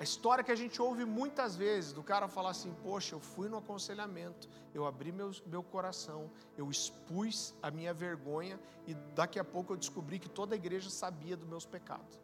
A 0.00 0.02
história 0.02 0.42
que 0.42 0.50
a 0.50 0.54
gente 0.56 0.80
ouve 0.80 1.04
muitas 1.04 1.54
vezes 1.54 1.92
do 1.92 2.02
cara 2.02 2.26
falar 2.26 2.52
assim: 2.52 2.74
Poxa, 2.82 3.14
eu 3.14 3.20
fui 3.20 3.50
no 3.50 3.58
aconselhamento, 3.58 4.48
eu 4.72 4.86
abri 4.86 5.12
meu, 5.12 5.30
meu 5.44 5.62
coração, 5.62 6.30
eu 6.56 6.70
expus 6.70 7.52
a 7.62 7.70
minha 7.70 7.92
vergonha 7.92 8.58
e 8.86 8.94
daqui 9.14 9.38
a 9.38 9.44
pouco 9.44 9.74
eu 9.74 9.76
descobri 9.76 10.18
que 10.18 10.30
toda 10.30 10.54
a 10.54 10.56
igreja 10.56 10.88
sabia 10.88 11.36
dos 11.36 11.46
meus 11.46 11.66
pecados. 11.66 12.18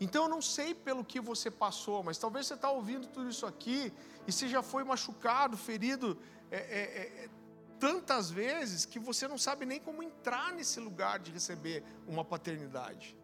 Então 0.00 0.24
eu 0.24 0.28
não 0.28 0.42
sei 0.42 0.74
pelo 0.74 1.04
que 1.04 1.20
você 1.20 1.50
passou, 1.50 2.02
mas 2.02 2.18
talvez 2.18 2.46
você 2.46 2.54
está 2.54 2.70
ouvindo 2.70 3.06
tudo 3.06 3.30
isso 3.30 3.46
aqui 3.46 3.92
e 4.26 4.32
se 4.32 4.48
já 4.48 4.62
foi 4.62 4.82
machucado, 4.82 5.56
ferido 5.56 6.18
é, 6.50 6.56
é, 6.56 7.24
é, 7.24 7.28
tantas 7.78 8.30
vezes 8.30 8.84
que 8.84 8.98
você 8.98 9.26
não 9.26 9.38
sabe 9.38 9.66
nem 9.66 9.80
como 9.80 10.02
entrar 10.02 10.52
nesse 10.52 10.80
lugar 10.80 11.18
de 11.18 11.30
receber 11.30 11.82
uma 12.06 12.24
paternidade. 12.24 13.16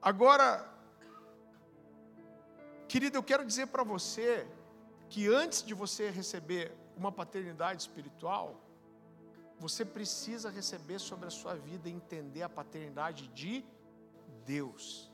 Agora, 0.00 0.80
Querido, 2.90 3.16
eu 3.16 3.22
quero 3.22 3.46
dizer 3.46 3.68
para 3.68 3.84
você 3.84 4.44
que 5.08 5.28
antes 5.28 5.62
de 5.62 5.74
você 5.74 6.10
receber 6.10 6.72
uma 6.96 7.12
paternidade 7.12 7.82
espiritual, 7.82 8.60
você 9.60 9.84
precisa 9.84 10.50
receber 10.50 10.98
sobre 10.98 11.28
a 11.28 11.30
sua 11.30 11.54
vida 11.54 11.88
e 11.88 11.92
entender 11.92 12.42
a 12.42 12.48
paternidade 12.48 13.28
de 13.28 13.64
Deus. 14.44 15.09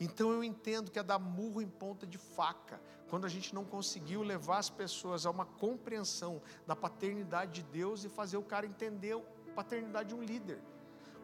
Então 0.00 0.30
eu 0.30 0.44
entendo 0.44 0.90
que 0.90 0.98
é 0.98 1.02
dar 1.02 1.18
murro 1.18 1.60
em 1.60 1.68
ponta 1.68 2.06
de 2.06 2.18
faca, 2.18 2.80
quando 3.08 3.24
a 3.24 3.28
gente 3.28 3.54
não 3.54 3.64
conseguiu 3.64 4.22
levar 4.22 4.58
as 4.58 4.70
pessoas 4.70 5.26
a 5.26 5.30
uma 5.30 5.44
compreensão 5.44 6.40
da 6.66 6.76
paternidade 6.76 7.62
de 7.62 7.62
Deus 7.62 8.04
e 8.04 8.08
fazer 8.08 8.36
o 8.36 8.42
cara 8.42 8.66
entender 8.66 9.12
a 9.16 9.52
paternidade 9.54 10.10
de 10.10 10.14
um 10.14 10.22
líder. 10.22 10.60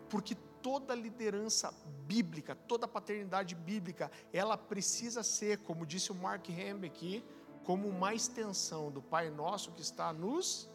Porque 0.09 0.35
toda 0.63 0.95
liderança 0.95 1.73
bíblica, 2.07 2.55
toda 2.55 2.89
paternidade 2.89 3.55
bíblica, 3.55 4.11
ela 4.33 4.57
precisa 4.57 5.23
ser, 5.23 5.59
como 5.59 5.87
disse 5.87 6.11
o 6.11 6.15
Mark 6.15 6.49
Hambe 6.49 6.87
aqui, 6.87 7.25
como 7.65 7.89
uma 7.89 8.15
extensão 8.15 8.91
do 8.91 9.03
Pai 9.03 9.31
Nosso 9.31 9.73
que 9.73 9.83
está 9.83 10.13
nos 10.13 10.71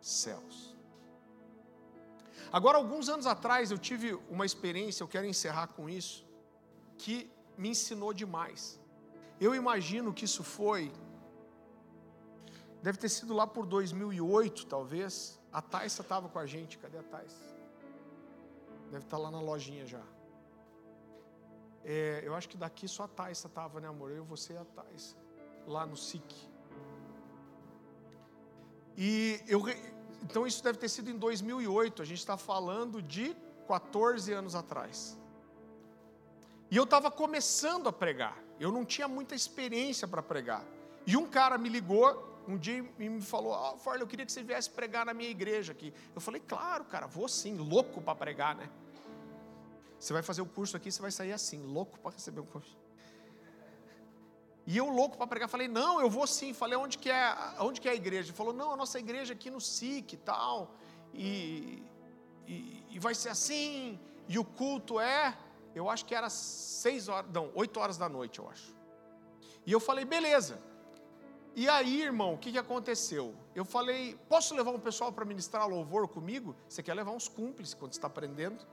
céus. 0.00 0.76
Agora, 2.52 2.78
alguns 2.78 3.08
anos 3.08 3.26
atrás, 3.26 3.70
eu 3.70 3.78
tive 3.78 4.14
uma 4.28 4.44
experiência, 4.44 5.02
eu 5.02 5.08
quero 5.08 5.26
encerrar 5.26 5.68
com 5.68 5.88
isso, 5.88 6.26
que 7.00 7.30
me 7.56 7.68
ensinou 7.70 8.12
demais. 8.12 8.78
Eu 9.40 9.54
imagino 9.54 10.12
que 10.12 10.24
isso 10.24 10.42
foi, 10.44 10.92
deve 12.82 12.98
ter 12.98 13.08
sido 13.08 13.32
lá 13.34 13.46
por 13.46 13.64
2008, 13.66 14.66
talvez. 14.66 15.40
A 15.50 15.62
Thaisa 15.62 16.02
estava 16.02 16.28
com 16.28 16.38
a 16.38 16.46
gente, 16.46 16.78
cadê 16.78 16.98
a 16.98 17.02
Thaisa? 17.02 17.42
Deve 18.90 19.04
estar 19.04 19.16
tá 19.16 19.22
lá 19.22 19.30
na 19.30 19.40
lojinha 19.40 19.86
já. 19.86 20.02
É, 21.82 22.22
eu 22.22 22.34
acho 22.34 22.48
que 22.48 22.56
daqui 22.56 22.86
só 22.86 23.04
a 23.04 23.08
Thaisa 23.08 23.46
estava, 23.46 23.80
né, 23.80 23.88
amor? 23.88 24.10
Eu, 24.10 24.24
você 24.24 24.52
e 24.52 24.58
a 24.58 24.64
Thaisa. 24.64 25.16
Lá 25.66 25.86
no 25.86 25.96
SIC. 25.96 26.50
E 28.96 29.40
eu, 29.48 29.62
então 30.22 30.46
isso 30.46 30.62
deve 30.62 30.78
ter 30.78 30.88
sido 30.88 31.10
em 31.10 31.16
2008. 31.16 32.02
A 32.02 32.04
gente 32.04 32.18
está 32.18 32.36
falando 32.36 33.00
de 33.00 33.34
14 33.66 34.32
anos 34.32 34.54
atrás. 34.54 35.19
E 36.70 36.76
eu 36.76 36.84
estava 36.84 37.10
começando 37.10 37.88
a 37.88 37.92
pregar. 37.92 38.36
Eu 38.58 38.70
não 38.70 38.84
tinha 38.84 39.08
muita 39.08 39.34
experiência 39.34 40.06
para 40.06 40.22
pregar. 40.22 40.64
E 41.06 41.16
um 41.16 41.26
cara 41.26 41.58
me 41.58 41.68
ligou 41.68 42.30
um 42.46 42.56
dia 42.56 42.84
e 42.98 43.08
me 43.08 43.20
falou: 43.20 43.52
Ó, 43.52 43.74
oh, 43.74 43.76
Farley, 43.78 44.02
eu 44.02 44.06
queria 44.06 44.24
que 44.24 44.32
você 44.32 44.42
viesse 44.42 44.70
pregar 44.70 45.04
na 45.04 45.12
minha 45.14 45.30
igreja 45.30 45.72
aqui. 45.72 45.92
Eu 46.14 46.20
falei: 46.20 46.40
Claro, 46.46 46.84
cara, 46.84 47.06
vou 47.06 47.28
sim, 47.28 47.56
louco 47.56 48.00
para 48.00 48.14
pregar, 48.14 48.54
né? 48.54 48.68
Você 49.98 50.12
vai 50.12 50.22
fazer 50.22 50.42
o 50.42 50.46
curso 50.46 50.76
aqui, 50.76 50.90
você 50.90 51.02
vai 51.02 51.10
sair 51.10 51.32
assim, 51.32 51.62
louco 51.62 51.98
para 51.98 52.12
receber 52.12 52.40
um 52.40 52.46
curso. 52.46 52.78
E 54.66 54.76
eu 54.76 54.88
louco 54.88 55.16
para 55.16 55.26
pregar, 55.26 55.48
falei: 55.48 55.66
Não, 55.66 56.00
eu 56.00 56.08
vou 56.08 56.26
sim. 56.26 56.52
Falei: 56.52 56.78
Onde 56.78 56.98
que 56.98 57.10
é, 57.10 57.36
onde 57.58 57.80
que 57.80 57.88
é 57.88 57.92
a 57.92 57.94
igreja? 57.94 58.28
Ele 58.28 58.36
falou: 58.36 58.52
Não, 58.52 58.72
a 58.72 58.76
nossa 58.76 58.98
igreja 58.98 59.32
aqui 59.32 59.50
no 59.50 59.60
SIC 59.60 60.12
e 60.12 60.16
tal. 60.18 60.76
E, 61.12 61.82
e, 62.46 62.86
e 62.90 62.98
vai 62.98 63.14
ser 63.14 63.30
assim. 63.30 63.98
E 64.28 64.38
o 64.38 64.44
culto 64.44 65.00
é, 65.00 65.36
eu 65.74 65.88
acho 65.88 66.04
que 66.04 66.14
era 66.14 66.28
seis 66.28 67.08
horas, 67.08 67.30
não, 67.32 67.50
oito 67.54 67.78
horas 67.78 67.96
da 67.96 68.08
noite, 68.08 68.38
eu 68.38 68.48
acho. 68.48 68.74
E 69.66 69.72
eu 69.72 69.80
falei: 69.80 70.04
Beleza. 70.04 70.60
E 71.54 71.68
aí, 71.68 72.02
irmão, 72.02 72.34
o 72.34 72.38
que, 72.38 72.52
que 72.52 72.58
aconteceu? 72.58 73.34
Eu 73.54 73.64
falei, 73.64 74.16
posso 74.28 74.54
levar 74.54 74.70
um 74.70 74.78
pessoal 74.78 75.12
para 75.12 75.24
ministrar 75.24 75.68
louvor 75.68 76.06
comigo? 76.06 76.54
Você 76.68 76.80
quer 76.80 76.94
levar 76.94 77.10
uns 77.10 77.26
cúmplices 77.26 77.74
quando 77.74 77.92
está 77.92 78.06
aprendendo? 78.06 78.64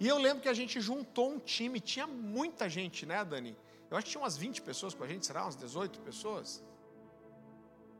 E 0.00 0.08
eu 0.08 0.18
lembro 0.18 0.42
que 0.42 0.48
a 0.48 0.54
gente 0.54 0.80
juntou 0.80 1.30
um 1.30 1.38
time, 1.38 1.78
tinha 1.78 2.06
muita 2.06 2.68
gente, 2.68 3.04
né, 3.04 3.22
Dani? 3.24 3.56
Eu 3.90 3.96
acho 3.96 4.06
que 4.06 4.12
tinha 4.12 4.22
umas 4.22 4.36
20 4.36 4.62
pessoas 4.62 4.94
com 4.94 5.04
a 5.04 5.06
gente, 5.06 5.26
será? 5.26 5.42
Umas 5.42 5.54
18 5.54 6.00
pessoas? 6.00 6.64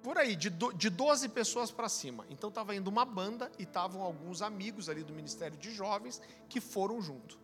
Por 0.02 0.18
aí, 0.18 0.34
de, 0.34 0.50
do, 0.50 0.72
de 0.72 0.90
12 0.90 1.28
pessoas 1.28 1.70
para 1.70 1.88
cima. 1.88 2.26
Então 2.28 2.48
estava 2.48 2.74
indo 2.74 2.88
uma 2.88 3.04
banda 3.04 3.50
e 3.58 3.62
estavam 3.62 4.02
alguns 4.02 4.42
amigos 4.42 4.88
ali 4.88 5.04
do 5.04 5.12
Ministério 5.12 5.56
de 5.56 5.70
Jovens 5.70 6.20
que 6.48 6.60
foram 6.60 7.00
junto. 7.00 7.38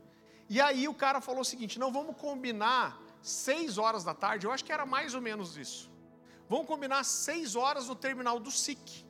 E 0.48 0.60
aí 0.60 0.88
o 0.88 0.94
cara 0.94 1.20
falou 1.20 1.42
o 1.42 1.44
seguinte: 1.44 1.78
não, 1.78 1.92
vamos 1.92 2.16
combinar 2.16 3.00
seis 3.22 3.78
horas 3.78 4.02
da 4.02 4.14
tarde, 4.14 4.46
eu 4.46 4.52
acho 4.52 4.64
que 4.64 4.72
era 4.72 4.86
mais 4.86 5.14
ou 5.14 5.20
menos 5.20 5.56
isso. 5.56 5.90
Vamos 6.48 6.66
combinar 6.66 7.04
seis 7.04 7.54
horas 7.54 7.88
no 7.88 7.94
terminal 7.94 8.40
do 8.40 8.50
SIC. 8.50 9.06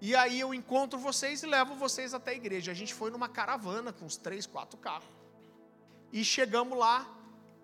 E 0.00 0.14
aí 0.14 0.38
eu 0.38 0.52
encontro 0.52 0.98
vocês 0.98 1.42
e 1.42 1.46
levo 1.46 1.74
vocês 1.76 2.12
até 2.12 2.32
a 2.32 2.34
igreja. 2.34 2.72
A 2.72 2.74
gente 2.74 2.92
foi 2.92 3.10
numa 3.10 3.28
caravana 3.28 3.92
com 3.92 4.04
uns 4.04 4.16
três, 4.16 4.46
quatro 4.46 4.76
carros. 4.78 5.08
E 6.12 6.24
chegamos 6.24 6.76
lá, 6.76 7.08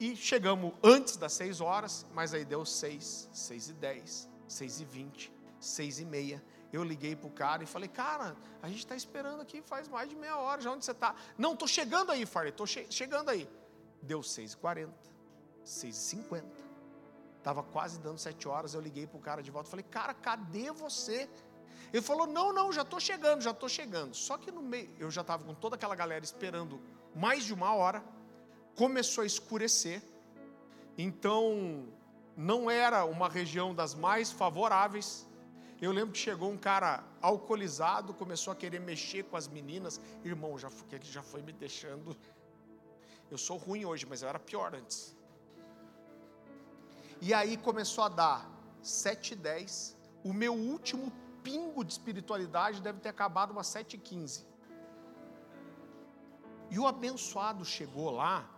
e 0.00 0.16
chegamos 0.16 0.72
antes 0.82 1.16
das 1.16 1.32
seis 1.32 1.60
horas, 1.60 2.06
mas 2.14 2.32
aí 2.32 2.44
deu 2.44 2.64
seis, 2.64 3.28
seis 3.32 3.68
e 3.68 3.72
dez, 3.72 4.27
seis 4.48 4.80
e 4.80 4.84
vinte, 4.84 5.32
seis 5.60 6.00
e 6.00 6.04
meia. 6.04 6.42
Eu 6.72 6.82
liguei 6.84 7.14
para 7.14 7.28
o 7.28 7.30
cara 7.30 7.62
e 7.62 7.66
falei, 7.66 7.88
cara, 7.88 8.36
a 8.60 8.68
gente 8.68 8.80
está 8.80 8.96
esperando 8.96 9.40
aqui 9.40 9.62
faz 9.62 9.88
mais 9.88 10.08
de 10.08 10.16
meia 10.16 10.36
hora, 10.36 10.60
já 10.60 10.70
onde 10.70 10.84
você 10.84 10.90
está? 10.90 11.14
Não, 11.36 11.52
estou 11.52 11.68
chegando 11.68 12.10
aí, 12.12 12.26
Farley, 12.26 12.50
estou 12.50 12.66
che 12.66 12.86
chegando 12.90 13.30
aí. 13.30 13.48
Deu 14.02 14.22
seis 14.22 14.52
e 14.52 14.56
quarenta 14.56 15.08
6h50. 15.68 16.44
Estava 17.36 17.62
quase 17.62 18.00
dando 18.00 18.18
7 18.18 18.48
horas, 18.48 18.74
eu 18.74 18.80
liguei 18.80 19.06
para 19.06 19.16
o 19.16 19.20
cara 19.20 19.42
de 19.42 19.50
volta, 19.50 19.70
falei, 19.70 19.84
cara, 19.84 20.12
cadê 20.12 20.70
você? 20.70 21.28
Ele 21.92 22.02
falou, 22.02 22.26
não, 22.26 22.52
não, 22.52 22.72
já 22.72 22.82
estou 22.82 23.00
chegando, 23.00 23.40
já 23.40 23.52
estou 23.52 23.68
chegando. 23.68 24.14
Só 24.14 24.36
que 24.36 24.50
no 24.50 24.60
meio, 24.60 24.90
eu 24.98 25.10
já 25.10 25.20
estava 25.20 25.44
com 25.44 25.54
toda 25.54 25.76
aquela 25.76 25.94
galera 25.94 26.24
esperando 26.24 26.80
mais 27.14 27.44
de 27.44 27.54
uma 27.54 27.72
hora, 27.74 28.04
começou 28.74 29.22
a 29.22 29.26
escurecer, 29.26 30.02
então 30.96 31.88
não 32.38 32.70
era 32.70 33.04
uma 33.04 33.28
região 33.28 33.74
das 33.74 33.96
mais 33.96 34.30
favoráveis. 34.30 35.26
Eu 35.80 35.90
lembro 35.90 36.12
que 36.12 36.18
chegou 36.18 36.48
um 36.48 36.56
cara 36.56 37.02
alcoolizado, 37.20 38.14
começou 38.14 38.52
a 38.52 38.56
querer 38.56 38.78
mexer 38.78 39.24
com 39.24 39.36
as 39.36 39.48
meninas. 39.48 40.00
Irmão, 40.24 40.56
já, 40.56 40.70
já 41.02 41.20
foi 41.20 41.42
me 41.42 41.52
deixando. 41.52 42.16
Eu 43.28 43.36
sou 43.36 43.56
ruim 43.56 43.84
hoje, 43.84 44.06
mas 44.06 44.22
eu 44.22 44.28
era 44.28 44.38
pior 44.38 44.72
antes. 44.72 45.16
E 47.20 47.34
aí 47.34 47.56
começou 47.56 48.04
a 48.04 48.08
dar 48.08 48.48
7 48.82 49.32
e 49.32 49.36
10. 49.36 49.96
O 50.22 50.32
meu 50.32 50.54
último 50.54 51.12
pingo 51.42 51.84
de 51.84 51.92
espiritualidade 51.92 52.80
deve 52.80 53.00
ter 53.00 53.08
acabado 53.08 53.50
umas 53.50 53.66
7 53.66 53.94
e 53.94 53.98
15. 53.98 54.46
E 56.70 56.78
o 56.78 56.86
abençoado 56.86 57.64
chegou 57.64 58.12
lá 58.12 58.48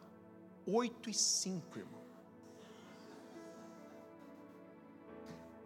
8 0.66 1.08
e 1.08 1.14
5, 1.14 1.78
irmão. 1.78 1.99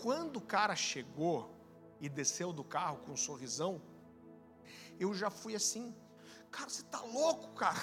Quando 0.04 0.36
o 0.36 0.46
cara 0.54 0.76
chegou 0.76 1.50
e 1.98 2.10
desceu 2.10 2.52
do 2.52 2.62
carro 2.62 2.98
com 2.98 3.12
um 3.12 3.16
sorrisão, 3.16 3.80
eu 5.00 5.14
já 5.14 5.30
fui 5.30 5.54
assim, 5.54 5.96
cara, 6.50 6.68
você 6.68 6.82
está 6.82 7.00
louco, 7.00 7.48
cara? 7.54 7.80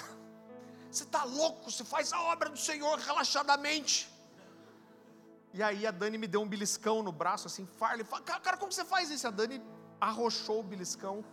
Você 0.88 1.02
está 1.02 1.24
louco? 1.24 1.68
Você 1.68 1.82
faz 1.82 2.12
a 2.12 2.22
obra 2.22 2.48
do 2.48 2.56
Senhor 2.56 2.96
relaxadamente. 2.96 4.08
E 5.52 5.60
aí 5.64 5.84
a 5.84 5.90
Dani 5.90 6.16
me 6.16 6.28
deu 6.28 6.42
um 6.42 6.48
beliscão 6.48 7.02
no 7.02 7.10
braço, 7.10 7.48
assim, 7.48 7.66
Farley, 7.66 8.06
cara, 8.24 8.56
como 8.56 8.70
você 8.70 8.84
faz 8.84 9.10
isso? 9.10 9.26
A 9.26 9.32
Dani 9.32 9.60
arrochou 10.00 10.60
o 10.60 10.62
beliscão. 10.62 11.24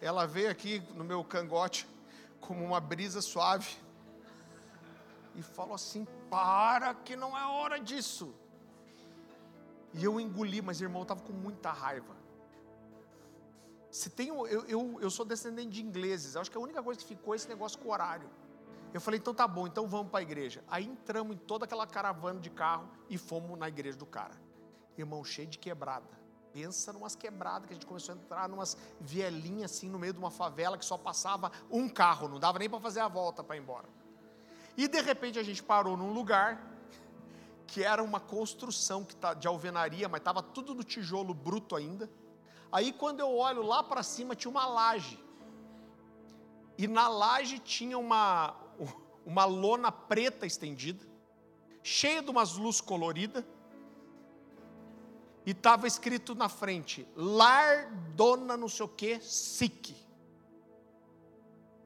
ela 0.00 0.26
veio 0.26 0.50
aqui 0.50 0.80
no 0.92 1.04
meu 1.04 1.22
cangote 1.22 1.88
como 2.40 2.64
uma 2.64 2.80
brisa 2.80 3.22
suave 3.22 3.85
e 5.36 5.42
falou 5.42 5.74
assim: 5.74 6.06
Para, 6.30 6.94
que 6.94 7.14
não 7.14 7.36
é 7.36 7.44
hora 7.46 7.78
disso. 7.78 8.34
E 9.92 10.04
eu 10.04 10.20
engoli, 10.20 10.60
mas 10.60 10.80
irmão, 10.80 11.00
eu 11.00 11.04
estava 11.04 11.22
com 11.22 11.32
muita 11.32 11.70
raiva. 11.70 12.16
Se 13.90 14.10
tem, 14.10 14.28
eu, 14.28 14.46
eu, 14.46 14.98
eu 15.00 15.10
sou 15.10 15.24
descendente 15.24 15.70
de 15.70 15.82
ingleses, 15.82 16.36
acho 16.36 16.50
que 16.50 16.56
a 16.56 16.60
única 16.60 16.82
coisa 16.82 17.00
que 17.00 17.06
ficou 17.06 17.32
é 17.32 17.36
esse 17.36 17.48
negócio 17.48 17.78
com 17.78 17.90
horário. 17.90 18.28
Eu 18.92 19.00
falei, 19.00 19.18
então 19.18 19.34
tá 19.34 19.46
bom, 19.46 19.66
então 19.66 19.86
vamos 19.86 20.10
para 20.10 20.20
a 20.20 20.22
igreja. 20.22 20.62
Aí 20.68 20.84
entramos 20.84 21.34
em 21.34 21.38
toda 21.38 21.64
aquela 21.64 21.86
caravana 21.86 22.40
de 22.40 22.50
carro 22.50 22.88
e 23.08 23.16
fomos 23.18 23.58
na 23.58 23.68
igreja 23.68 23.96
do 23.96 24.06
cara. 24.06 24.34
Irmão, 24.96 25.24
cheio 25.24 25.48
de 25.48 25.58
quebrada. 25.58 26.08
Pensa 26.52 26.92
numas 26.92 27.14
quebradas 27.14 27.66
que 27.66 27.72
a 27.72 27.76
gente 27.76 27.86
começou 27.86 28.14
a 28.14 28.18
entrar 28.18 28.48
numas 28.48 28.76
vielinhas 29.00 29.70
assim 29.70 29.90
no 29.90 29.98
meio 29.98 30.12
de 30.12 30.18
uma 30.18 30.30
favela 30.30 30.78
que 30.78 30.84
só 30.84 30.96
passava 30.96 31.52
um 31.70 31.88
carro, 31.88 32.28
não 32.28 32.40
dava 32.40 32.58
nem 32.58 32.68
para 32.68 32.80
fazer 32.80 33.00
a 33.00 33.08
volta 33.08 33.44
para 33.44 33.56
ir 33.56 33.60
embora. 33.60 33.86
E 34.76 34.86
de 34.86 35.00
repente 35.00 35.38
a 35.38 35.42
gente 35.42 35.62
parou 35.62 35.96
num 35.96 36.12
lugar 36.12 36.76
que 37.66 37.82
era 37.82 38.02
uma 38.02 38.20
construção 38.20 39.04
que 39.04 39.16
tá 39.16 39.34
de 39.34 39.48
alvenaria, 39.48 40.08
mas 40.08 40.20
estava 40.20 40.42
tudo 40.42 40.74
no 40.74 40.84
tijolo 40.84 41.34
bruto 41.34 41.74
ainda. 41.74 42.10
Aí 42.70 42.92
quando 42.92 43.20
eu 43.20 43.34
olho 43.36 43.62
lá 43.62 43.82
para 43.82 44.02
cima 44.02 44.36
tinha 44.36 44.50
uma 44.50 44.66
laje. 44.66 45.18
E 46.78 46.86
na 46.86 47.08
laje 47.08 47.58
tinha 47.58 47.98
uma, 47.98 48.54
uma 49.24 49.44
lona 49.44 49.90
preta 49.90 50.46
estendida, 50.46 51.04
cheia 51.82 52.22
de 52.22 52.30
umas 52.30 52.54
luzes 52.56 52.80
coloridas. 52.80 53.44
E 55.46 55.52
estava 55.52 55.86
escrito 55.86 56.34
na 56.34 56.48
frente: 56.48 57.06
Lar 57.16 57.90
Dona 58.14 58.56
não 58.56 58.68
sei 58.68 58.84
o 58.84 58.88
que, 58.88 59.20
SIC. 59.20 60.05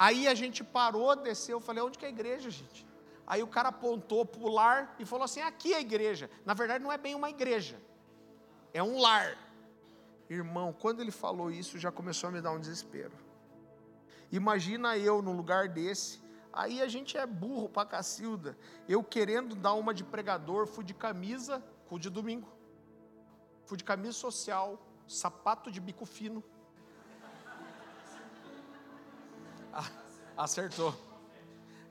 Aí 0.06 0.26
a 0.26 0.34
gente 0.34 0.64
parou, 0.64 1.14
desceu, 1.14 1.58
eu 1.58 1.60
falei: 1.60 1.82
onde 1.82 1.98
que 1.98 2.06
é 2.06 2.08
a 2.08 2.10
igreja, 2.10 2.48
gente? 2.48 2.86
Aí 3.26 3.42
o 3.42 3.46
cara 3.46 3.68
apontou 3.68 4.24
para 4.24 4.40
o 4.40 4.48
lar 4.48 4.96
e 4.98 5.04
falou 5.04 5.26
assim: 5.26 5.42
aqui 5.42 5.74
é 5.74 5.76
a 5.76 5.80
igreja. 5.80 6.30
Na 6.42 6.54
verdade, 6.54 6.82
não 6.82 6.90
é 6.90 6.96
bem 6.96 7.14
uma 7.14 7.28
igreja, 7.28 7.78
é 8.72 8.82
um 8.82 8.98
lar. 8.98 9.36
Irmão, 10.30 10.72
quando 10.72 11.00
ele 11.00 11.10
falou 11.10 11.50
isso, 11.50 11.78
já 11.78 11.92
começou 11.92 12.28
a 12.28 12.32
me 12.32 12.40
dar 12.40 12.50
um 12.52 12.58
desespero. 12.58 13.12
Imagina 14.32 14.96
eu 14.96 15.20
num 15.20 15.36
lugar 15.36 15.68
desse, 15.68 16.22
aí 16.50 16.80
a 16.80 16.88
gente 16.88 17.18
é 17.18 17.26
burro 17.26 17.68
para 17.68 17.86
cacilda. 17.86 18.56
Eu 18.88 19.04
querendo 19.04 19.54
dar 19.54 19.74
uma 19.74 19.92
de 19.92 20.02
pregador, 20.02 20.66
fui 20.66 20.84
de 20.84 20.94
camisa, 20.94 21.62
fui 21.84 22.00
de 22.00 22.08
domingo. 22.08 22.48
Fui 23.66 23.76
de 23.76 23.84
camisa 23.84 24.14
social, 24.14 24.80
sapato 25.06 25.70
de 25.70 25.78
bico 25.78 26.06
fino. 26.06 26.42
Acertou. 30.36 30.94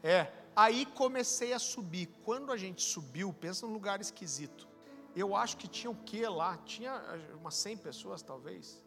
É, 0.02 0.32
Aí 0.62 0.86
comecei 0.86 1.54
a 1.54 1.60
subir. 1.60 2.08
Quando 2.26 2.52
a 2.52 2.58
gente 2.58 2.82
subiu, 2.82 3.32
pensa 3.32 3.66
num 3.66 3.72
lugar 3.72 4.02
esquisito. 4.02 4.68
Eu 5.16 5.34
acho 5.34 5.56
que 5.56 5.70
tinha 5.70 5.90
o 5.90 5.96
que 5.96 6.28
lá? 6.28 6.58
Tinha 6.66 6.92
eh, 6.92 7.34
umas 7.36 7.56
100 7.56 7.78
pessoas 7.78 8.22
talvez. 8.22 8.84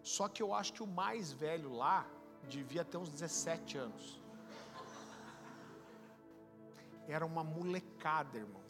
Só 0.00 0.28
que 0.28 0.40
eu 0.40 0.54
acho 0.54 0.72
que 0.72 0.80
o 0.80 0.86
mais 0.86 1.32
velho 1.32 1.72
lá 1.74 2.06
devia 2.48 2.84
ter 2.84 2.98
uns 2.98 3.10
17 3.10 3.78
anos. 3.78 4.22
Era 7.08 7.26
uma 7.26 7.42
molecada, 7.42 8.38
irmão. 8.38 8.62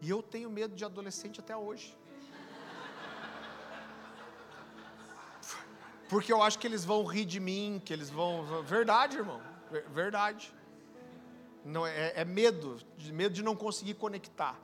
E 0.00 0.10
eu 0.10 0.24
tenho 0.24 0.50
medo 0.50 0.74
de 0.74 0.84
adolescente 0.84 1.38
até 1.38 1.56
hoje. 1.56 1.96
Porque 6.08 6.32
eu 6.32 6.42
acho 6.42 6.58
que 6.58 6.66
eles 6.66 6.84
vão 6.84 7.04
rir 7.04 7.24
de 7.24 7.40
mim, 7.40 7.80
que 7.84 7.92
eles 7.92 8.10
vão. 8.10 8.62
Verdade, 8.62 9.16
irmão. 9.16 9.40
Verdade. 9.92 10.54
Não, 11.64 11.86
é, 11.86 12.12
é 12.16 12.24
medo, 12.24 12.78
medo 13.12 13.34
de 13.34 13.42
não 13.42 13.56
conseguir 13.56 13.94
conectar. 13.94 14.60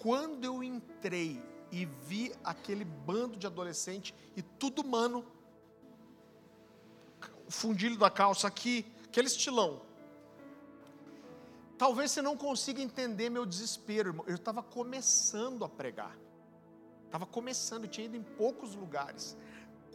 Quando 0.00 0.44
eu 0.44 0.62
entrei 0.62 1.42
e 1.72 1.86
vi 1.86 2.32
aquele 2.44 2.84
bando 2.84 3.36
de 3.36 3.46
adolescente 3.46 4.14
e 4.36 4.42
tudo 4.42 4.82
humano, 4.82 5.24
o 7.46 7.50
fundilho 7.50 7.96
da 7.96 8.10
calça 8.10 8.46
aqui, 8.46 8.84
aquele 9.06 9.26
estilão. 9.26 9.80
Talvez 11.78 12.10
você 12.10 12.20
não 12.20 12.36
consiga 12.36 12.82
entender 12.82 13.30
meu 13.30 13.46
desespero, 13.46 14.10
irmão. 14.10 14.24
Eu 14.28 14.34
estava 14.34 14.62
começando 14.62 15.64
a 15.64 15.68
pregar. 15.68 16.16
Estava 17.06 17.24
começando, 17.24 17.88
tinha 17.88 18.04
ido 18.04 18.16
em 18.16 18.22
poucos 18.22 18.74
lugares. 18.74 19.36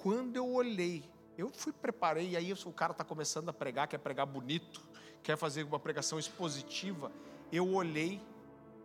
Quando 0.04 0.36
eu 0.36 0.48
olhei, 0.48 1.10
eu 1.38 1.50
fui 1.50 1.74
preparei, 1.74 2.32
e 2.32 2.38
aí 2.38 2.54
o 2.54 2.74
cara 2.74 2.92
está 2.92 3.04
começando 3.04 3.50
a 3.50 3.54
pregar, 3.54 3.88
quer 3.88 3.98
pregar 3.98 4.28
bonito 4.28 4.82
quer 5.24 5.38
fazer 5.38 5.64
uma 5.64 5.80
pregação 5.80 6.20
expositiva, 6.20 7.12
eu 7.52 7.74
olhei 7.74 8.22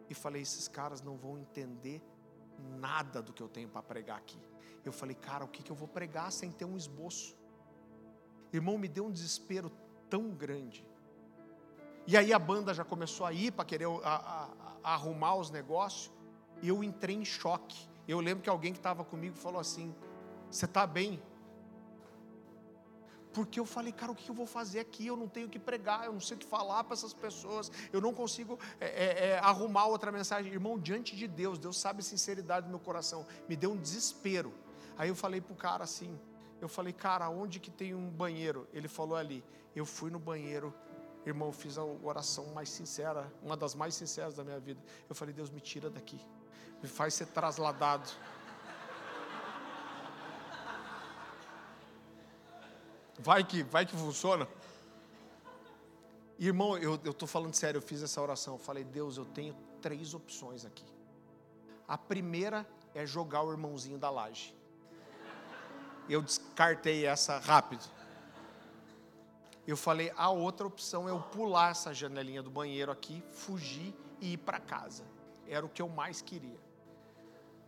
e 0.08 0.14
falei: 0.14 0.40
esses 0.40 0.68
caras 0.68 1.02
não 1.02 1.16
vão 1.16 1.36
entender 1.36 2.00
nada 2.78 3.20
do 3.20 3.32
que 3.32 3.42
eu 3.42 3.48
tenho 3.48 3.68
para 3.68 3.82
pregar 3.82 4.16
aqui. 4.16 4.38
Eu 4.84 4.92
falei, 4.92 5.14
cara, 5.14 5.44
o 5.44 5.48
que, 5.48 5.62
que 5.62 5.70
eu 5.70 5.76
vou 5.76 5.88
pregar 5.88 6.30
sem 6.32 6.50
ter 6.50 6.64
um 6.64 6.76
esboço? 6.76 7.36
Irmão, 8.52 8.78
me 8.78 8.88
deu 8.88 9.06
um 9.06 9.10
desespero 9.10 9.70
tão 10.08 10.30
grande. 10.30 10.86
E 12.06 12.16
aí 12.16 12.32
a 12.32 12.38
banda 12.38 12.72
já 12.72 12.84
começou 12.84 13.26
a 13.26 13.32
ir 13.32 13.52
para 13.52 13.66
querer 13.66 13.86
a, 13.86 13.98
a, 14.02 14.48
a 14.82 14.94
arrumar 14.94 15.34
os 15.34 15.50
negócios. 15.50 16.10
E 16.62 16.68
eu 16.68 16.82
entrei 16.82 17.16
em 17.16 17.24
choque. 17.24 17.86
Eu 18.06 18.20
lembro 18.20 18.42
que 18.42 18.48
alguém 18.48 18.72
que 18.72 18.78
estava 18.78 19.04
comigo 19.04 19.36
falou 19.36 19.60
assim: 19.60 19.94
Você 20.50 20.64
está 20.64 20.86
bem? 20.86 21.22
porque 23.38 23.60
eu 23.60 23.64
falei, 23.64 23.92
cara, 23.92 24.10
o 24.10 24.16
que 24.16 24.28
eu 24.28 24.34
vou 24.34 24.46
fazer 24.46 24.80
aqui? 24.80 25.06
Eu 25.06 25.16
não 25.16 25.28
tenho 25.28 25.48
que 25.48 25.60
pregar, 25.60 26.06
eu 26.06 26.12
não 26.12 26.20
sei 26.20 26.36
o 26.36 26.40
que 26.40 26.44
falar 26.44 26.82
para 26.82 26.94
essas 26.94 27.14
pessoas, 27.14 27.70
eu 27.92 28.00
não 28.00 28.12
consigo 28.12 28.58
é, 28.80 28.86
é, 28.86 29.28
é, 29.28 29.38
arrumar 29.38 29.86
outra 29.86 30.10
mensagem. 30.10 30.52
Irmão, 30.52 30.76
diante 30.76 31.14
de 31.14 31.28
Deus, 31.28 31.56
Deus 31.56 31.78
sabe 31.78 32.00
a 32.00 32.02
sinceridade 32.02 32.66
do 32.66 32.70
meu 32.70 32.80
coração, 32.80 33.24
me 33.48 33.54
deu 33.54 33.70
um 33.70 33.76
desespero. 33.76 34.52
Aí 34.96 35.08
eu 35.08 35.14
falei 35.14 35.40
para 35.40 35.52
o 35.52 35.56
cara 35.56 35.84
assim, 35.84 36.18
eu 36.60 36.68
falei, 36.68 36.92
cara, 36.92 37.28
onde 37.28 37.60
que 37.60 37.70
tem 37.70 37.94
um 37.94 38.10
banheiro? 38.10 38.66
Ele 38.72 38.88
falou 38.88 39.16
ali, 39.16 39.44
eu 39.76 39.86
fui 39.86 40.10
no 40.10 40.18
banheiro, 40.18 40.74
irmão, 41.24 41.52
fiz 41.52 41.78
a 41.78 41.84
oração 41.84 42.46
mais 42.46 42.68
sincera, 42.68 43.32
uma 43.40 43.56
das 43.56 43.72
mais 43.72 43.94
sinceras 43.94 44.34
da 44.34 44.42
minha 44.42 44.58
vida. 44.58 44.82
Eu 45.08 45.14
falei, 45.14 45.32
Deus, 45.32 45.48
me 45.48 45.60
tira 45.60 45.88
daqui, 45.88 46.20
me 46.82 46.88
faz 46.88 47.14
ser 47.14 47.26
trasladado 47.26 48.10
Vai 53.18 53.44
que, 53.44 53.62
vai 53.64 53.84
que 53.84 53.96
funciona. 53.96 54.48
Irmão, 56.38 56.78
eu 56.78 56.94
estou 56.94 57.26
falando 57.26 57.54
sério, 57.54 57.78
eu 57.78 57.82
fiz 57.82 58.02
essa 58.02 58.22
oração. 58.22 58.54
Eu 58.54 58.58
falei, 58.58 58.84
Deus, 58.84 59.16
eu 59.16 59.24
tenho 59.24 59.54
três 59.82 60.14
opções 60.14 60.64
aqui. 60.64 60.84
A 61.86 61.98
primeira 61.98 62.66
é 62.94 63.04
jogar 63.04 63.42
o 63.42 63.50
irmãozinho 63.50 63.98
da 63.98 64.08
laje. 64.08 64.54
Eu 66.08 66.22
descartei 66.22 67.06
essa 67.06 67.38
rápido. 67.38 67.84
Eu 69.66 69.76
falei, 69.76 70.12
a 70.16 70.30
outra 70.30 70.66
opção 70.66 71.08
é 71.08 71.10
eu 71.10 71.20
pular 71.20 71.72
essa 71.72 71.92
janelinha 71.92 72.42
do 72.42 72.50
banheiro 72.50 72.90
aqui, 72.90 73.22
fugir 73.32 73.94
e 74.20 74.34
ir 74.34 74.38
para 74.38 74.58
casa. 74.58 75.04
Era 75.46 75.66
o 75.66 75.68
que 75.68 75.82
eu 75.82 75.88
mais 75.88 76.22
queria. 76.22 76.58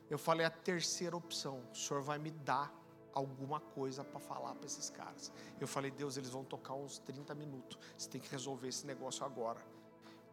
Eu 0.08 0.16
falei, 0.16 0.46
a 0.46 0.50
terceira 0.50 1.16
opção, 1.16 1.62
o 1.72 1.76
senhor 1.76 2.02
vai 2.02 2.18
me 2.18 2.30
dar 2.30 2.72
alguma 3.12 3.60
coisa 3.60 4.04
para 4.04 4.20
falar 4.20 4.54
para 4.54 4.66
esses 4.66 4.90
caras. 4.90 5.32
Eu 5.60 5.66
falei, 5.66 5.90
Deus, 5.90 6.16
eles 6.16 6.30
vão 6.30 6.44
tocar 6.44 6.74
uns 6.74 6.98
30 6.98 7.34
minutos. 7.34 7.78
Você 7.96 8.08
tem 8.08 8.20
que 8.20 8.30
resolver 8.30 8.68
esse 8.68 8.86
negócio 8.86 9.24
agora. 9.24 9.60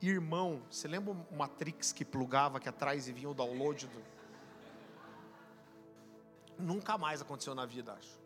Irmão, 0.02 0.62
você 0.70 0.88
lembra 0.88 1.12
o 1.12 1.36
Matrix 1.36 1.92
que 1.92 2.06
plugava 2.06 2.58
aqui 2.58 2.70
atrás 2.70 3.08
e 3.08 3.14
vinha 3.14 3.30
o 3.30 3.34
download 3.34 3.88
do. 3.88 4.04
Nunca 6.60 6.98
mais 6.98 7.22
aconteceu 7.22 7.56
na 7.56 7.66
vida, 7.66 7.94
acho. 7.94 8.20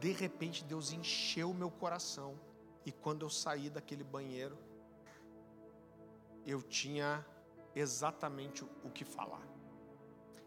De 0.00 0.12
repente 0.12 0.64
Deus 0.64 0.92
encheu 0.92 1.52
meu 1.52 1.70
coração. 1.70 2.38
E 2.86 2.92
quando 2.92 3.24
eu 3.24 3.30
saí 3.30 3.70
daquele 3.70 4.04
banheiro, 4.04 4.58
eu 6.46 6.62
tinha 6.62 7.24
exatamente 7.74 8.64
o 8.82 8.90
que 8.90 9.04
falar. 9.04 9.42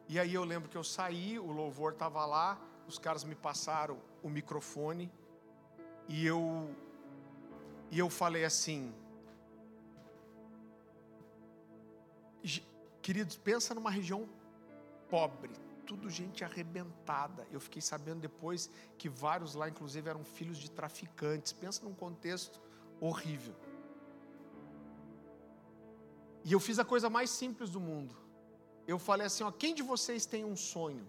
E 0.07 0.19
aí 0.19 0.33
eu 0.33 0.43
lembro 0.43 0.69
que 0.69 0.77
eu 0.77 0.83
saí, 0.83 1.37
o 1.37 1.51
louvor 1.51 1.93
estava 1.93 2.25
lá, 2.25 2.59
os 2.87 2.97
caras 2.97 3.23
me 3.23 3.35
passaram 3.35 3.97
o 4.23 4.29
microfone 4.29 5.11
e 6.07 6.25
eu 6.25 6.73
e 7.91 7.99
eu 7.99 8.09
falei 8.09 8.45
assim: 8.45 8.93
Queridos, 13.01 13.37
pensa 13.37 13.73
numa 13.73 13.89
região 13.89 14.27
pobre, 15.09 15.51
tudo 15.85 16.09
gente 16.09 16.43
arrebentada. 16.43 17.47
Eu 17.49 17.59
fiquei 17.59 17.81
sabendo 17.81 18.19
depois 18.19 18.69
que 18.97 19.07
vários 19.07 19.55
lá, 19.55 19.69
inclusive, 19.69 20.09
eram 20.09 20.23
filhos 20.23 20.57
de 20.57 20.69
traficantes. 20.69 21.53
Pensa 21.53 21.85
num 21.85 21.93
contexto 21.93 22.61
horrível. 22.99 23.55
E 26.43 26.51
eu 26.51 26.59
fiz 26.59 26.79
a 26.79 26.85
coisa 26.85 27.09
mais 27.09 27.29
simples 27.29 27.69
do 27.69 27.79
mundo. 27.79 28.15
Eu 28.85 28.99
falei 28.99 29.27
assim: 29.27 29.43
ó, 29.43 29.51
quem 29.51 29.73
de 29.73 29.83
vocês 29.83 30.25
tem 30.25 30.43
um 30.43 30.55
sonho? 30.55 31.07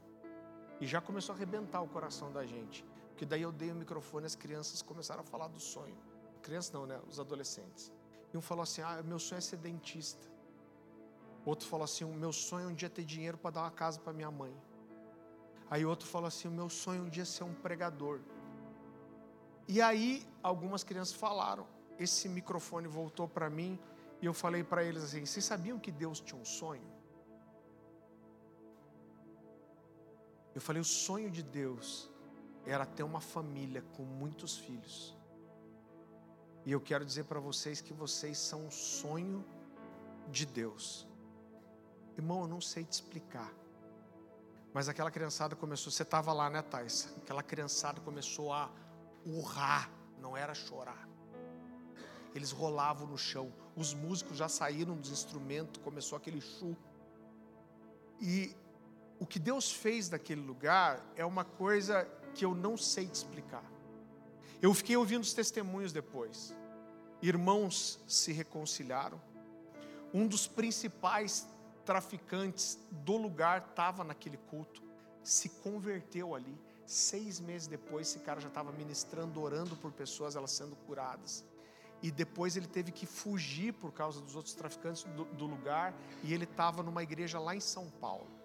E 0.80 0.86
já 0.86 1.00
começou 1.00 1.32
a 1.32 1.36
arrebentar 1.36 1.82
o 1.82 1.88
coração 1.88 2.32
da 2.32 2.46
gente. 2.46 2.84
Porque 3.10 3.26
daí 3.26 3.42
eu 3.42 3.50
dei 3.50 3.70
o 3.72 3.74
microfone 3.74 4.24
e 4.24 4.28
as 4.28 4.36
crianças 4.36 4.80
começaram 4.80 5.22
a 5.22 5.24
falar 5.24 5.48
do 5.48 5.58
sonho. 5.58 5.96
Crianças 6.42 6.70
não, 6.72 6.86
né? 6.86 7.00
Os 7.08 7.18
adolescentes. 7.18 7.90
E 8.32 8.36
um 8.36 8.40
falou 8.40 8.62
assim: 8.62 8.82
Ah, 8.82 9.02
meu 9.02 9.18
sonho 9.18 9.38
é 9.38 9.40
ser 9.40 9.56
dentista. 9.56 10.26
Outro 11.44 11.66
falou 11.68 11.84
assim: 11.84 12.04
O 12.04 12.14
meu 12.14 12.32
sonho 12.32 12.68
é 12.68 12.72
um 12.72 12.74
dia 12.74 12.88
ter 12.88 13.04
dinheiro 13.04 13.36
para 13.36 13.50
dar 13.50 13.62
uma 13.62 13.70
casa 13.70 13.98
para 13.98 14.12
minha 14.12 14.30
mãe. 14.30 14.54
Aí 15.70 15.84
outro 15.84 16.06
falou 16.06 16.28
assim: 16.28 16.46
O 16.48 16.50
meu 16.50 16.68
sonho 16.68 17.02
é 17.02 17.04
um 17.06 17.08
dia 17.08 17.24
ser 17.24 17.44
um 17.44 17.54
pregador. 17.54 18.20
E 19.66 19.82
aí 19.82 20.26
algumas 20.42 20.84
crianças 20.84 21.14
falaram. 21.14 21.66
Esse 21.98 22.28
microfone 22.28 22.86
voltou 22.86 23.26
para 23.26 23.50
mim 23.50 23.76
e 24.22 24.26
eu 24.26 24.32
falei 24.32 24.62
para 24.62 24.84
eles 24.84 25.02
assim: 25.02 25.26
Vocês 25.26 25.44
sabiam 25.44 25.78
que 25.78 25.90
Deus 25.90 26.20
tinha 26.20 26.40
um 26.40 26.44
sonho? 26.44 26.97
Eu 30.58 30.62
falei: 30.62 30.82
O 30.82 30.84
sonho 30.84 31.30
de 31.30 31.40
Deus 31.40 32.10
era 32.66 32.84
ter 32.84 33.04
uma 33.04 33.20
família 33.20 33.80
com 33.94 34.02
muitos 34.02 34.58
filhos. 34.58 35.16
E 36.66 36.72
eu 36.72 36.80
quero 36.80 37.04
dizer 37.04 37.26
para 37.26 37.38
vocês 37.38 37.80
que 37.80 37.92
vocês 37.92 38.36
são 38.36 38.66
um 38.66 38.70
sonho 38.72 39.44
de 40.32 40.44
Deus. 40.44 41.06
Irmão, 42.16 42.40
eu 42.40 42.48
não 42.48 42.60
sei 42.60 42.82
te 42.84 42.90
explicar. 42.90 43.52
Mas 44.74 44.88
aquela 44.88 45.12
criançada 45.12 45.54
começou, 45.54 45.92
você 45.92 46.02
estava 46.02 46.32
lá, 46.32 46.50
né, 46.50 46.60
Thais? 46.60 47.14
Aquela 47.18 47.44
criançada 47.44 48.00
começou 48.00 48.52
a 48.52 48.68
urrar, 49.24 49.88
não 50.20 50.36
era 50.36 50.54
chorar. 50.54 51.08
Eles 52.34 52.50
rolavam 52.50 53.06
no 53.06 53.16
chão. 53.16 53.54
Os 53.76 53.94
músicos 53.94 54.36
já 54.36 54.48
saíram 54.48 54.96
dos 54.96 55.12
instrumentos, 55.12 55.80
começou 55.84 56.18
aquele 56.18 56.40
chu. 56.40 56.76
E 58.20 58.56
o 59.18 59.26
que 59.26 59.38
Deus 59.38 59.72
fez 59.72 60.08
naquele 60.08 60.40
lugar 60.40 61.04
é 61.16 61.24
uma 61.24 61.44
coisa 61.44 62.04
que 62.34 62.44
eu 62.44 62.54
não 62.54 62.76
sei 62.76 63.06
te 63.06 63.14
explicar. 63.14 63.64
Eu 64.62 64.72
fiquei 64.74 64.96
ouvindo 64.96 65.22
os 65.22 65.32
testemunhos 65.32 65.92
depois. 65.92 66.54
Irmãos 67.20 68.00
se 68.06 68.32
reconciliaram. 68.32 69.20
Um 70.14 70.26
dos 70.26 70.46
principais 70.46 71.46
traficantes 71.84 72.78
do 72.90 73.16
lugar 73.16 73.66
estava 73.70 74.04
naquele 74.04 74.36
culto, 74.36 74.82
se 75.22 75.48
converteu 75.48 76.34
ali. 76.34 76.56
Seis 76.86 77.40
meses 77.40 77.66
depois, 77.66 78.08
esse 78.08 78.20
cara 78.20 78.40
já 78.40 78.48
estava 78.48 78.72
ministrando, 78.72 79.40
orando 79.40 79.76
por 79.76 79.92
pessoas, 79.92 80.36
elas 80.36 80.52
sendo 80.52 80.76
curadas. 80.76 81.44
E 82.02 82.10
depois 82.10 82.56
ele 82.56 82.66
teve 82.66 82.92
que 82.92 83.04
fugir 83.04 83.72
por 83.74 83.92
causa 83.92 84.20
dos 84.20 84.36
outros 84.36 84.54
traficantes 84.54 85.02
do, 85.04 85.24
do 85.24 85.44
lugar, 85.44 85.92
e 86.22 86.32
ele 86.32 86.44
estava 86.44 86.82
numa 86.82 87.02
igreja 87.02 87.38
lá 87.38 87.54
em 87.54 87.60
São 87.60 87.90
Paulo. 87.90 88.37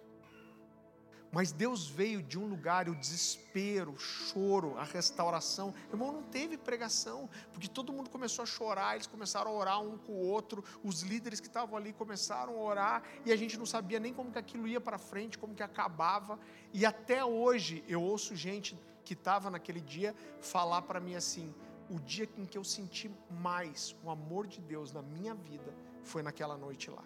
Mas 1.33 1.51
Deus 1.51 1.87
veio 1.87 2.21
de 2.21 2.37
um 2.37 2.45
lugar, 2.45 2.87
o 2.87 2.93
desespero, 2.93 3.93
o 3.93 3.97
choro, 3.97 4.77
a 4.77 4.83
restauração. 4.83 5.73
Irmão, 5.89 6.11
não 6.11 6.21
teve 6.21 6.57
pregação, 6.57 7.27
porque 7.51 7.67
todo 7.67 7.91
mundo 7.91 8.07
começou 8.07 8.43
a 8.43 8.45
chorar, 8.45 8.93
eles 8.93 9.07
começaram 9.07 9.49
a 9.49 9.53
orar 9.55 9.81
um 9.81 9.97
com 9.97 10.11
o 10.11 10.27
outro, 10.27 10.63
os 10.83 11.01
líderes 11.01 11.39
que 11.39 11.47
estavam 11.47 11.75
ali 11.75 11.91
começaram 11.91 12.53
a 12.53 12.61
orar, 12.61 13.03
e 13.25 13.31
a 13.31 13.35
gente 13.35 13.57
não 13.57 13.65
sabia 13.65 13.99
nem 13.99 14.13
como 14.13 14.31
que 14.31 14.37
aquilo 14.37 14.67
ia 14.67 14.79
para 14.79 14.99
frente, 14.99 15.39
como 15.39 15.55
que 15.55 15.63
acabava. 15.63 16.39
E 16.71 16.85
até 16.85 17.25
hoje 17.25 17.83
eu 17.87 18.03
ouço 18.03 18.35
gente 18.35 18.79
que 19.03 19.13
estava 19.13 19.49
naquele 19.49 19.81
dia 19.81 20.15
falar 20.39 20.83
para 20.83 20.99
mim 20.99 21.15
assim: 21.15 21.51
o 21.89 21.99
dia 21.99 22.29
em 22.37 22.45
que 22.45 22.59
eu 22.59 22.63
senti 22.63 23.09
mais 23.31 23.95
o 24.03 24.11
amor 24.11 24.45
de 24.45 24.61
Deus 24.61 24.93
na 24.93 25.01
minha 25.01 25.33
vida 25.33 25.73
foi 26.03 26.21
naquela 26.21 26.55
noite 26.55 26.91
lá. 26.91 27.03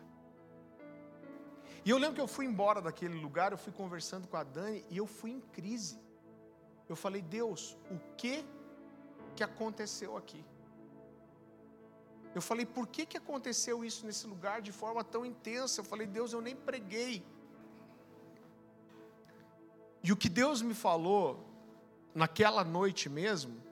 E 1.88 1.90
eu 1.90 1.98
lembro 1.98 2.16
que 2.16 2.22
eu 2.22 2.28
fui 2.28 2.46
embora 2.46 2.82
daquele 2.82 3.18
lugar, 3.18 3.54
eu 3.54 3.58
fui 3.58 3.72
conversando 3.72 4.28
com 4.28 4.36
a 4.36 4.44
Dani 4.44 4.84
e 4.90 4.98
eu 4.98 5.08
fui 5.08 5.32
em 5.32 5.40
crise. 5.40 5.98
Eu 6.90 6.98
falei, 6.98 7.22
Deus, 7.22 7.78
o 7.90 7.98
que 8.18 8.46
que 9.34 9.42
aconteceu 9.42 10.18
aqui? 10.18 10.44
Eu 12.36 12.42
falei, 12.42 12.66
por 12.66 12.88
que 12.88 13.06
que 13.06 13.16
aconteceu 13.16 13.86
isso 13.86 14.06
nesse 14.06 14.28
lugar 14.28 14.62
de 14.62 14.74
forma 14.74 15.02
tão 15.02 15.26
intensa? 15.26 15.80
Eu 15.80 15.86
falei, 15.86 16.06
Deus, 16.06 16.34
eu 16.34 16.42
nem 16.42 16.58
preguei. 16.58 17.26
E 20.04 20.12
o 20.12 20.18
que 20.18 20.28
Deus 20.28 20.62
me 20.62 20.74
falou 20.74 21.40
naquela 22.14 22.66
noite 22.66 23.08
mesmo, 23.08 23.64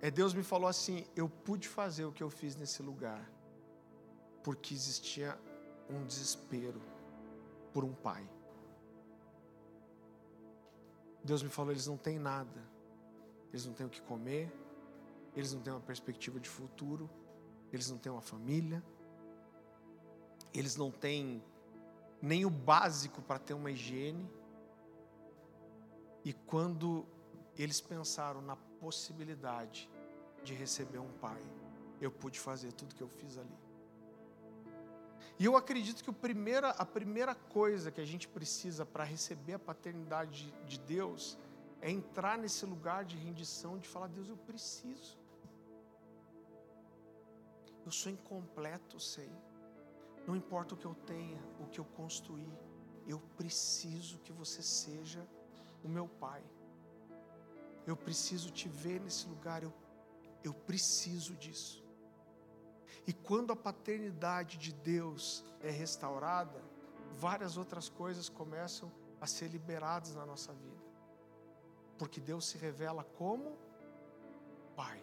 é 0.00 0.10
Deus 0.10 0.32
me 0.32 0.42
falou 0.42 0.66
assim: 0.66 1.04
eu 1.14 1.28
pude 1.28 1.68
fazer 1.68 2.06
o 2.06 2.12
que 2.12 2.22
eu 2.22 2.30
fiz 2.30 2.56
nesse 2.56 2.82
lugar, 2.82 3.30
porque 4.42 4.72
existia 4.72 5.38
um 5.90 6.04
desespero 6.04 6.80
por 7.72 7.84
um 7.84 7.92
pai. 7.92 8.28
Deus 11.22 11.42
me 11.42 11.48
falou: 11.48 11.72
eles 11.72 11.86
não 11.86 11.96
têm 11.96 12.18
nada, 12.18 12.62
eles 13.50 13.66
não 13.66 13.74
têm 13.74 13.86
o 13.86 13.90
que 13.90 14.00
comer, 14.02 14.52
eles 15.34 15.52
não 15.52 15.60
têm 15.60 15.72
uma 15.72 15.80
perspectiva 15.80 16.40
de 16.40 16.48
futuro, 16.48 17.08
eles 17.72 17.90
não 17.90 17.98
têm 17.98 18.10
uma 18.10 18.22
família, 18.22 18.82
eles 20.54 20.76
não 20.76 20.90
têm 20.90 21.42
nem 22.20 22.44
o 22.44 22.50
básico 22.50 23.22
para 23.22 23.38
ter 23.38 23.54
uma 23.54 23.70
higiene. 23.70 24.28
E 26.24 26.32
quando 26.32 27.06
eles 27.56 27.80
pensaram 27.80 28.40
na 28.40 28.56
possibilidade 28.56 29.90
de 30.42 30.54
receber 30.54 30.98
um 30.98 31.12
pai, 31.20 31.42
eu 32.00 32.10
pude 32.10 32.38
fazer 32.38 32.72
tudo 32.72 32.94
que 32.94 33.02
eu 33.02 33.08
fiz 33.08 33.38
ali. 33.38 33.67
E 35.38 35.44
eu 35.44 35.56
acredito 35.56 36.02
que 36.02 36.12
primeira, 36.12 36.70
a 36.70 36.84
primeira 36.84 37.34
coisa 37.34 37.92
que 37.92 38.00
a 38.00 38.04
gente 38.04 38.26
precisa 38.26 38.84
para 38.84 39.04
receber 39.04 39.54
a 39.54 39.58
paternidade 39.58 40.46
de, 40.46 40.64
de 40.64 40.78
Deus 40.80 41.38
é 41.80 41.90
entrar 41.90 42.36
nesse 42.36 42.66
lugar 42.66 43.04
de 43.04 43.16
rendição, 43.16 43.78
de 43.78 43.88
falar: 43.88 44.08
Deus, 44.08 44.28
eu 44.28 44.36
preciso. 44.36 45.16
Eu 47.86 47.92
sou 47.92 48.10
incompleto, 48.10 48.98
sei. 48.98 49.30
Não 50.26 50.34
importa 50.36 50.74
o 50.74 50.76
que 50.76 50.84
eu 50.84 50.94
tenha, 50.94 51.40
o 51.60 51.66
que 51.66 51.78
eu 51.78 51.84
construí, 51.84 52.52
eu 53.06 53.18
preciso 53.36 54.18
que 54.18 54.32
você 54.32 54.62
seja 54.62 55.26
o 55.82 55.88
meu 55.88 56.06
Pai. 56.06 56.42
Eu 57.86 57.96
preciso 57.96 58.50
te 58.50 58.68
ver 58.68 59.00
nesse 59.00 59.26
lugar, 59.26 59.62
eu, 59.62 59.72
eu 60.44 60.52
preciso 60.52 61.34
disso. 61.36 61.87
E 63.06 63.12
quando 63.12 63.52
a 63.52 63.56
paternidade 63.56 64.58
de 64.58 64.72
Deus 64.72 65.44
é 65.60 65.70
restaurada, 65.70 66.62
várias 67.12 67.56
outras 67.56 67.88
coisas 67.88 68.28
começam 68.28 68.92
a 69.20 69.26
ser 69.26 69.48
liberadas 69.48 70.14
na 70.14 70.24
nossa 70.24 70.52
vida. 70.52 70.82
Porque 71.98 72.20
Deus 72.20 72.46
se 72.46 72.58
revela 72.58 73.02
como 73.02 73.56
Pai. 74.76 75.02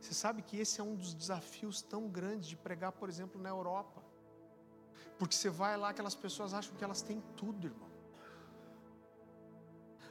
Você 0.00 0.14
sabe 0.14 0.42
que 0.42 0.56
esse 0.58 0.80
é 0.80 0.84
um 0.84 0.96
dos 0.96 1.14
desafios 1.14 1.82
tão 1.82 2.08
grandes 2.08 2.48
de 2.48 2.56
pregar, 2.56 2.92
por 2.92 3.08
exemplo, 3.08 3.40
na 3.40 3.50
Europa. 3.50 4.02
Porque 5.18 5.34
você 5.34 5.50
vai 5.50 5.76
lá, 5.76 5.90
aquelas 5.90 6.14
pessoas 6.14 6.54
acham 6.54 6.74
que 6.74 6.82
elas 6.82 7.02
têm 7.02 7.22
tudo, 7.36 7.66
irmão. 7.66 7.90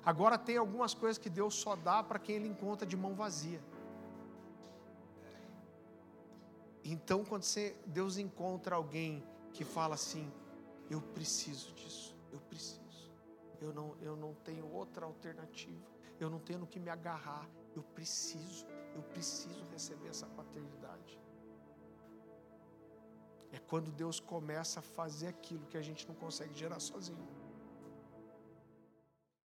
Agora 0.05 0.37
tem 0.37 0.57
algumas 0.57 0.93
coisas 0.93 1.17
que 1.17 1.29
Deus 1.29 1.55
só 1.55 1.75
dá 1.75 2.01
para 2.01 2.19
quem 2.19 2.35
Ele 2.35 2.47
encontra 2.47 2.87
de 2.87 2.95
mão 2.95 3.15
vazia. 3.15 3.61
Então, 6.91 7.23
quando 7.23 7.43
você, 7.43 7.75
Deus 7.85 8.17
encontra 8.17 8.75
alguém 8.75 9.23
que 9.53 9.63
fala 9.63 9.93
assim: 9.93 10.31
Eu 10.89 10.99
preciso 10.99 11.71
disso, 11.73 12.17
eu 12.31 12.39
preciso, 12.41 13.11
eu 13.61 13.71
não, 13.71 13.95
eu 14.01 14.15
não 14.15 14.33
tenho 14.33 14.67
outra 14.73 15.05
alternativa, 15.05 15.85
eu 16.19 16.31
não 16.31 16.39
tenho 16.39 16.57
no 16.57 16.65
que 16.65 16.79
me 16.79 16.89
agarrar, 16.89 17.47
eu 17.75 17.83
preciso, 17.83 18.65
eu 18.95 19.03
preciso 19.03 19.63
receber 19.65 20.07
essa 20.07 20.25
paternidade. 20.25 21.21
É 23.51 23.59
quando 23.59 23.91
Deus 23.91 24.19
começa 24.19 24.79
a 24.79 24.83
fazer 24.83 25.27
aquilo 25.27 25.67
que 25.67 25.77
a 25.77 25.83
gente 25.83 26.07
não 26.07 26.15
consegue 26.15 26.55
gerar 26.55 26.79
sozinho. 26.79 27.38